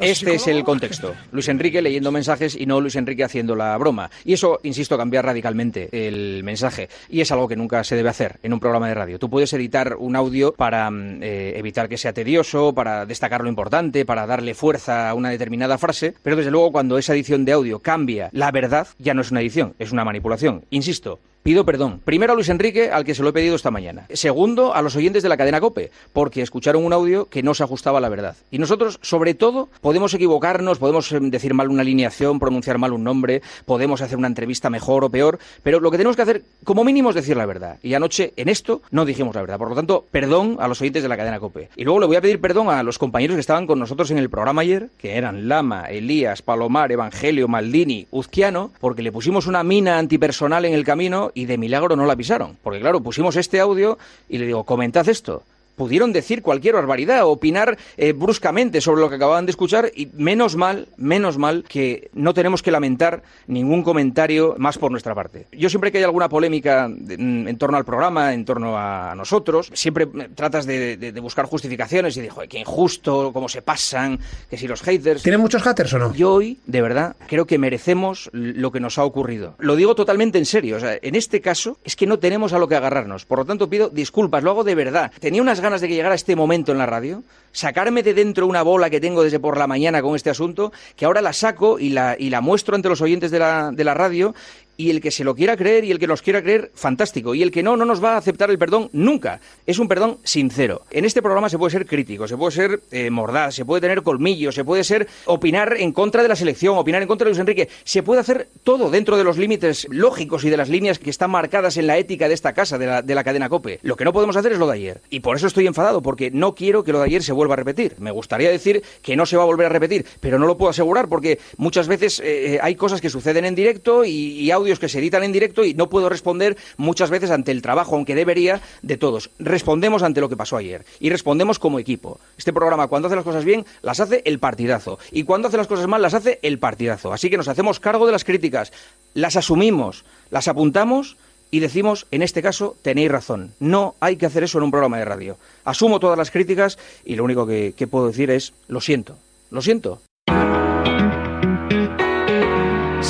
Este 0.00 0.34
es 0.34 0.46
el 0.46 0.64
contexto. 0.64 1.14
Luis 1.30 1.48
Enrique 1.48 1.82
leyendo 1.82 2.10
mensajes 2.10 2.56
y 2.58 2.64
no 2.64 2.80
Luis 2.80 2.96
Enrique 2.96 3.22
haciendo 3.22 3.54
la 3.54 3.76
broma. 3.76 4.10
Y 4.24 4.32
eso, 4.32 4.58
insisto, 4.62 4.96
cambia 4.96 5.20
radicalmente 5.20 5.90
el 5.92 6.42
mensaje. 6.42 6.88
Y 7.10 7.20
es 7.20 7.30
algo 7.32 7.46
que 7.46 7.54
nunca 7.54 7.84
se 7.84 7.96
debe 7.96 8.08
hacer 8.08 8.38
en 8.42 8.54
un 8.54 8.60
programa 8.60 8.88
de 8.88 8.94
radio. 8.94 9.18
Tú 9.18 9.28
puedes 9.28 9.52
editar 9.52 9.96
un 9.98 10.16
audio 10.16 10.52
para 10.52 10.90
mm, 10.90 11.22
eh, 11.22 11.52
evitar 11.56 11.86
que 11.86 11.98
sea 11.98 12.14
tedioso, 12.14 12.72
para 12.72 13.04
destacar 13.04 13.42
lo 13.42 13.50
importante, 13.50 14.06
para 14.06 14.26
darle 14.26 14.54
fuerza 14.54 15.10
a 15.10 15.14
una 15.14 15.28
determinada 15.28 15.76
frase, 15.76 16.14
pero 16.22 16.34
desde 16.34 16.50
luego 16.50 16.72
cuando 16.72 16.96
esa 16.96 17.12
edición 17.12 17.44
de 17.44 17.52
audio 17.52 17.80
cambia 17.80 18.30
la 18.32 18.50
verdad, 18.52 18.88
ya 18.98 19.12
no 19.12 19.20
es 19.20 19.30
una 19.30 19.42
edición, 19.42 19.74
es 19.78 19.92
una 19.92 20.06
manipulación. 20.06 20.64
Insisto, 20.70 21.18
Pido 21.42 21.64
perdón. 21.64 22.02
Primero 22.04 22.32
a 22.32 22.36
Luis 22.36 22.50
Enrique, 22.50 22.90
al 22.90 23.04
que 23.04 23.14
se 23.14 23.22
lo 23.22 23.30
he 23.30 23.32
pedido 23.32 23.56
esta 23.56 23.70
mañana. 23.70 24.06
Segundo, 24.12 24.74
a 24.74 24.82
los 24.82 24.94
oyentes 24.94 25.22
de 25.22 25.30
la 25.30 25.38
cadena 25.38 25.58
Cope, 25.58 25.90
porque 26.12 26.42
escucharon 26.42 26.84
un 26.84 26.92
audio 26.92 27.30
que 27.30 27.42
no 27.42 27.54
se 27.54 27.62
ajustaba 27.62 27.96
a 27.96 28.00
la 28.02 28.10
verdad. 28.10 28.36
Y 28.50 28.58
nosotros, 28.58 28.98
sobre 29.00 29.32
todo, 29.32 29.70
podemos 29.80 30.12
equivocarnos, 30.12 30.78
podemos 30.78 31.10
em, 31.12 31.30
decir 31.30 31.54
mal 31.54 31.70
una 31.70 31.80
alineación, 31.80 32.38
pronunciar 32.38 32.76
mal 32.76 32.92
un 32.92 33.04
nombre, 33.04 33.40
podemos 33.64 34.02
hacer 34.02 34.18
una 34.18 34.26
entrevista 34.26 34.68
mejor 34.68 35.02
o 35.02 35.08
peor, 35.08 35.38
pero 35.62 35.80
lo 35.80 35.90
que 35.90 35.96
tenemos 35.96 36.14
que 36.14 36.22
hacer, 36.22 36.42
como 36.62 36.84
mínimo, 36.84 37.08
es 37.08 37.14
decir 37.14 37.38
la 37.38 37.46
verdad. 37.46 37.78
Y 37.82 37.94
anoche, 37.94 38.34
en 38.36 38.50
esto, 38.50 38.82
no 38.90 39.06
dijimos 39.06 39.34
la 39.34 39.40
verdad. 39.40 39.56
Por 39.56 39.70
lo 39.70 39.74
tanto, 39.74 40.04
perdón 40.10 40.58
a 40.60 40.68
los 40.68 40.82
oyentes 40.82 41.02
de 41.02 41.08
la 41.08 41.16
cadena 41.16 41.40
Cope. 41.40 41.70
Y 41.74 41.84
luego 41.84 42.00
le 42.00 42.06
voy 42.06 42.16
a 42.16 42.20
pedir 42.20 42.42
perdón 42.42 42.68
a 42.68 42.82
los 42.82 42.98
compañeros 42.98 43.36
que 43.36 43.40
estaban 43.40 43.66
con 43.66 43.78
nosotros 43.78 44.10
en 44.10 44.18
el 44.18 44.28
programa 44.28 44.60
ayer, 44.60 44.90
que 44.98 45.16
eran 45.16 45.48
Lama, 45.48 45.86
Elías, 45.86 46.42
Palomar, 46.42 46.92
Evangelio, 46.92 47.48
Maldini, 47.48 48.06
Uzquiano, 48.10 48.72
porque 48.78 49.00
le 49.00 49.10
pusimos 49.10 49.46
una 49.46 49.64
mina 49.64 49.98
antipersonal 49.98 50.66
en 50.66 50.74
el 50.74 50.84
camino 50.84 51.29
y 51.34 51.46
de 51.46 51.58
milagro 51.58 51.96
no 51.96 52.06
la 52.06 52.16
pisaron. 52.16 52.56
Porque 52.62 52.80
claro, 52.80 53.00
pusimos 53.00 53.36
este 53.36 53.60
audio 53.60 53.98
y 54.28 54.38
le 54.38 54.46
digo, 54.46 54.64
comentad 54.64 55.08
esto. 55.08 55.42
Pudieron 55.80 56.12
decir 56.12 56.42
cualquier 56.42 56.74
barbaridad, 56.74 57.24
opinar 57.26 57.78
eh, 57.96 58.12
bruscamente 58.12 58.82
sobre 58.82 59.00
lo 59.00 59.08
que 59.08 59.14
acababan 59.14 59.46
de 59.46 59.50
escuchar 59.52 59.90
y 59.96 60.10
menos 60.12 60.54
mal, 60.54 60.88
menos 60.98 61.38
mal 61.38 61.64
que 61.66 62.10
no 62.12 62.34
tenemos 62.34 62.62
que 62.62 62.70
lamentar 62.70 63.22
ningún 63.46 63.82
comentario 63.82 64.56
más 64.58 64.76
por 64.76 64.90
nuestra 64.90 65.14
parte. 65.14 65.46
Yo 65.52 65.70
siempre 65.70 65.90
que 65.90 65.96
hay 65.96 66.04
alguna 66.04 66.28
polémica 66.28 66.86
mm, 66.86 67.48
en 67.48 67.56
torno 67.56 67.78
al 67.78 67.86
programa, 67.86 68.34
en 68.34 68.44
torno 68.44 68.76
a 68.76 69.14
nosotros, 69.16 69.70
siempre 69.72 70.04
eh, 70.04 70.28
tratas 70.34 70.66
de, 70.66 70.98
de- 70.98 71.12
de 71.12 71.20
buscar 71.20 71.46
justificaciones 71.46 72.14
y 72.18 72.28
joder, 72.28 72.50
qué 72.50 72.58
injusto, 72.58 73.30
cómo 73.32 73.48
se 73.48 73.62
pasan, 73.62 74.18
que 74.50 74.58
si 74.58 74.68
los 74.68 74.82
haters... 74.82 75.22
¿Tiene 75.22 75.38
muchos 75.38 75.62
haters 75.62 75.94
o 75.94 75.98
no? 75.98 76.12
Yo 76.14 76.34
hoy, 76.34 76.58
de 76.66 76.82
verdad, 76.82 77.16
creo 77.26 77.46
que 77.46 77.56
merecemos 77.56 78.28
lo 78.34 78.70
que 78.70 78.80
nos 78.80 78.98
ha 78.98 79.04
ocurrido. 79.04 79.54
Lo 79.60 79.76
digo 79.76 79.94
totalmente 79.94 80.36
en 80.36 80.44
serio. 80.44 80.76
O 80.76 80.80
sea, 80.80 80.98
en 81.00 81.14
este 81.14 81.40
caso 81.40 81.78
es 81.84 81.96
que 81.96 82.06
no 82.06 82.18
tenemos 82.18 82.52
a 82.52 82.58
lo 82.58 82.68
que 82.68 82.76
agarrarnos. 82.76 83.24
Por 83.24 83.38
lo 83.38 83.44
tanto, 83.46 83.70
pido 83.70 83.88
disculpas, 83.88 84.42
lo 84.42 84.50
hago 84.50 84.62
de 84.62 84.74
verdad. 84.74 85.10
Tenía 85.20 85.40
unas 85.40 85.60
ganas 85.60 85.69
de 85.78 85.86
que 85.86 85.94
llegara 85.94 86.14
este 86.14 86.34
momento 86.34 86.72
en 86.72 86.78
la 86.78 86.86
radio, 86.86 87.22
sacarme 87.52 88.02
de 88.02 88.14
dentro 88.14 88.46
una 88.46 88.62
bola 88.62 88.90
que 88.90 89.00
tengo 89.00 89.22
desde 89.22 89.38
por 89.38 89.56
la 89.56 89.66
mañana 89.66 90.02
con 90.02 90.16
este 90.16 90.30
asunto, 90.30 90.72
que 90.96 91.04
ahora 91.04 91.20
la 91.20 91.32
saco 91.32 91.78
y 91.78 91.90
la, 91.90 92.16
y 92.18 92.30
la 92.30 92.40
muestro 92.40 92.74
ante 92.74 92.88
los 92.88 93.00
oyentes 93.00 93.30
de 93.30 93.38
la, 93.38 93.70
de 93.72 93.84
la 93.84 93.94
radio 93.94 94.34
Y 94.80 94.88
el 94.88 95.02
que 95.02 95.10
se 95.10 95.24
lo 95.24 95.34
quiera 95.34 95.58
creer 95.58 95.84
y 95.84 95.90
el 95.90 95.98
que 95.98 96.06
los 96.06 96.22
quiera 96.22 96.40
creer, 96.40 96.70
fantástico. 96.74 97.34
Y 97.34 97.42
el 97.42 97.50
que 97.50 97.62
no, 97.62 97.76
no 97.76 97.84
nos 97.84 98.02
va 98.02 98.14
a 98.14 98.16
aceptar 98.16 98.48
el 98.48 98.56
perdón 98.56 98.88
nunca. 98.94 99.38
Es 99.66 99.78
un 99.78 99.88
perdón 99.88 100.16
sincero. 100.24 100.86
En 100.90 101.04
este 101.04 101.20
programa 101.20 101.50
se 101.50 101.58
puede 101.58 101.70
ser 101.70 101.84
crítico, 101.84 102.26
se 102.26 102.38
puede 102.38 102.52
ser 102.52 102.80
eh, 102.90 103.10
mordaz, 103.10 103.54
se 103.54 103.66
puede 103.66 103.82
tener 103.82 104.02
colmillo, 104.02 104.52
se 104.52 104.64
puede 104.64 104.82
ser 104.82 105.06
opinar 105.26 105.76
en 105.76 105.92
contra 105.92 106.22
de 106.22 106.28
la 106.30 106.34
selección, 106.34 106.78
opinar 106.78 107.02
en 107.02 107.08
contra 107.08 107.26
de 107.26 107.32
Luis 107.32 107.40
Enrique. 107.40 107.68
Se 107.84 108.02
puede 108.02 108.22
hacer 108.22 108.48
todo 108.64 108.88
dentro 108.88 109.18
de 109.18 109.24
los 109.24 109.36
límites 109.36 109.86
lógicos 109.90 110.44
y 110.44 110.48
de 110.48 110.56
las 110.56 110.70
líneas 110.70 110.98
que 110.98 111.10
están 111.10 111.30
marcadas 111.30 111.76
en 111.76 111.86
la 111.86 111.98
ética 111.98 112.26
de 112.26 112.32
esta 112.32 112.54
casa, 112.54 112.78
de 112.78 112.86
la, 112.86 113.02
de 113.02 113.14
la 113.14 113.22
cadena 113.22 113.50
COPE. 113.50 113.80
Lo 113.82 113.96
que 113.96 114.06
no 114.06 114.14
podemos 114.14 114.36
hacer 114.36 114.52
es 114.52 114.58
lo 114.58 114.66
de 114.66 114.76
ayer. 114.76 115.02
Y 115.10 115.20
por 115.20 115.36
eso 115.36 115.46
estoy 115.46 115.66
enfadado, 115.66 116.00
porque 116.00 116.30
no 116.30 116.54
quiero 116.54 116.84
que 116.84 116.92
lo 116.92 117.00
de 117.00 117.04
ayer 117.04 117.22
se 117.22 117.34
vuelva 117.34 117.52
a 117.52 117.56
repetir. 117.58 117.96
Me 117.98 118.12
gustaría 118.12 118.48
decir 118.48 118.82
que 119.02 119.14
no 119.14 119.26
se 119.26 119.36
va 119.36 119.42
a 119.42 119.46
volver 119.46 119.66
a 119.66 119.68
repetir, 119.68 120.06
pero 120.20 120.38
no 120.38 120.46
lo 120.46 120.56
puedo 120.56 120.70
asegurar 120.70 121.06
porque 121.08 121.38
muchas 121.58 121.86
veces 121.86 122.22
eh, 122.24 122.58
hay 122.62 122.76
cosas 122.76 123.02
que 123.02 123.10
suceden 123.10 123.44
en 123.44 123.54
directo 123.54 124.06
y, 124.06 124.10
y 124.10 124.50
audios 124.70 124.78
que 124.78 124.88
se 124.88 125.00
editan 125.00 125.24
en 125.24 125.32
directo 125.32 125.64
y 125.64 125.74
no 125.74 125.88
puedo 125.88 126.08
responder 126.08 126.56
muchas 126.76 127.10
veces 127.10 127.32
ante 127.32 127.50
el 127.50 127.60
trabajo, 127.60 127.96
aunque 127.96 128.14
debería, 128.14 128.60
de 128.82 128.96
todos. 128.96 129.30
Respondemos 129.40 130.04
ante 130.04 130.20
lo 130.20 130.28
que 130.28 130.36
pasó 130.36 130.56
ayer 130.56 130.84
y 131.00 131.10
respondemos 131.10 131.58
como 131.58 131.80
equipo. 131.80 132.20
Este 132.38 132.52
programa, 132.52 132.86
cuando 132.86 133.08
hace 133.08 133.16
las 133.16 133.24
cosas 133.24 133.44
bien, 133.44 133.66
las 133.82 133.98
hace 133.98 134.22
el 134.24 134.38
partidazo. 134.38 135.00
Y 135.10 135.24
cuando 135.24 135.48
hace 135.48 135.56
las 135.56 135.66
cosas 135.66 135.88
mal, 135.88 136.02
las 136.02 136.14
hace 136.14 136.38
el 136.42 136.60
partidazo. 136.60 137.12
Así 137.12 137.30
que 137.30 137.36
nos 137.36 137.48
hacemos 137.48 137.80
cargo 137.80 138.06
de 138.06 138.12
las 138.12 138.22
críticas, 138.22 138.72
las 139.14 139.34
asumimos, 139.34 140.04
las 140.30 140.46
apuntamos 140.46 141.16
y 141.50 141.58
decimos, 141.58 142.06
en 142.12 142.22
este 142.22 142.42
caso, 142.42 142.76
tenéis 142.82 143.10
razón. 143.10 143.54
No 143.58 143.96
hay 143.98 144.14
que 144.14 144.26
hacer 144.26 144.44
eso 144.44 144.58
en 144.58 144.64
un 144.64 144.70
programa 144.70 144.98
de 144.98 145.04
radio. 145.04 145.36
Asumo 145.64 145.98
todas 145.98 146.16
las 146.16 146.30
críticas 146.30 146.78
y 147.04 147.16
lo 147.16 147.24
único 147.24 147.44
que, 147.44 147.74
que 147.76 147.88
puedo 147.88 148.06
decir 148.06 148.30
es, 148.30 148.52
lo 148.68 148.80
siento, 148.80 149.16
lo 149.50 149.62
siento. 149.62 150.00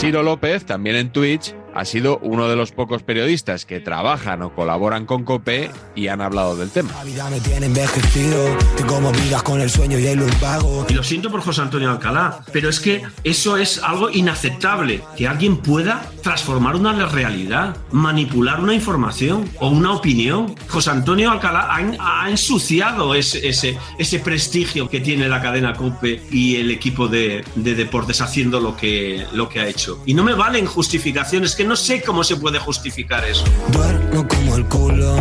Ciro 0.00 0.22
López, 0.22 0.64
también 0.64 0.96
en 0.96 1.12
Twitch, 1.12 1.54
ha 1.74 1.84
sido 1.84 2.18
uno 2.22 2.48
de 2.48 2.56
los 2.56 2.72
pocos 2.72 3.02
periodistas 3.02 3.64
que 3.64 3.80
trabajan 3.80 4.42
o 4.42 4.54
colaboran 4.54 5.06
con 5.06 5.24
COPE 5.24 5.70
y 5.94 6.08
han 6.08 6.20
hablado 6.20 6.56
del 6.56 6.70
tema. 6.70 6.90
La 6.94 7.04
vida 7.04 7.30
me 7.30 7.40
tiene 7.40 7.66
envejecido, 7.66 8.56
tengo 8.76 9.00
movidas 9.00 9.42
con 9.42 9.60
el 9.60 9.70
sueño 9.70 9.98
y 9.98 10.06
el 10.06 10.20
vago. 10.40 10.86
Y 10.88 10.94
lo 10.94 11.02
siento 11.02 11.30
por 11.30 11.40
José 11.40 11.62
Antonio 11.62 11.90
Alcalá, 11.90 12.44
pero 12.52 12.68
es 12.68 12.80
que 12.80 13.02
eso 13.24 13.56
es 13.56 13.82
algo 13.82 14.10
inaceptable, 14.10 15.02
que 15.16 15.28
alguien 15.28 15.58
pueda 15.58 16.10
transformar 16.22 16.76
una 16.76 17.06
realidad, 17.06 17.76
manipular 17.92 18.60
una 18.60 18.74
información 18.74 19.48
o 19.58 19.68
una 19.68 19.92
opinión. 19.92 20.54
José 20.68 20.90
Antonio 20.90 21.30
Alcalá 21.30 21.68
ha, 21.70 22.24
ha 22.24 22.30
ensuciado 22.30 23.14
ese, 23.14 23.48
ese, 23.48 23.78
ese 23.98 24.18
prestigio 24.18 24.88
que 24.88 25.00
tiene 25.00 25.28
la 25.28 25.40
cadena 25.40 25.74
COPE 25.74 26.22
y 26.30 26.56
el 26.56 26.70
equipo 26.70 27.08
de, 27.08 27.44
de 27.54 27.74
deportes 27.74 28.20
haciendo 28.20 28.60
lo 28.60 28.76
que, 28.76 29.26
lo 29.32 29.48
que 29.48 29.60
ha 29.60 29.66
hecho. 29.66 30.02
Y 30.06 30.14
no 30.14 30.24
me 30.24 30.34
valen 30.34 30.66
justificaciones 30.66 31.54
que 31.60 31.66
no 31.66 31.76
sé 31.76 32.00
cómo 32.00 32.24
se 32.24 32.36
puede 32.36 32.58
justificar 32.58 33.22
eso. 33.22 33.44
Duermo 33.70 34.26
como 34.26 34.56
el 34.56 34.64
culo, 34.64 35.14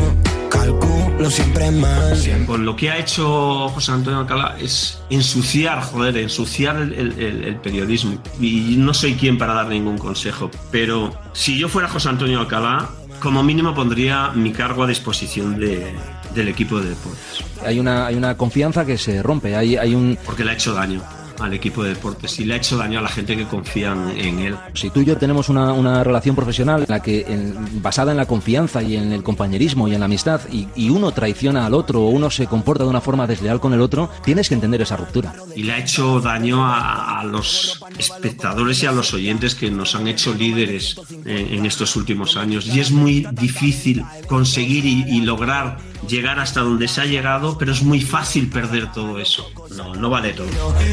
calculo 0.49 1.29
siempre 1.29 1.69
más. 1.69 2.25
Con 2.47 2.63
lo 2.65 2.77
que 2.77 2.89
ha 2.89 2.97
hecho 2.97 3.67
José 3.67 3.91
Antonio 3.91 4.21
Alcalá 4.21 4.55
es 4.57 5.01
ensuciar, 5.09 5.81
joder, 5.83 6.15
ensuciar 6.15 6.77
el, 6.77 6.93
el- 6.93 7.19
el- 7.19 7.43
el 7.43 7.55
periodismo. 7.57 8.23
Y 8.39 8.75
no 8.77 8.93
soy 8.93 9.15
quien 9.15 9.37
para 9.37 9.53
dar 9.53 9.67
ningún 9.67 9.97
consejo, 9.97 10.49
pero 10.71 11.13
si 11.33 11.59
yo 11.59 11.67
fuera 11.67 11.89
José 11.89 12.07
Antonio 12.07 12.39
Alcalá, 12.39 12.87
como 13.19 13.43
mínimo 13.43 13.75
pondría 13.75 14.29
mi 14.29 14.53
cargo 14.53 14.83
a 14.83 14.87
disposición 14.87 15.59
de- 15.59 15.93
del 16.33 16.47
equipo 16.47 16.79
de 16.79 16.91
deportes. 16.91 17.43
Hay 17.65 17.81
una, 17.81 18.05
hay 18.07 18.15
una 18.15 18.37
confianza 18.37 18.85
que 18.85 18.97
se 18.97 19.21
rompe, 19.21 19.57
hay, 19.57 19.75
hay 19.75 19.93
un... 19.93 20.17
Porque 20.25 20.45
le 20.45 20.51
ha 20.51 20.53
hecho 20.53 20.73
daño 20.73 21.01
al 21.41 21.53
equipo 21.53 21.83
de 21.83 21.89
deportes 21.89 22.39
y 22.39 22.45
le 22.45 22.53
ha 22.53 22.57
hecho 22.57 22.77
daño 22.77 22.99
a 22.99 23.01
la 23.01 23.09
gente 23.09 23.35
que 23.37 23.45
confía 23.45 23.91
en- 23.93 24.09
en 24.17 24.39
él. 24.39 24.55
Si 24.73 24.89
tú 24.89 25.01
y 25.01 25.05
yo 25.05 25.17
tenemos 25.17 25.49
una, 25.49 25.73
una 25.73 26.03
relación 26.03 26.35
profesional 26.35 26.81
en 26.81 26.87
la 26.89 27.01
que, 27.01 27.21
en- 27.27 27.81
basada 27.81 28.11
en 28.11 28.17
la 28.17 28.25
confianza 28.25 28.81
y 28.83 28.95
en 28.95 29.11
el 29.11 29.23
compañerismo 29.23 29.87
y 29.87 29.93
en 29.93 29.99
la 29.99 30.05
amistad, 30.05 30.41
y, 30.51 30.67
y 30.75 30.89
uno 30.89 31.11
traiciona 31.11 31.65
al 31.65 31.73
otro 31.73 32.01
o 32.03 32.09
uno 32.09 32.29
se 32.29 32.47
comporta 32.47 32.83
de 32.83 32.89
una 32.89 33.01
forma 33.01 33.27
desleal 33.27 33.59
con 33.59 33.73
el 33.73 33.81
otro, 33.81 34.09
tienes 34.23 34.47
que 34.49 34.55
entender 34.55 34.81
esa 34.81 34.97
ruptura. 34.97 35.33
y 35.55 35.63
le 35.63 35.73
ha 35.73 35.77
hecho 35.79 36.19
daño 36.19 36.63
a, 36.65 37.19
a 37.19 37.23
los 37.23 37.79
espectadores 37.97 38.81
y 38.83 38.85
a 38.85 38.91
los 38.91 39.13
oyentes 39.13 39.55
que 39.55 39.69
nos 39.71 39.95
han 39.95 40.07
hecho 40.07 40.33
líderes 40.33 40.95
en, 41.25 41.53
en 41.53 41.65
estos 41.65 41.95
últimos 41.95 42.37
años. 42.37 42.65
Y 42.67 42.79
es 42.79 42.91
muy 42.91 43.27
difícil 43.33 44.03
conseguir 44.27 44.85
y, 44.85 45.03
y 45.07 45.21
lograr 45.21 45.77
llegar 46.07 46.39
hasta 46.39 46.61
donde 46.61 46.87
se 46.87 47.01
ha 47.01 47.05
llegado, 47.05 47.57
pero 47.57 47.71
es 47.71 47.83
muy 47.83 48.01
fácil 48.01 48.49
perder 48.49 48.91
todo 48.91 49.19
eso. 49.19 49.49
No, 49.75 49.93
no 49.95 50.09
vale 50.09 50.33
todo. 50.33 50.47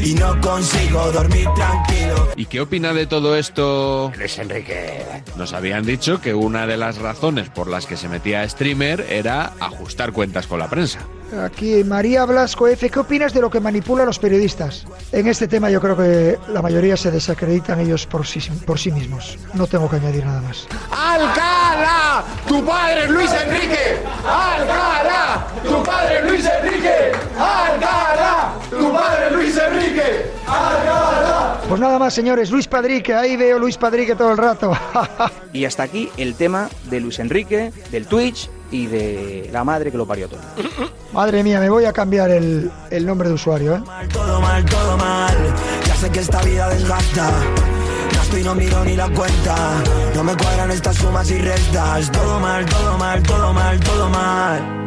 Y 0.05 0.13
no 0.13 0.36
consigo 0.41 1.11
dormir 1.11 1.47
tranquilo. 1.55 2.27
¿Y 2.35 2.45
qué 2.45 2.61
opina 2.61 2.93
de 2.93 3.07
todo 3.07 3.35
esto? 3.35 4.11
Luis 4.17 4.37
Enrique. 4.37 5.23
Nos 5.35 5.53
habían 5.53 5.85
dicho 5.85 6.21
que 6.21 6.33
una 6.33 6.67
de 6.67 6.77
las 6.77 6.97
razones 6.97 7.49
por 7.49 7.67
las 7.67 7.85
que 7.85 7.97
se 7.97 8.07
metía 8.09 8.41
a 8.41 8.49
streamer 8.49 9.05
era 9.09 9.53
ajustar 9.59 10.11
cuentas 10.11 10.47
con 10.47 10.59
la 10.59 10.69
prensa. 10.69 10.99
Aquí 11.43 11.83
María 11.83 12.23
Blasco 12.25 12.67
F, 12.67 12.89
¿qué 12.89 12.99
opinas 12.99 13.33
de 13.33 13.41
lo 13.41 13.49
que 13.49 13.59
manipula 13.59 14.03
a 14.03 14.05
los 14.05 14.17
periodistas? 14.17 14.85
En 15.11 15.27
este 15.27 15.47
tema 15.47 15.69
yo 15.69 15.81
creo 15.81 15.97
que 15.97 16.37
la 16.47 16.61
mayoría 16.61 16.95
se 16.95 17.11
desacreditan 17.11 17.81
ellos 17.81 18.05
por 18.05 18.25
sí, 18.25 18.39
por 18.65 18.79
sí 18.79 18.91
mismos. 18.91 19.37
No 19.53 19.67
tengo 19.67 19.89
que 19.89 19.97
añadir 19.97 20.25
nada 20.25 20.41
más. 20.41 20.67
¡Alcalá! 20.89 22.23
¡Tu 22.47 22.65
padre 22.65 23.03
es 23.03 23.09
Luis 23.09 23.31
Enrique! 23.31 23.97
¡Alcalá! 24.25 25.47
¡Tu 25.63 25.83
padre 25.83 26.19
es 26.19 26.25
Luis 26.31 26.45
Enrique! 26.45 27.11
¡Alcalá! 27.37 28.53
¡Tu 28.69 28.93
padre 28.93 29.25
es 29.27 29.31
Luis 29.33 29.57
Enrique! 29.57 30.16
Pues 31.67 31.81
nada 31.81 31.99
más, 31.99 32.13
señores. 32.13 32.49
Luis 32.49 32.67
Padrique, 32.67 33.13
ahí 33.13 33.35
veo 33.35 33.59
Luis 33.59 33.77
Padrique 33.77 34.15
todo 34.15 34.31
el 34.31 34.37
rato. 34.37 34.71
Y 35.53 35.65
hasta 35.65 35.83
aquí 35.83 36.09
el 36.17 36.35
tema 36.35 36.69
de 36.83 36.99
Luis 36.99 37.17
Enrique, 37.19 37.71
del 37.89 38.05
Twitch 38.05 38.47
y 38.69 38.85
de 38.85 39.49
la 39.51 39.63
madre 39.63 39.91
que 39.91 39.97
lo 39.97 40.05
parió 40.05 40.27
todo. 40.29 40.39
Madre 41.13 41.43
mía, 41.43 41.59
me 41.59 41.69
voy 41.69 41.85
a 41.85 41.93
cambiar 41.93 42.29
el, 42.29 42.71
el 42.91 43.05
nombre 43.07 43.27
de 43.27 43.33
usuario, 43.33 43.75
¿eh? 43.75 43.81
Todo 44.13 44.39
mal, 44.39 44.63
todo 44.65 44.97
mal. 44.97 45.35
Ya 45.87 45.95
sé 45.95 46.11
que 46.11 46.19
esta 46.19 46.41
vida 46.43 46.69
desgasta. 46.69 47.31
Gasto 48.13 48.37
y 48.37 48.43
no 48.43 48.53
miro 48.53 48.83
ni 48.85 48.95
la 48.95 49.09
cuenta. 49.09 49.55
No 50.13 50.23
me 50.23 50.37
cuadran 50.37 50.69
estas 50.69 50.95
sumas 50.97 51.31
y 51.31 51.39
restas. 51.39 52.11
Todo 52.11 52.39
mal, 52.39 52.65
todo 52.67 52.97
mal, 52.99 53.23
todo 53.23 53.53
mal, 53.53 53.79
todo 53.79 54.09
mal. 54.09 54.86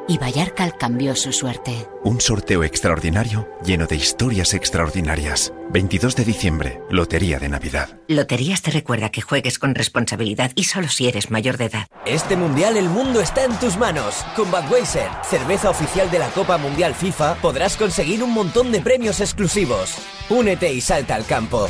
y 0.07 0.17
Vallarcal 0.17 0.77
cambió 0.77 1.15
su 1.15 1.31
suerte. 1.31 1.87
Un 2.03 2.21
sorteo 2.21 2.63
extraordinario 2.63 3.47
lleno 3.63 3.87
de 3.87 3.95
historias 3.95 4.53
extraordinarias. 4.53 5.53
22 5.69 6.15
de 6.15 6.25
diciembre, 6.25 6.81
Lotería 6.89 7.39
de 7.39 7.49
Navidad. 7.49 7.99
Loterías 8.07 8.61
te 8.61 8.71
recuerda 8.71 9.09
que 9.09 9.21
juegues 9.21 9.57
con 9.57 9.73
responsabilidad 9.75 10.51
y 10.55 10.65
solo 10.65 10.89
si 10.89 11.07
eres 11.07 11.31
mayor 11.31 11.57
de 11.57 11.65
edad. 11.65 11.87
Este 12.05 12.35
mundial 12.35 12.77
el 12.77 12.89
mundo 12.89 13.21
está 13.21 13.45
en 13.45 13.57
tus 13.59 13.77
manos. 13.77 14.25
Con 14.35 14.51
Budweiser, 14.51 15.09
cerveza 15.23 15.69
oficial 15.69 16.11
de 16.11 16.19
la 16.19 16.29
Copa 16.29 16.57
Mundial 16.57 16.93
FIFA, 16.93 17.35
podrás 17.35 17.77
conseguir 17.77 18.23
un 18.23 18.33
montón 18.33 18.71
de 18.71 18.81
premios 18.81 19.21
exclusivos. 19.21 19.95
Únete 20.29 20.73
y 20.73 20.81
salta 20.81 21.15
al 21.15 21.25
campo. 21.25 21.69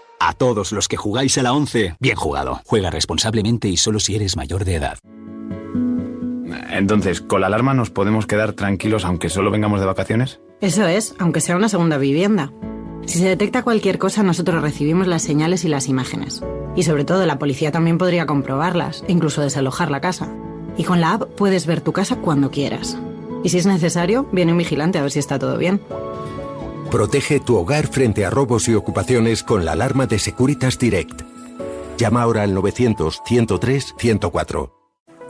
A 0.23 0.33
todos 0.33 0.71
los 0.71 0.87
que 0.87 0.97
jugáis 0.97 1.35
a 1.39 1.41
la 1.41 1.51
11, 1.51 1.95
bien 1.99 2.15
jugado. 2.15 2.61
Juega 2.67 2.91
responsablemente 2.91 3.69
y 3.69 3.75
solo 3.75 3.99
si 3.99 4.15
eres 4.15 4.37
mayor 4.37 4.65
de 4.65 4.75
edad. 4.75 4.99
Entonces, 6.69 7.21
¿con 7.21 7.41
la 7.41 7.47
alarma 7.47 7.73
nos 7.73 7.89
podemos 7.89 8.27
quedar 8.27 8.53
tranquilos 8.53 9.03
aunque 9.03 9.29
solo 9.29 9.49
vengamos 9.49 9.79
de 9.79 9.87
vacaciones? 9.87 10.39
Eso 10.61 10.85
es, 10.85 11.15
aunque 11.17 11.41
sea 11.41 11.55
una 11.55 11.69
segunda 11.69 11.97
vivienda. 11.97 12.53
Si 13.07 13.17
se 13.17 13.29
detecta 13.29 13.63
cualquier 13.63 13.97
cosa, 13.97 14.21
nosotros 14.21 14.61
recibimos 14.61 15.07
las 15.07 15.23
señales 15.23 15.65
y 15.65 15.69
las 15.69 15.87
imágenes. 15.87 16.43
Y 16.75 16.83
sobre 16.83 17.03
todo, 17.03 17.25
la 17.25 17.39
policía 17.39 17.71
también 17.71 17.97
podría 17.97 18.27
comprobarlas 18.27 19.03
e 19.07 19.13
incluso 19.13 19.41
desalojar 19.41 19.89
la 19.89 20.01
casa. 20.01 20.31
Y 20.77 20.83
con 20.83 21.01
la 21.01 21.13
app 21.13 21.31
puedes 21.35 21.65
ver 21.65 21.81
tu 21.81 21.93
casa 21.93 22.17
cuando 22.17 22.51
quieras. 22.51 22.95
Y 23.43 23.49
si 23.49 23.57
es 23.57 23.65
necesario, 23.65 24.29
viene 24.31 24.51
un 24.51 24.59
vigilante 24.59 24.99
a 24.99 25.01
ver 25.01 25.09
si 25.09 25.17
está 25.17 25.39
todo 25.39 25.57
bien. 25.57 25.81
Protege 26.91 27.39
tu 27.39 27.55
hogar 27.55 27.87
frente 27.87 28.25
a 28.25 28.29
robos 28.29 28.67
y 28.67 28.75
ocupaciones 28.75 29.41
con 29.43 29.63
la 29.63 29.71
alarma 29.71 30.07
de 30.07 30.19
Securitas 30.19 30.77
Direct. 30.77 31.21
Llama 31.97 32.23
ahora 32.23 32.43
al 32.43 32.53
900-103-104. 32.53 34.73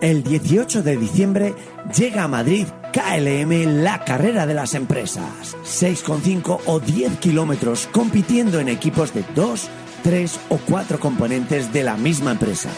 El 0.02 0.24
18 0.24 0.82
de 0.82 0.98
diciembre 0.98 1.54
llega 1.96 2.24
a 2.24 2.28
Madrid 2.28 2.66
KLM, 2.92 3.84
la 3.84 4.04
carrera 4.04 4.48
de 4.48 4.56
las 4.56 4.74
empresas. 4.74 5.56
6,5 5.64 6.62
o 6.66 6.80
10 6.80 7.20
kilómetros 7.20 7.88
compitiendo 7.92 8.60
en 8.60 8.68
equipos 8.68 9.14
de 9.14 9.24
2, 9.36 9.70
3 10.02 10.40
o 10.50 10.58
4 10.58 11.00
componentes 11.00 11.72
de 11.72 11.84
la 11.84 11.96
misma 11.96 12.32
empresa. 12.32 12.72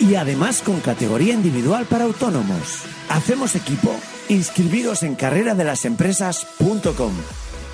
Y 0.00 0.16
además 0.16 0.62
con 0.62 0.80
categoría 0.80 1.32
individual 1.32 1.86
para 1.86 2.02
autónomos. 2.02 2.80
Hacemos 3.08 3.54
equipo. 3.54 3.94
Inscribiros 4.28 5.04
en 5.04 5.14
carreradelasempresas.com. 5.14 7.12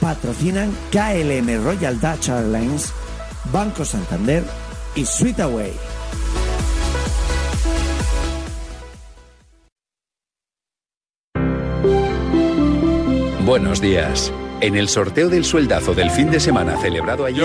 Patrocinan 0.02 0.74
KLM 0.90 1.62
Royal 1.62 2.00
Dutch 2.00 2.28
Airlines, 2.28 2.92
Banco 3.52 3.84
Santander 3.84 4.42
y 4.96 5.06
Sweetaway. 5.06 5.72
Buenos 13.46 13.80
días. 13.80 14.32
En 14.60 14.74
el 14.74 14.88
sorteo 14.88 15.28
del 15.28 15.44
sueldazo 15.44 15.94
del 15.94 16.10
fin 16.10 16.32
de 16.32 16.40
semana 16.40 16.76
celebrado 16.78 17.24
ayer, 17.24 17.44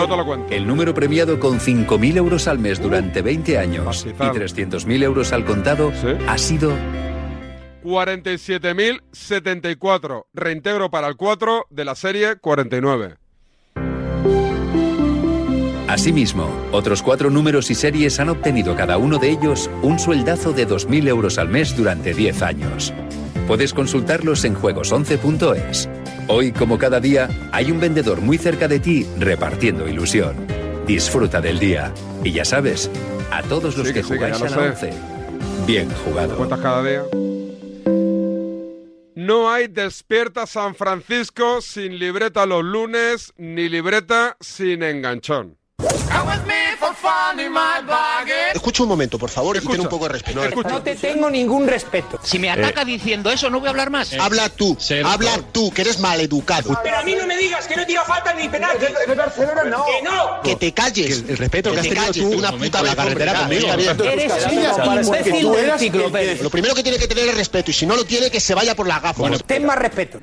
el 0.49 0.65
número 0.65 0.95
premiado 0.95 1.39
con 1.39 1.59
5.000 1.59 2.17
euros 2.17 2.47
al 2.47 2.57
mes 2.57 2.81
durante 2.81 3.21
20 3.21 3.59
años 3.59 4.05
y 4.07 4.09
300.000 4.09 5.03
euros 5.03 5.31
al 5.31 5.45
contado 5.45 5.91
ha 6.27 6.37
sido 6.39 6.71
47.074. 7.87 10.25
Reintegro 10.33 10.91
para 10.91 11.07
el 11.07 11.15
4 11.15 11.67
de 11.69 11.85
la 11.85 11.95
serie 11.95 12.35
49. 12.35 13.15
Asimismo, 15.87 16.49
otros 16.73 17.01
cuatro 17.01 17.29
números 17.29 17.71
y 17.71 17.75
series 17.75 18.19
han 18.19 18.27
obtenido 18.27 18.75
cada 18.75 18.97
uno 18.97 19.19
de 19.19 19.29
ellos 19.29 19.69
un 19.81 19.99
sueldazo 19.99 20.51
de 20.51 20.67
2.000 20.67 21.07
euros 21.07 21.37
al 21.37 21.47
mes 21.47 21.77
durante 21.77 22.13
10 22.13 22.41
años. 22.41 22.93
Puedes 23.47 23.73
consultarlos 23.73 24.43
en 24.43 24.57
juegos11.es. 24.57 25.87
Hoy, 26.27 26.51
como 26.51 26.77
cada 26.77 26.99
día, 26.99 27.29
hay 27.53 27.71
un 27.71 27.79
vendedor 27.79 28.19
muy 28.19 28.37
cerca 28.37 28.67
de 28.67 28.81
ti 28.81 29.07
repartiendo 29.17 29.87
ilusión. 29.87 30.35
Disfruta 30.85 31.39
del 31.39 31.57
día. 31.57 31.93
Y 32.21 32.33
ya 32.33 32.43
sabes, 32.43 32.91
a 33.31 33.41
todos 33.43 33.77
los 33.77 33.87
Sí, 33.87 33.93
que, 33.93 34.01
que 34.01 34.03
sí, 34.03 34.09
que 34.09 34.15
jugáis 34.17 34.37
lo 34.41 34.47
a 34.47 34.49
la 34.49 34.75
sé. 34.75 34.87
11, 34.89 34.93
bien 35.65 35.87
jugado. 36.03 36.35
¿Cuántas 36.35 36.59
cada 36.59 36.83
día? 36.83 37.03
No 39.17 39.51
hay 39.51 39.67
Despierta 39.67 40.45
San 40.45 40.75
Francisco 40.75 41.59
sin 41.61 41.97
libreta 41.97 42.45
los 42.45 42.63
lunes, 42.63 43.33
ni 43.35 43.67
libreta 43.67 44.37
sin 44.39 44.83
enganchón. 44.83 45.57
Escucha 48.53 48.83
un 48.83 48.89
momento, 48.89 49.17
por 49.17 49.29
favor, 49.29 49.57
y 49.57 49.59
ten 49.65 49.79
un 49.79 49.87
poco 49.87 50.07
de 50.07 50.13
respeto. 50.13 50.41
No 50.67 50.81
te 50.81 50.95
tengo 50.95 51.29
ningún 51.29 51.67
respeto. 51.67 52.19
Si 52.23 52.39
me 52.39 52.49
ataca 52.49 52.83
diciendo 52.83 53.29
eso, 53.29 53.49
no 53.49 53.59
voy 53.59 53.67
a 53.67 53.69
hablar 53.71 53.89
más. 53.89 54.13
Habla 54.13 54.49
tú, 54.49 54.77
habla 55.05 55.39
tú, 55.51 55.71
que 55.71 55.81
eres 55.81 55.99
maleducado. 55.99 56.77
Pero 56.83 56.97
a 56.97 57.03
mí 57.03 57.15
no 57.15 57.25
me 57.27 57.37
digas 57.37 57.67
que 57.67 57.75
no 57.75 57.85
tira 57.85 58.03
falta 58.03 58.33
ni 58.33 58.49
penalti. 58.49 58.85
De 59.07 59.15
Barcelona 59.15 59.63
no. 59.63 59.85
Que 59.85 60.01
no. 60.03 60.41
Que 60.43 60.55
te 60.55 60.73
calles. 60.73 61.23
el 61.27 61.37
respeto 61.37 61.71
que 61.71 61.79
has 61.79 61.87
te 61.87 61.95
tenido 61.95 62.13
tú 62.13 62.37
una 62.37 62.51
puta 62.51 62.81
la 62.81 62.95
carretera 62.95 63.33
conmigo. 63.41 63.67
Eres 63.71 64.33
un 64.47 65.03
imbécil 65.03 65.91
que 65.91 65.97
del 65.97 66.37
que-. 66.37 66.43
Lo 66.43 66.49
primero 66.49 66.75
que 66.75 66.83
tiene 66.83 66.97
que 66.97 67.07
tener 67.07 67.27
es 67.29 67.35
respeto, 67.35 67.71
y 67.71 67.73
si 67.73 67.85
no 67.85 67.95
lo 67.95 68.05
tiene, 68.05 68.29
que 68.31 68.39
se 68.39 68.53
vaya 68.53 68.75
por 68.75 68.87
la 68.87 68.99
gafa. 68.99 69.23
Ten 69.45 69.65
más 69.65 69.77
respeto. 69.77 70.19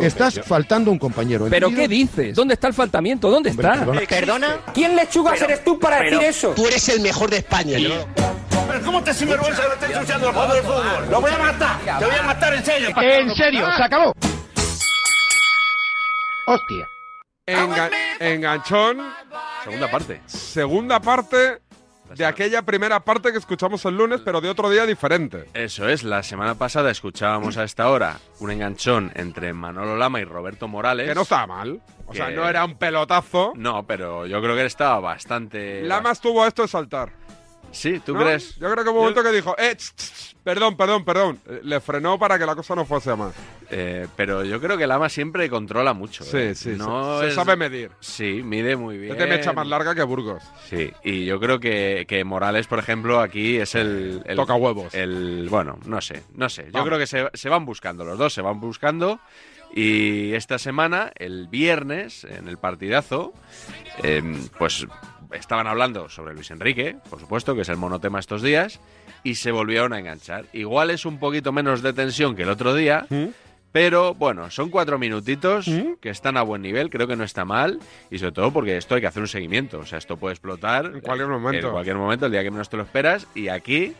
Estás 0.00 0.40
faltando 0.44 0.90
un 0.90 0.98
compañero. 0.98 1.46
¿Pero 1.48 1.70
qué 1.70 1.86
dices? 1.88 2.34
¿Dónde 2.34 2.54
está 2.54 2.68
el 2.68 2.74
faltamiento? 2.74 3.30
¿Dónde 3.30 3.50
está? 3.50 3.72
perdona. 3.74 4.00
¿Perdona? 4.08 4.56
¿Quién 4.72 4.96
lechugas 4.96 5.40
eres 5.42 5.62
tú 5.64 5.78
para 5.78 6.00
decir 6.00 6.20
eso? 6.22 6.50
Tú 6.54 6.66
eres 6.66 6.88
el 6.88 7.00
mejor 7.00 7.30
de 7.30 7.38
España. 7.38 7.78
Pero 8.66 8.82
¿cómo 8.84 9.02
te 9.04 9.14
sinvergüenza 9.14 9.62
que 9.62 9.74
estés 9.74 9.90
ensuciando 9.90 10.28
el 10.28 10.34
juego 10.34 10.54
del 10.54 10.62
fútbol? 10.64 11.06
¡Lo 11.10 11.20
voy 11.20 11.30
a 11.30 11.38
matar! 11.38 11.98
¡Te 11.98 12.04
voy 12.04 12.14
a 12.14 12.22
matar 12.22 12.54
en 12.54 12.64
serio! 12.64 12.88
En 13.00 13.34
serio, 13.34 13.66
se 13.76 13.82
acabó. 13.82 14.12
Hostia. 16.46 16.86
Enga- 17.46 17.90
enganchón. 18.20 18.98
Segunda 19.64 19.90
parte. 19.90 20.20
Segunda 20.26 21.00
parte 21.00 21.58
de 22.14 22.26
aquella 22.26 22.62
primera 22.62 23.00
parte 23.00 23.32
que 23.32 23.38
escuchamos 23.38 23.84
el 23.84 23.96
lunes, 23.96 24.20
pero 24.24 24.40
de 24.40 24.48
otro 24.50 24.70
día 24.70 24.86
diferente. 24.86 25.46
Eso 25.54 25.88
es, 25.88 26.02
la 26.04 26.22
semana 26.22 26.54
pasada 26.54 26.90
escuchábamos 26.90 27.56
a 27.56 27.64
esta 27.64 27.88
hora 27.88 28.18
un 28.40 28.50
enganchón 28.50 29.10
entre 29.14 29.52
Manolo 29.52 29.96
Lama 29.96 30.20
y 30.20 30.24
Roberto 30.24 30.68
Morales. 30.68 31.08
Que 31.08 31.14
no 31.14 31.22
estaba 31.22 31.46
mal. 31.46 31.80
O 32.06 32.14
sea, 32.14 32.28
Que- 32.28 32.34
no 32.34 32.48
era 32.48 32.64
un 32.64 32.76
pelotazo. 32.76 33.52
No, 33.56 33.86
pero 33.86 34.26
yo 34.26 34.40
creo 34.42 34.54
que 34.54 34.64
estaba 34.66 35.00
bastante... 35.00 35.82
Lama 35.82 36.10
estuvo 36.12 36.42
a 36.44 36.48
esto 36.48 36.62
de 36.62 36.68
saltar. 36.68 37.10
Sí, 37.74 38.00
¿tú 38.00 38.14
¿no? 38.14 38.20
crees? 38.20 38.56
Yo 38.56 38.70
creo 38.70 38.84
que 38.84 38.90
hubo 38.90 38.98
un 39.00 39.04
momento 39.06 39.22
que 39.22 39.32
dijo, 39.32 39.54
eh, 39.58 39.76
perdón, 40.42 40.76
perdón, 40.76 41.04
perdón. 41.04 41.40
Eh, 41.48 41.60
Le 41.62 41.80
frenó 41.80 42.18
para 42.18 42.38
que 42.38 42.46
la 42.46 42.54
cosa 42.54 42.74
no 42.74 42.84
fuese 42.84 43.10
a 43.10 43.16
más. 43.16 43.34
Eh, 43.70 44.06
pero 44.16 44.44
yo 44.44 44.60
creo 44.60 44.78
que 44.78 44.86
Lama 44.86 45.08
siempre 45.08 45.50
controla 45.50 45.92
mucho. 45.92 46.22
Sí, 46.24 46.36
¿eh? 46.36 46.54
sí, 46.54 46.70
No 46.76 47.20
se- 47.20 47.32
sabe 47.32 47.56
medir. 47.56 47.90
Sí, 48.00 48.42
mide 48.44 48.76
muy 48.76 48.96
bien. 48.98 49.12
Este 49.12 49.26
mecha 49.26 49.52
más 49.52 49.66
larga 49.66 49.94
que 49.94 50.02
Burgos. 50.02 50.42
Sí, 50.68 50.92
y 51.02 51.24
yo 51.24 51.40
creo 51.40 51.58
que, 51.60 52.04
que 52.08 52.22
Morales, 52.24 52.66
por 52.66 52.78
ejemplo, 52.78 53.20
aquí 53.20 53.56
es 53.56 53.74
el... 53.74 54.22
el 54.26 54.36
Toca 54.36 54.54
huevos. 54.54 54.94
El, 54.94 55.48
bueno, 55.50 55.78
no 55.86 56.00
sé, 56.00 56.22
no 56.34 56.48
sé. 56.48 56.64
Yo 56.66 56.72
Vamos. 56.72 56.88
creo 56.88 56.98
que 56.98 57.06
se, 57.06 57.28
se 57.34 57.48
van 57.48 57.64
buscando, 57.64 58.04
los 58.04 58.18
dos 58.18 58.32
se 58.32 58.42
van 58.42 58.60
buscando. 58.60 59.18
Y 59.76 60.34
esta 60.34 60.58
semana, 60.60 61.10
el 61.16 61.48
viernes, 61.48 62.22
en 62.22 62.46
el 62.46 62.58
partidazo, 62.58 63.32
em, 64.04 64.48
pues 64.56 64.86
estaban 65.34 65.66
hablando 65.66 66.08
sobre 66.08 66.34
Luis 66.34 66.50
Enrique, 66.50 66.96
por 67.10 67.20
supuesto, 67.20 67.54
que 67.54 67.62
es 67.62 67.68
el 67.68 67.76
monotema 67.76 68.18
estos 68.18 68.42
días, 68.42 68.80
y 69.22 69.34
se 69.36 69.50
volvieron 69.52 69.92
a 69.92 69.98
enganchar. 69.98 70.46
Igual 70.52 70.90
es 70.90 71.04
un 71.04 71.18
poquito 71.18 71.52
menos 71.52 71.82
de 71.82 71.92
tensión 71.92 72.36
que 72.36 72.42
el 72.42 72.48
otro 72.50 72.74
día, 72.74 73.06
¿Mm? 73.10 73.26
pero 73.72 74.14
bueno, 74.14 74.50
son 74.50 74.70
cuatro 74.70 74.98
minutitos 74.98 75.66
que 76.00 76.10
están 76.10 76.36
a 76.36 76.42
buen 76.42 76.62
nivel, 76.62 76.90
creo 76.90 77.06
que 77.08 77.16
no 77.16 77.24
está 77.24 77.44
mal, 77.44 77.80
y 78.10 78.18
sobre 78.18 78.32
todo 78.32 78.52
porque 78.52 78.76
esto 78.76 78.94
hay 78.94 79.00
que 79.00 79.06
hacer 79.08 79.22
un 79.22 79.28
seguimiento, 79.28 79.80
o 79.80 79.86
sea, 79.86 79.98
esto 79.98 80.16
puede 80.16 80.34
explotar 80.34 80.86
En 80.86 81.00
cualquier 81.00 81.28
momento. 81.28 81.66
en 81.66 81.72
cualquier 81.72 81.96
momento, 81.96 82.26
el 82.26 82.32
día 82.32 82.42
que 82.42 82.50
menos 82.50 82.68
te 82.68 82.76
lo 82.76 82.82
esperas, 82.84 83.26
y 83.34 83.48
aquí 83.48 83.94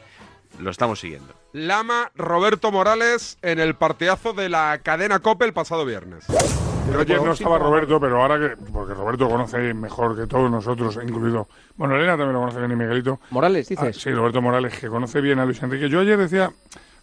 lo 0.61 0.71
estamos 0.71 1.01
siguiendo. 1.01 1.35
Lama, 1.53 2.13
Roberto 2.15 2.71
Morales 2.71 3.39
en 3.43 3.59
el 3.59 3.75
partidazo 3.75 4.33
de 4.33 4.49
la 4.49 4.79
cadena 4.85 5.19
COPE 5.19 5.47
el 5.47 5.53
pasado 5.53 5.85
viernes. 5.85 6.25
Yo 6.93 7.01
ayer 7.01 7.23
no 7.23 7.33
estaba 7.33 7.59
Roberto, 7.59 7.99
pero 7.99 8.21
ahora 8.23 8.39
que. 8.39 8.57
Porque 8.73 8.95
Roberto 8.95 9.29
conoce 9.29 9.73
mejor 9.75 10.17
que 10.17 10.27
todos 10.27 10.51
nosotros, 10.51 10.99
incluido. 11.03 11.49
Bueno, 11.77 11.97
Elena 11.97 12.13
también 12.13 12.35
lo 12.35 12.41
conoce 12.41 12.59
bien 12.59 12.73
y 12.73 12.77
Miguelito. 12.77 13.21
Morales, 13.31 13.67
Ah, 13.77 13.87
dices. 13.87 14.03
sí, 14.03 14.11
Roberto 14.11 14.41
Morales, 14.43 14.79
que 14.79 14.89
conoce 14.89 15.21
bien 15.21 15.39
a 15.39 15.45
Luis 15.45 15.63
Enrique. 15.63 15.89
Yo 15.89 16.01
ayer 16.01 16.19
decía, 16.19 16.53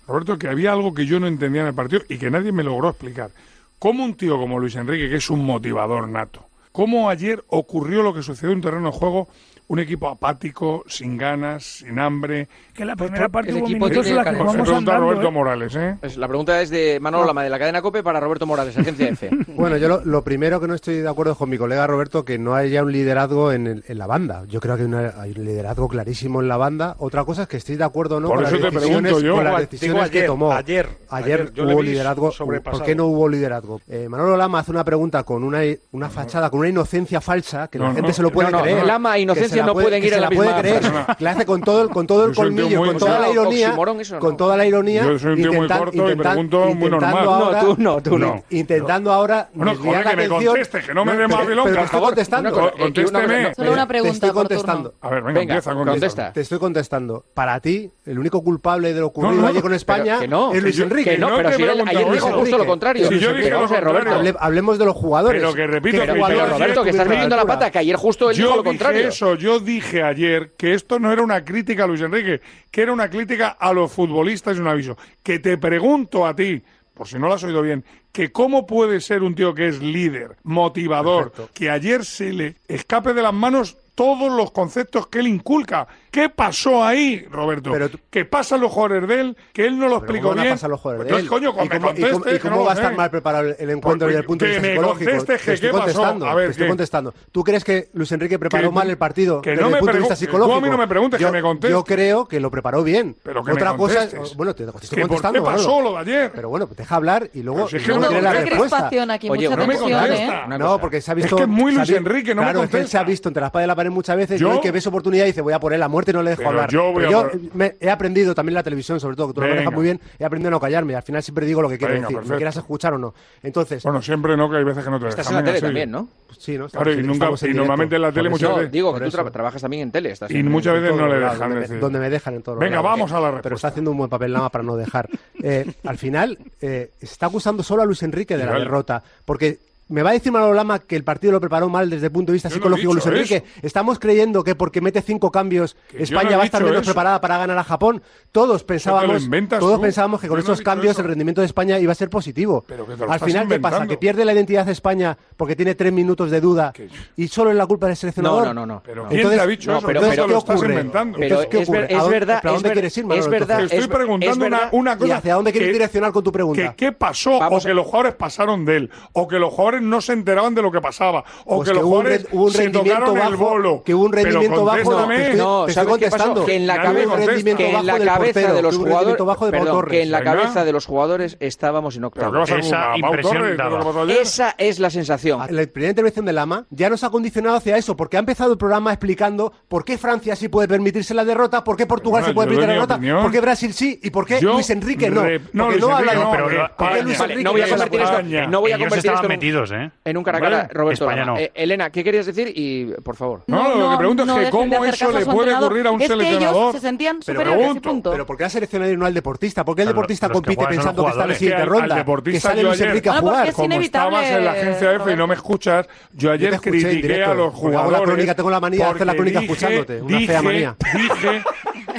Roberto, 0.07 0.37
que 0.37 0.47
había 0.47 0.71
algo 0.71 0.93
que 0.93 1.05
yo 1.05 1.19
no 1.19 1.27
entendía 1.27 1.61
en 1.61 1.67
el 1.67 1.73
partido 1.73 2.03
y 2.07 2.17
que 2.17 2.29
nadie 2.31 2.51
me 2.51 2.63
logró 2.63 2.89
explicar. 2.89 3.31
¿Cómo 3.79 4.03
un 4.05 4.13
tío 4.15 4.37
como 4.37 4.59
Luis 4.59 4.75
Enrique, 4.75 5.09
que 5.09 5.15
es 5.15 5.29
un 5.29 5.43
motivador 5.43 6.07
nato, 6.07 6.45
cómo 6.71 7.09
ayer 7.09 7.43
ocurrió 7.47 8.03
lo 8.03 8.13
que 8.13 8.21
sucedió 8.21 8.51
en 8.51 8.57
un 8.57 8.61
terreno 8.63 8.91
de 8.91 8.97
juego? 8.97 9.27
Un 9.71 9.79
equipo 9.79 10.09
apático, 10.09 10.83
sin 10.85 11.17
ganas, 11.17 11.63
sin 11.63 11.97
hambre. 11.97 12.49
Que 12.73 12.83
la 12.83 12.97
primera 12.97 13.29
parte 13.29 13.51
el 13.51 13.55
hubo 13.57 13.65
equipo 13.67 13.85
minutos 13.85 14.05
en 14.07 14.15
la 14.17 14.23
que 14.25 14.31
jugamos 14.31 14.53
Pregunta 14.55 14.73
a 14.73 14.77
andando, 14.95 15.01
Roberto 15.11 15.27
¿eh? 15.27 15.31
Morales, 15.31 15.75
¿eh? 15.77 15.95
Pues 16.01 16.17
la 16.17 16.27
pregunta 16.27 16.61
es 16.61 16.69
de 16.69 16.99
Manolo 16.99 17.25
Lama, 17.25 17.41
de 17.43 17.49
la 17.49 17.57
cadena 17.57 17.81
COPE, 17.81 18.03
para 18.03 18.19
Roberto 18.19 18.45
Morales, 18.45 18.77
agencia 18.77 19.07
F. 19.07 19.29
Bueno, 19.55 19.77
yo 19.77 19.87
lo, 19.87 20.03
lo 20.03 20.23
primero 20.25 20.59
que 20.59 20.67
no 20.67 20.73
estoy 20.73 20.95
de 20.97 21.07
acuerdo 21.07 21.31
es 21.31 21.37
con 21.37 21.49
mi 21.49 21.57
colega 21.57 21.87
Roberto 21.87 22.25
que 22.25 22.37
no 22.37 22.53
haya 22.53 22.83
un 22.83 22.91
liderazgo 22.91 23.53
en, 23.53 23.65
el- 23.67 23.83
en 23.87 23.97
la 23.97 24.07
banda. 24.07 24.43
Yo 24.49 24.59
creo 24.59 24.75
que 24.75 24.81
hay, 24.81 24.87
una- 24.89 25.13
hay 25.21 25.31
un 25.37 25.45
liderazgo 25.45 25.87
clarísimo 25.87 26.41
en 26.41 26.49
la 26.49 26.57
banda. 26.57 26.95
Otra 26.99 27.23
cosa 27.23 27.43
es 27.43 27.47
que 27.47 27.55
estoy 27.55 27.77
de 27.77 27.85
acuerdo 27.85 28.17
o 28.17 28.19
no 28.19 28.27
Por 28.27 28.37
con, 28.43 28.45
eso 28.47 28.55
las 28.57 28.63
te 28.73 28.77
pregunto 28.77 29.01
decisiones, 29.03 29.23
yo. 29.23 29.35
con 29.35 29.43
las 29.45 29.59
decisiones 29.69 30.03
ayer, 30.03 30.21
que 30.23 30.27
tomó. 30.27 30.51
ayer, 30.51 30.89
Ayer 31.09 31.39
ayer. 31.41 31.53
Yo 31.53 31.63
le 31.63 31.73
hubo 31.75 31.81
liderazgo. 31.81 32.31
¿Por 32.61 32.83
qué 32.83 32.93
no 32.93 33.05
hubo 33.05 33.29
liderazgo? 33.29 33.79
Eh, 33.87 34.07
Manolo 34.09 34.35
Lama 34.35 34.59
hace 34.59 34.71
una 34.71 34.83
pregunta 34.83 35.23
con 35.23 35.45
una, 35.45 35.59
una 35.93 36.09
fachada, 36.09 36.49
con 36.49 36.59
una 36.59 36.67
inocencia 36.69 37.21
falsa 37.21 37.69
que 37.69 37.77
No, 37.77 37.85
la 37.85 37.93
gente 37.93 38.09
no, 38.09 38.13
se 38.13 38.21
lo 38.21 38.31
puede 38.31 38.51
no, 38.51 38.57
no, 38.57 38.63
creer. 38.63 38.85
Lama 38.85 39.15
e 39.17 39.21
que 39.61 39.67
inocencia 39.67 39.67
se 39.67 39.67
la 39.67 39.67
no 39.67 39.73
puede- 39.73 39.85
pueden 39.85 40.03
ir 40.03 40.13
en 40.13 40.21
la 40.21 40.29
la 40.29 40.35
puede 40.35 40.49
misma 40.49 40.61
creer. 40.61 41.15
Que 41.17 41.23
la 41.23 41.31
hace 41.31 41.45
con 41.45 41.61
todo 41.61 41.81
el, 41.81 41.89
con 41.89 42.07
todo 42.07 42.25
el 42.25 42.35
colmillo, 42.35 42.79
muy- 42.79 42.87
con 42.89 42.97
toda 42.97 43.19
la 43.19 43.29
ironía. 43.29 43.67
oxímoron 43.67 44.01
eso, 44.01 44.13
¿no? 44.15 44.19
Con 44.21 44.37
toda 44.37 44.57
la 44.57 44.65
ironía. 44.65 45.03
Yo 45.03 45.19
soy 45.19 45.31
un 45.31 45.35
tío 45.37 45.47
muy 45.53 45.55
intentan- 45.65 45.77
corto 45.79 45.95
y 45.95 45.99
intentan- 45.99 46.31
pregunto 46.33 46.59
muy 46.59 46.71
intentando 46.71 47.07
normal. 47.07 47.27
ahora- 47.27 47.61
No, 47.61 47.75
tú 47.75 47.81
no, 47.81 48.01
tú 48.01 48.17
no. 48.19 48.43
Intentando 48.49 49.11
ahora. 49.11 49.49
Bueno, 49.53 49.71
desviar 49.71 49.93
joder, 49.93 50.05
la 50.05 50.11
que 50.11 50.17
me 50.17 50.23
atención. 50.25 50.53
conteste, 50.53 50.81
que 50.87 50.93
no 50.93 51.05
me 51.05 51.15
dé 51.17 51.27
más 51.27 51.47
bilonga, 51.47 51.63
pero 51.63 51.63
te 51.63 51.71
por 51.71 51.71
estoy 51.85 51.87
favor. 51.87 52.09
contestando. 52.09 52.71
Contésteme. 52.77 53.55
Solo 53.55 53.71
una 53.73 53.87
pregunta. 53.87 54.11
Te 54.11 54.15
estoy 54.15 54.29
contestando. 54.31 54.93
A 55.01 55.09
ver, 55.09 55.23
venga, 55.23 55.41
empieza, 55.41 55.73
contesta. 55.73 56.33
Te 56.33 56.41
estoy 56.41 56.59
contestando. 56.59 57.25
Para 57.33 57.59
ti, 57.59 57.91
el 58.05 58.19
único 58.19 58.43
culpable 58.43 58.93
de 58.93 58.99
lo 58.99 59.07
ocurrido 59.07 59.33
No, 59.35 59.41
no, 59.41 59.47
ayer 59.47 59.61
con 59.61 59.73
España 59.73 60.19
es 60.53 60.61
Luis 60.63 60.79
Enrique. 60.79 61.11
que 61.11 61.17
no, 61.17 61.35
pero 61.35 61.51
si 61.53 61.63
ayer 61.63 62.11
dijo 62.11 62.27
justo 62.31 62.57
lo 62.57 62.65
contrario. 62.65 63.07
Si 63.07 63.19
yo 63.19 63.33
dije 63.33 63.49
lo 63.49 63.59
a 63.65 63.67
contrario. 63.67 64.35
Hablemos 64.39 64.77
de 64.79 64.85
los 64.85 64.95
jugadores. 64.95 65.41
Pero 65.41 65.53
que 65.53 65.67
repito, 65.67 65.99
¿Qué 66.01 66.05
que 66.07 66.11
jugador 66.13 66.35
yo 66.37 66.43
ayer 66.43 66.53
Roberto, 66.59 66.83
que 66.83 66.89
estás 66.91 67.07
metiendo 67.07 67.35
la 67.35 67.45
pata, 67.45 67.71
que 67.71 67.79
ayer 67.79 67.95
justo 67.95 68.29
él 68.29 68.35
dijo 68.37 68.49
lo 68.49 68.55
dije 68.63 68.63
contrario. 68.63 69.07
eso, 69.07 69.35
yo 69.35 69.50
dije 69.59 70.03
ayer 70.03 70.53
que 70.57 70.73
esto 70.73 70.99
no 70.99 71.11
era 71.11 71.21
una 71.21 71.43
crítica 71.43 71.83
a 71.83 71.87
Luis 71.87 72.01
Enrique, 72.01 72.41
que 72.69 72.81
era 72.81 72.93
una 72.93 73.09
crítica 73.09 73.49
a 73.59 73.73
los 73.73 73.91
futbolistas 73.91 74.57
y 74.57 74.59
un 74.59 74.67
aviso. 74.67 74.97
Que 75.23 75.39
te 75.39 75.57
pregunto 75.57 76.25
a 76.25 76.35
ti, 76.35 76.61
por 76.93 77.07
si 77.07 77.17
no 77.17 77.27
lo 77.27 77.33
has 77.33 77.43
oído 77.43 77.61
bien, 77.61 77.83
que 78.11 78.31
cómo 78.31 78.67
puede 78.67 78.99
ser 79.01 79.23
un 79.23 79.35
tío 79.35 79.53
que 79.53 79.67
es 79.67 79.81
líder, 79.81 80.35
motivador, 80.43 81.31
que 81.53 81.69
ayer 81.69 82.05
se 82.05 82.33
le 82.33 82.55
escape 82.67 83.13
de 83.13 83.21
las 83.21 83.33
manos 83.33 83.77
todos 83.95 84.31
los 84.31 84.51
conceptos 84.51 85.07
que 85.07 85.19
él 85.19 85.27
inculca. 85.27 85.87
¿Qué 86.11 86.27
pasó 86.27 86.83
ahí, 86.83 87.25
Roberto? 87.31 87.71
¿Qué 88.09 88.25
pasa 88.25 88.55
en 88.55 88.61
los 88.61 88.71
jugadores 88.73 89.07
de 89.07 89.21
él? 89.21 89.37
Que 89.53 89.65
él 89.65 89.79
no 89.79 89.87
lo 89.87 90.01
Pero 90.01 90.03
explicó 90.03 90.23
¿cómo 90.23 90.29
van 90.31 90.39
a 90.39 90.41
bien. 90.43 90.53
pasar 90.55 90.69
los 90.69 90.81
jugadores 90.81 91.09
de 91.09 91.19
él? 91.21 91.27
coño, 91.29 91.51
¿Y 91.63 91.69
que 91.69 91.79
me 91.79 91.79
cómo, 91.79 91.91
y 91.97 92.01
cómo- 92.11 92.25
y 92.27 92.31
que 92.33 92.39
cómo 92.41 92.55
no 92.57 92.63
va 92.65 92.71
a 92.71 92.75
estar 92.75 92.95
mal 92.97 93.09
preparado 93.09 93.47
el 93.57 93.69
encuentro 93.69 94.07
Pues, 94.07 94.07
desde 94.07 94.19
el 94.19 94.25
punto 94.25 94.43
de 94.43 94.51
que 94.51 94.57
vista 94.57 94.67
me 94.67 94.75
psicológico? 94.75 95.09
conteste 95.11 95.37
Te 95.37 95.43
que 95.45 95.53
estoy 95.53 95.69
qué 95.69 95.71
pasó. 95.71 95.83
contestando, 95.85 96.25
A 96.25 96.35
ver, 96.35 96.45
te 96.47 96.51
estoy 96.51 96.67
contestando. 96.67 97.13
¿Tú 97.31 97.43
crees 97.45 97.63
que 97.63 97.87
Luis 97.93 98.11
Enrique 98.11 98.37
preparó 98.37 98.67
Que- 98.69 98.75
mal 98.75 98.89
el 98.89 98.97
partido 98.97 99.41
que 99.41 99.51
desde 99.51 99.61
no 99.61 99.67
el 99.69 99.73
me 99.73 99.79
punto 99.79 99.93
de 99.93 99.99
vista 99.99 100.15
que 100.15 100.19
tú 100.19 100.25
psicológico? 100.25 100.57
a 100.57 100.61
mí 100.61 100.69
no 100.69 100.77
me 100.77 100.87
preguntes, 100.89 101.17
que 101.17 101.23
yo, 101.23 101.31
me 101.31 101.41
contestes. 101.41 101.71
Yo 101.71 101.83
creo 101.85 102.25
que 102.27 102.39
lo 102.41 102.51
preparó 102.51 102.83
bien. 102.83 103.15
Pero 103.23 103.41
que 103.45 103.51
me 103.51 103.53
Otra 103.53 103.77
cosa, 103.77 103.99
contestes. 104.01 104.35
bueno, 104.35 104.53
te, 104.53 104.65
te 104.65 104.69
estoy 104.69 104.89
Que 104.89 104.95
¿por 105.03 105.07
contestando. 105.07 105.39
qué 105.39 105.45
pasó 105.49 105.79
lo 105.81 105.91
de 105.93 105.97
ayer? 105.99 106.31
Pero 106.35 106.49
bueno, 106.49 106.67
deja 106.75 106.93
hablar 106.93 107.29
y 107.33 107.41
luego 107.41 107.67
Pero 107.67 107.67
que 107.69 107.77
me 107.77 108.07
tiene 108.07 108.21
la 108.21 108.33
contesta. 108.33 108.49
respuesta. 108.49 108.89
Oye, 109.29 109.29
mucha 109.47 109.55
no 109.55 109.65
me 109.65 109.77
contesta. 109.77 110.45
¿eh? 110.55 110.57
No, 110.59 110.77
porque 110.81 110.99
se 110.99 111.09
ha 111.09 111.13
visto. 111.13 111.35
Es 111.35 111.39
que 111.39 111.43
es 111.43 111.47
muy 111.47 111.71
Luis 111.73 111.89
Enrique, 111.89 112.35
no 112.35 112.41
me 112.41 112.47
claro, 112.47 112.63
es 112.65 112.69
que 112.69 112.77
él 112.79 112.87
se 112.89 112.97
ha 112.97 112.99
contesta. 112.99 113.03
visto 113.11 113.29
entre 113.29 113.39
la 113.41 113.47
espada 113.47 113.63
y 113.63 113.67
la 113.69 113.75
pared 113.77 113.89
muchas 113.91 114.17
veces. 114.17 114.41
Yo- 114.41 114.49
Y 114.49 114.51
hoy 114.55 114.59
que 114.59 114.71
ve 114.71 114.81
su 114.81 114.89
oportunidad 114.89 115.23
dice, 115.25 115.39
voy 115.39 115.53
a 115.53 115.59
poner 115.59 115.79
la 115.79 115.87
muerte 115.87 116.00
y 116.09 116.13
no 116.13 116.23
le 116.23 116.31
dejo 116.31 116.39
Pero 116.39 116.49
hablar. 116.49 116.69
yo 116.71 116.91
voy 116.91 117.03
Pero 117.03 117.07
a 117.07 117.11
yo 117.11 117.29
por- 117.29 117.55
me- 117.55 117.75
he 117.79 117.89
aprendido 117.91 118.33
también 118.33 118.55
la 118.55 118.63
televisión, 118.63 118.99
sobre 118.99 119.15
todo, 119.15 119.27
que 119.27 119.33
tú 119.35 119.41
lo 119.41 119.45
Venga. 119.47 119.55
manejas 119.57 119.73
muy 119.75 119.83
bien. 119.83 119.99
He 120.17 120.25
aprendido 120.25 120.47
a 120.47 120.51
no 120.51 120.59
callarme. 120.59 120.95
Al 120.95 121.03
final 121.03 121.21
siempre 121.21 121.45
digo 121.45 121.61
lo 121.61 121.69
que 121.69 121.77
quiero 121.77 121.93
Venga, 121.93 122.07
decir. 122.07 122.15
perfecto. 122.17 122.33
Me 122.33 122.37
quieras 122.37 122.57
escuchar 122.57 122.93
o 122.93 122.97
no. 122.97 123.13
Entonces. 123.43 123.83
Bueno, 123.83 124.01
siempre 124.01 124.35
no, 124.35 124.49
que 124.49 124.57
hay 124.57 124.63
veces 124.63 124.83
que 124.83 124.89
no 124.89 124.99
te 124.99 125.07
Estás 125.09 125.29
en 125.29 125.35
la 125.35 125.43
tele 125.43 125.61
también, 125.61 125.91
¿no? 125.91 126.07
Sí, 126.37 126.57
¿no? 126.57 126.67
Claro, 126.69 126.91
y, 126.91 127.03
nunca, 127.03 127.29
en 127.41 127.55
normalmente 127.55 127.95
en 127.97 128.01
la 128.01 128.11
tele 128.11 128.29
muchas 128.29 128.55
veces. 128.55 128.71
Digo 128.71 128.93
que 128.93 129.01
tú 129.01 129.17
tra- 129.17 129.31
trabajas 129.31 129.61
también 129.61 129.83
en 129.83 129.91
tele. 129.91 130.11
Estás 130.11 130.31
Y 130.31 130.37
en- 130.37 130.49
muchas 130.49 130.73
veces 130.81 130.95
no 130.95 131.07
le 131.07 131.19
dejan 131.19 131.39
donde, 131.39 131.55
decir. 131.59 131.75
me, 131.75 131.79
donde 131.81 131.99
me 131.99 132.09
dejan 132.09 132.33
en 132.35 132.41
todo 132.41 132.55
Venga, 132.55 132.81
vamos 132.81 133.11
a 133.11 133.15
la 133.15 133.27
respuesta. 133.27 133.41
Pero 133.43 133.55
está 133.55 133.67
haciendo 133.67 133.91
un 133.91 133.97
buen 133.97 134.09
papel 134.09 134.33
Lama 134.33 134.49
para 134.49 134.63
no 134.63 134.75
dejar. 134.75 135.09
Eh, 135.43 135.71
al 135.83 135.97
final, 135.97 136.37
eh, 136.61 136.91
está 137.01 137.27
acusando 137.27 137.61
solo 137.63 137.81
a 137.81 137.85
Luis 137.85 138.01
Enrique 138.03 138.37
de 138.37 138.45
la 138.45 138.57
derrota. 138.57 139.03
Porque 139.25 139.59
me 139.91 140.01
va 140.03 140.09
a 140.11 140.13
decir 140.13 140.31
Manolo 140.31 140.53
Lama 140.53 140.79
que 140.79 140.95
el 140.95 141.03
partido 141.03 141.31
lo 141.33 141.39
preparó 141.39 141.69
mal 141.69 141.89
desde 141.89 142.07
el 142.07 142.11
punto 142.11 142.31
de 142.31 142.33
vista 142.33 142.49
Yo 142.49 142.55
psicológico 142.55 142.93
Luis 142.93 143.05
Enrique. 143.05 143.35
eso. 143.45 143.45
Estamos 143.61 143.99
creyendo 143.99 144.43
que 144.43 144.55
porque 144.55 144.81
mete 144.81 145.01
cinco 145.01 145.31
cambios 145.31 145.75
Que 145.89 145.93
yo 145.93 145.97
no 145.99 146.03
España 146.19 146.37
va 146.37 146.43
a 146.43 146.45
estar 146.45 146.63
menos 146.63 146.81
eso. 146.81 146.85
preparada 146.91 147.21
para 147.21 147.37
ganar 147.37 147.57
a 147.57 147.63
Japón. 147.63 148.01
Todos 148.31 148.63
pensábamos, 148.63 149.29
todos 149.59 149.75
tú. 149.75 149.81
pensábamos 149.81 150.21
que 150.21 150.27
con 150.27 150.37
no 150.37 150.39
estos 150.41 150.61
cambios 150.61 150.93
eso. 150.93 151.01
el 151.01 151.07
rendimiento 151.09 151.41
de 151.41 151.47
España 151.47 151.77
iba 151.79 151.91
a 151.91 151.95
ser 151.95 152.09
positivo. 152.09 152.63
Pero 152.67 152.85
que 152.87 152.93
Al 153.03 153.19
final, 153.19 153.47
¿qué 153.47 153.59
pasa? 153.59 153.85
Que 153.87 153.97
pierde 153.97 154.25
la 154.25 154.33
identidad 154.33 154.65
de 154.65 154.71
España 154.71 155.17
porque 155.37 155.55
tiene 155.55 155.75
tres 155.75 155.91
minutos 155.93 156.31
de 156.31 156.41
duda 156.41 156.73
y 157.17 157.27
solo 157.27 157.51
es 157.51 157.55
la 157.57 157.65
culpa 157.67 157.87
del 157.87 157.95
seleccionador. 157.95 158.47
No, 158.47 158.53
no, 158.53 158.65
no, 158.65 158.73
no. 158.75 158.83
Pero. 158.85 159.07
¿quién 159.07 159.19
Entonces- 159.19 159.39
te 159.39 159.43
ha 159.43 159.47
dicho 159.47 159.71
no, 159.71 159.77
eso? 159.79 159.87
pero- 159.87 159.99
Entonces, 159.99 160.15
pero- 160.15 160.27
¿qué 160.33 160.37
estás 160.39 160.55
ocurre? 160.55 160.79
Entonces, 160.79 161.47
¿qué 161.49 161.57
ocurre? 161.57 161.79
¿A 161.79 161.85
es 161.87 161.97
dónde- 161.97 162.09
verdad, 162.19 162.41
¿para 162.41 162.53
dónde 162.53 162.71
quieres 162.71 162.97
ir, 162.97 163.03
es 163.03 163.07
Manolo, 163.07 163.29
verdad, 163.29 163.63
estoy 163.63 163.79
es 163.79 163.87
ver- 163.87 163.97
preguntando 163.97 164.45
una, 164.45 164.69
una 164.71 164.93
¿Y 164.93 164.97
cosa. 164.97 165.17
hacia 165.17 165.35
dónde 165.35 165.51
quieres 165.51 165.73
direccionar 165.73 166.11
con 166.11 166.23
tu 166.23 166.31
pregunta? 166.31 166.73
qué 166.77 166.91
pasó 166.91 167.37
o 167.37 167.59
que 167.59 167.73
los 167.73 167.85
jugadores 167.85 168.13
pasaron 168.15 168.65
de 168.65 168.77
él 168.77 168.89
o 169.13 169.27
que 169.27 169.39
los 169.39 169.49
jugadores 169.51 169.80
no 169.81 170.01
se 170.01 170.13
enteraban 170.13 170.55
de 170.55 170.61
lo 170.61 170.71
que 170.71 170.79
pasaba 170.81 171.23
o 171.45 171.57
Pues 171.57 171.69
que, 171.69 171.73
los 171.75 171.83
hubo 171.83 171.89
un 171.97 172.03
jugadores 172.03 172.23
re- 172.23 172.29
hubo 172.37 172.45
un 172.45 172.51
se 172.51 172.57
rendimiento 172.63 173.05
tocaron 173.05 173.17
el 173.17 173.31
bajo, 173.37 173.43
bolo 173.49 173.83
que 173.83 173.93
hubo 173.95 174.05
un 174.05 174.13
rendimiento 174.13 174.65
bajo, 174.65 174.83
contéstame. 174.83 175.15
te 175.17 175.23
estoy- 175.23 175.37
No, 175.39 175.65
te 175.65 175.73
¿sabes 175.73 175.87
estoy 175.93 175.99
contestando. 176.09 176.45
Que 176.45 176.55
en 176.55 176.67
la 176.67 176.77
Nadie 176.77 176.85
cabeza, 177.05 177.55
que 177.57 177.69
en 177.69 177.85
la 177.85 177.99
cabeza 177.99 178.53
de 178.53 178.61
los 178.61 178.71
que 178.77 178.81
un 178.83 178.87
jugadores, 178.89 179.89
que 179.89 180.01
en 180.03 180.11
la 180.11 180.23
cabeza 180.23 180.63
de 180.65 180.71
los 180.71 180.85
jugadores 180.85 181.37
estábamos 181.39 181.95
en 181.95 182.01
¿Pero 182.01 182.31
qué 182.31 182.37
octavos. 182.39 182.49
Esa 182.65 182.81
a 182.83 182.87
Pau 182.91 182.97
impresión 182.97 183.37
Torres, 183.37 183.57
daba. 183.57 183.79
¿Qué 183.81 183.89
es 183.89 183.95
lo 183.95 184.05
que? 184.07 184.21
Esa 184.21 184.55
es 184.57 184.79
la 184.79 184.89
sensación. 184.89 185.39
La 185.49 185.65
primera 185.67 185.89
intervención 185.89 186.25
de 186.25 186.33
Lama 186.33 186.65
ya 186.69 186.89
nos 186.89 187.03
ha 187.03 187.09
condicionado 187.09 187.55
hacia 187.57 187.77
eso, 187.77 187.95
porque 187.95 188.17
ha 188.17 188.19
empezado 188.19 188.51
el 188.51 188.57
programa 188.57 188.91
explicando 188.91 189.53
por 189.67 189.83
qué 189.85 189.97
Francia 189.97 190.35
sí 190.35 190.47
puede 190.49 190.67
permitirse 190.67 191.13
la 191.13 191.25
derrota, 191.25 191.63
por 191.63 191.75
qué 191.77 191.85
Portugal 191.85 192.21
Bueno, 192.21 192.27
se 192.27 192.33
puede 192.33 192.47
permitir 192.47 192.67
la 192.67 192.73
derrota, 192.73 192.95
opinión. 192.95 193.21
por 193.21 193.31
qué 193.31 193.41
Brasil 193.41 193.73
sí 193.73 193.99
y 194.01 194.09
por 194.09 194.25
qué 194.25 194.39
Yo 194.39 194.53
Luis 194.53 194.69
Enrique 194.69 195.09
no. 195.09 195.23
re- 195.23 195.41
no, 195.53 195.69
Luis 195.69 195.81
no 195.81 195.97
Enrique 195.99 196.15
no, 196.15 196.31
pero 196.31 196.45
pero 196.47 196.47
¿por 196.47 196.49
qué 196.49 196.83
España. 196.83 197.01
Luis 197.03 197.17
Vale, 197.19 197.33
Enrique 197.33 197.43
no 197.43 197.51
voy 197.51 197.61
a 197.61 197.65
no 197.65 197.71
convertir 197.71 198.01
esto, 198.01 198.21
no 198.49 198.61
voy 198.61 198.71
a 198.71 198.75
Ellos 198.75 198.85
convertir 198.89 198.97
estaban 199.11 199.15
esto 199.15 199.25
en 199.25 199.31
¿eh? 199.73 199.91
en 200.05 200.17
un 200.17 200.23
caracara, 200.23 200.57
Vale. 200.63 200.69
Roberto. 200.73 201.05
España 201.05 201.25
no. 201.25 201.37
Eh, 201.37 201.51
Elena, 201.53 201.89
¿qué 201.89 202.03
querías 202.03 202.25
decir? 202.25 202.51
Y 202.55 202.85
por 203.03 203.15
favor. 203.15 203.43
No, 203.47 203.75
lo 203.75 203.91
que 203.91 203.97
pregunto 203.97 204.23
es 204.23 204.45
que 204.45 204.49
cómo 204.51 204.85
eso 204.85 205.11
le 205.11 205.21
a 205.23 205.25
puede 205.25 205.53
ocurrir 205.55 205.87
a 205.87 205.91
un 205.91 206.01
es 206.01 206.07
que 206.07 206.13
seleccionador. 206.13 206.55
ellos 206.61 206.71
se 206.75 206.79
sentían 206.81 207.19
Pero 207.25 207.39
pregunto, 207.41 208.11
pero 208.11 208.25
¿por 208.25 208.37
qué 208.37 208.43
al 208.45 208.51
seleccionador 208.51 208.93
y 208.93 208.97
no 208.97 209.05
al 209.05 209.13
deportista? 209.13 209.63
¿Por 209.65 209.75
qué 209.75 209.81
el 209.83 209.87
Claro, 209.87 209.95
deportista 209.95 210.27
que 210.27 210.33
compite 210.33 210.65
pensando 210.67 211.03
que 211.03 211.09
está 211.09 211.23
en 211.23 211.29
la 211.29 211.35
jugadores. 211.35 211.37
siguiente 211.37 211.57
Que 211.57 211.61
al- 211.63 211.69
ronda? 211.69 211.83
al 211.85 211.91
que 211.91 211.97
deportista 211.97 212.49
sale 212.49 212.61
yo 212.61 212.67
Luis 212.67 212.79
ayer- 212.81 212.87
Enrique 212.89 213.09
a 213.09 213.13
jugar. 213.13 213.47
es 213.47 213.55
Como 213.55 213.65
inevitable, 213.65 214.15
estabas 214.17 214.37
en 214.39 214.45
la 214.45 214.51
agencia 214.51 214.93
F 214.93 215.11
y 215.11 215.15
no 215.15 215.27
me 215.27 215.33
escuchas, 215.35 215.87
yo 216.13 216.31
ayer 216.31 216.59
critiqué 216.59 216.89
directo, 216.89 217.31
a 217.31 217.35
los 217.35 217.53
hago 217.53 217.69
la 217.71 217.77
jugadores. 217.79 218.01
crónica, 218.03 218.35
tengo 218.35 218.49
la 218.49 218.59
manía 218.59 218.85
de 218.85 218.91
hacer 218.91 219.07
la 219.07 219.15
crónica 219.15 219.39
escuchándote, 219.39 220.01
una 220.01 220.17
dije, 220.17 220.27
fea 220.31 220.41
manía. 220.41 220.75
Dije 220.93 221.43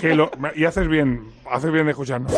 que 0.01 0.15
lo, 0.15 0.31
y 0.55 0.65
haces 0.65 0.89
bien, 0.89 1.23
haces 1.51 1.71
bien 1.73 1.85
de 1.87 1.91
escucharnos. 1.93 2.33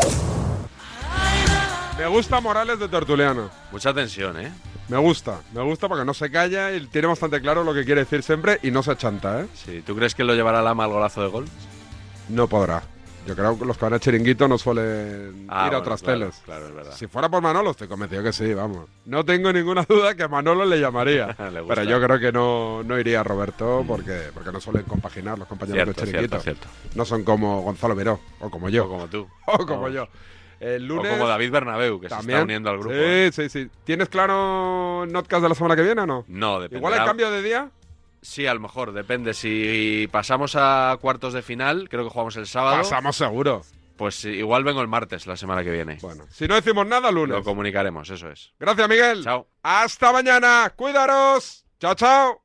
Me 1.97 2.07
gusta 2.07 2.41
Morales 2.41 2.77
de 2.79 2.87
Tertuliano. 2.89 3.49
Mucha 3.71 3.93
tensión, 3.93 4.37
¿eh? 4.39 4.51
Me 4.87 4.97
gusta, 4.97 5.39
me 5.53 5.61
gusta 5.63 5.87
porque 5.87 6.05
no 6.05 6.13
se 6.13 6.29
calla 6.29 6.71
y 6.73 6.85
tiene 6.87 7.07
bastante 7.07 7.41
claro 7.41 7.63
lo 7.63 7.73
que 7.73 7.83
quiere 7.85 8.01
decir 8.01 8.21
siempre 8.21 8.59
y 8.61 8.69
no 8.69 8.83
se 8.83 8.91
achanta, 8.91 9.41
¿eh? 9.41 9.47
Sí, 9.55 9.81
¿tú 9.85 9.95
crees 9.95 10.13
que 10.13 10.23
lo 10.23 10.35
llevará 10.35 10.61
Lama 10.61 10.83
al 10.83 10.91
golazo 10.91 11.21
de 11.23 11.27
gol? 11.29 11.45
No 12.29 12.47
podrá. 12.47 12.83
Yo 13.25 13.35
creo 13.35 13.57
que 13.57 13.65
los 13.65 13.75
que 13.75 13.85
van 13.85 13.95
a 13.95 13.99
chiringuito 13.99 14.47
no 14.47 14.59
suelen 14.59 15.47
Ah, 15.49 15.65
ir 15.67 15.73
a 15.73 15.79
otras 15.79 16.03
claro, 16.03 16.19
teles. 16.19 16.35
claro, 16.45 16.67
es 16.67 16.75
verdad. 16.75 16.91
Si 16.95 17.07
fuera 17.07 17.27
por 17.27 17.41
Manolo, 17.41 17.71
estoy 17.71 17.87
convencido 17.87 18.21
que 18.21 18.31
sí, 18.31 18.53
vamos. 18.53 18.85
No 19.05 19.25
tengo 19.25 19.51
ninguna 19.51 19.81
duda 19.89 20.13
que 20.13 20.27
Manolo 20.27 20.63
le 20.65 20.79
llamaría. 20.79 21.35
Le 21.51 21.63
pero 21.63 21.83
yo 21.83 21.99
creo 21.99 22.19
que 22.19 22.31
no, 22.31 22.83
no 22.83 22.99
iría 22.99 23.21
a 23.21 23.23
Roberto 23.23 23.83
porque, 23.87 24.29
porque 24.31 24.51
no 24.51 24.61
suelen 24.61 24.83
compaginar 24.83 25.39
los 25.39 25.47
compañeros 25.47 25.85
Cierto, 25.85 26.01
de 26.01 26.07
chiringuito. 26.07 26.39
cierto, 26.39 26.67
No 26.93 27.03
son 27.03 27.23
como 27.23 27.63
Gonzalo 27.63 27.95
Miró, 27.95 28.19
o 28.39 28.51
como 28.51 28.69
yo. 28.69 28.85
O 28.85 28.89
como 28.89 29.07
tú. 29.07 29.27
O 29.47 29.65
como 29.65 29.89
yo. 29.89 30.07
El 30.65 30.87
lunes. 30.87 31.11
O 31.11 31.15
como 31.17 31.27
David 31.27 31.51
Bernabeu, 31.51 31.99
que 31.99 32.09
se 32.09 32.15
está 32.15 32.41
uniendo 32.41 32.69
al 32.71 32.79
grupo. 32.79 32.95
¿eh? 32.95 33.29
Sí, 33.31 33.49
sí, 33.49 33.63
sí. 33.65 33.69
¿Tienes 33.83 34.09
claro 34.09 35.05
Notcast 35.07 35.43
de 35.43 35.49
la 35.49 35.55
semana 35.55 35.75
que 35.75 35.83
viene 35.83 36.01
o 36.01 36.05
no? 36.07 36.25
No, 36.27 36.59
depende. 36.59 36.79
Igual 36.79 36.93
hay 36.99 37.05
cambio 37.05 37.29
de 37.29 37.43
día. 37.43 37.69
Sí, 38.21 38.47
a 38.47 38.53
lo 38.55 38.59
mejor, 38.59 38.91
depende. 38.91 39.35
Si 39.35 40.09
pasamos 40.11 40.55
a 40.57 40.97
cuartos 40.99 41.33
de 41.33 41.43
final, 41.43 41.87
creo 41.89 42.03
que 42.03 42.09
jugamos 42.09 42.35
el 42.37 42.47
sábado. 42.47 42.77
Pasamos 42.77 43.15
seguro. 43.15 43.61
Pues 43.97 44.25
igual 44.25 44.63
vengo 44.63 44.81
el 44.81 44.87
martes, 44.87 45.27
la 45.27 45.37
semana 45.37 45.63
que 45.63 45.71
viene. 45.71 45.99
Bueno, 46.01 46.25
si 46.31 46.47
no 46.47 46.55
decimos 46.55 46.87
nada, 46.87 47.11
lunes. 47.11 47.37
Lo 47.37 47.43
comunicaremos, 47.43 48.09
eso 48.09 48.29
es. 48.29 48.51
Gracias, 48.59 48.89
Miguel. 48.89 49.23
Chao. 49.23 49.47
Hasta 49.61 50.11
mañana. 50.11 50.73
Cuidaros. 50.75 51.65
Chao, 51.79 51.93
chao. 51.93 52.44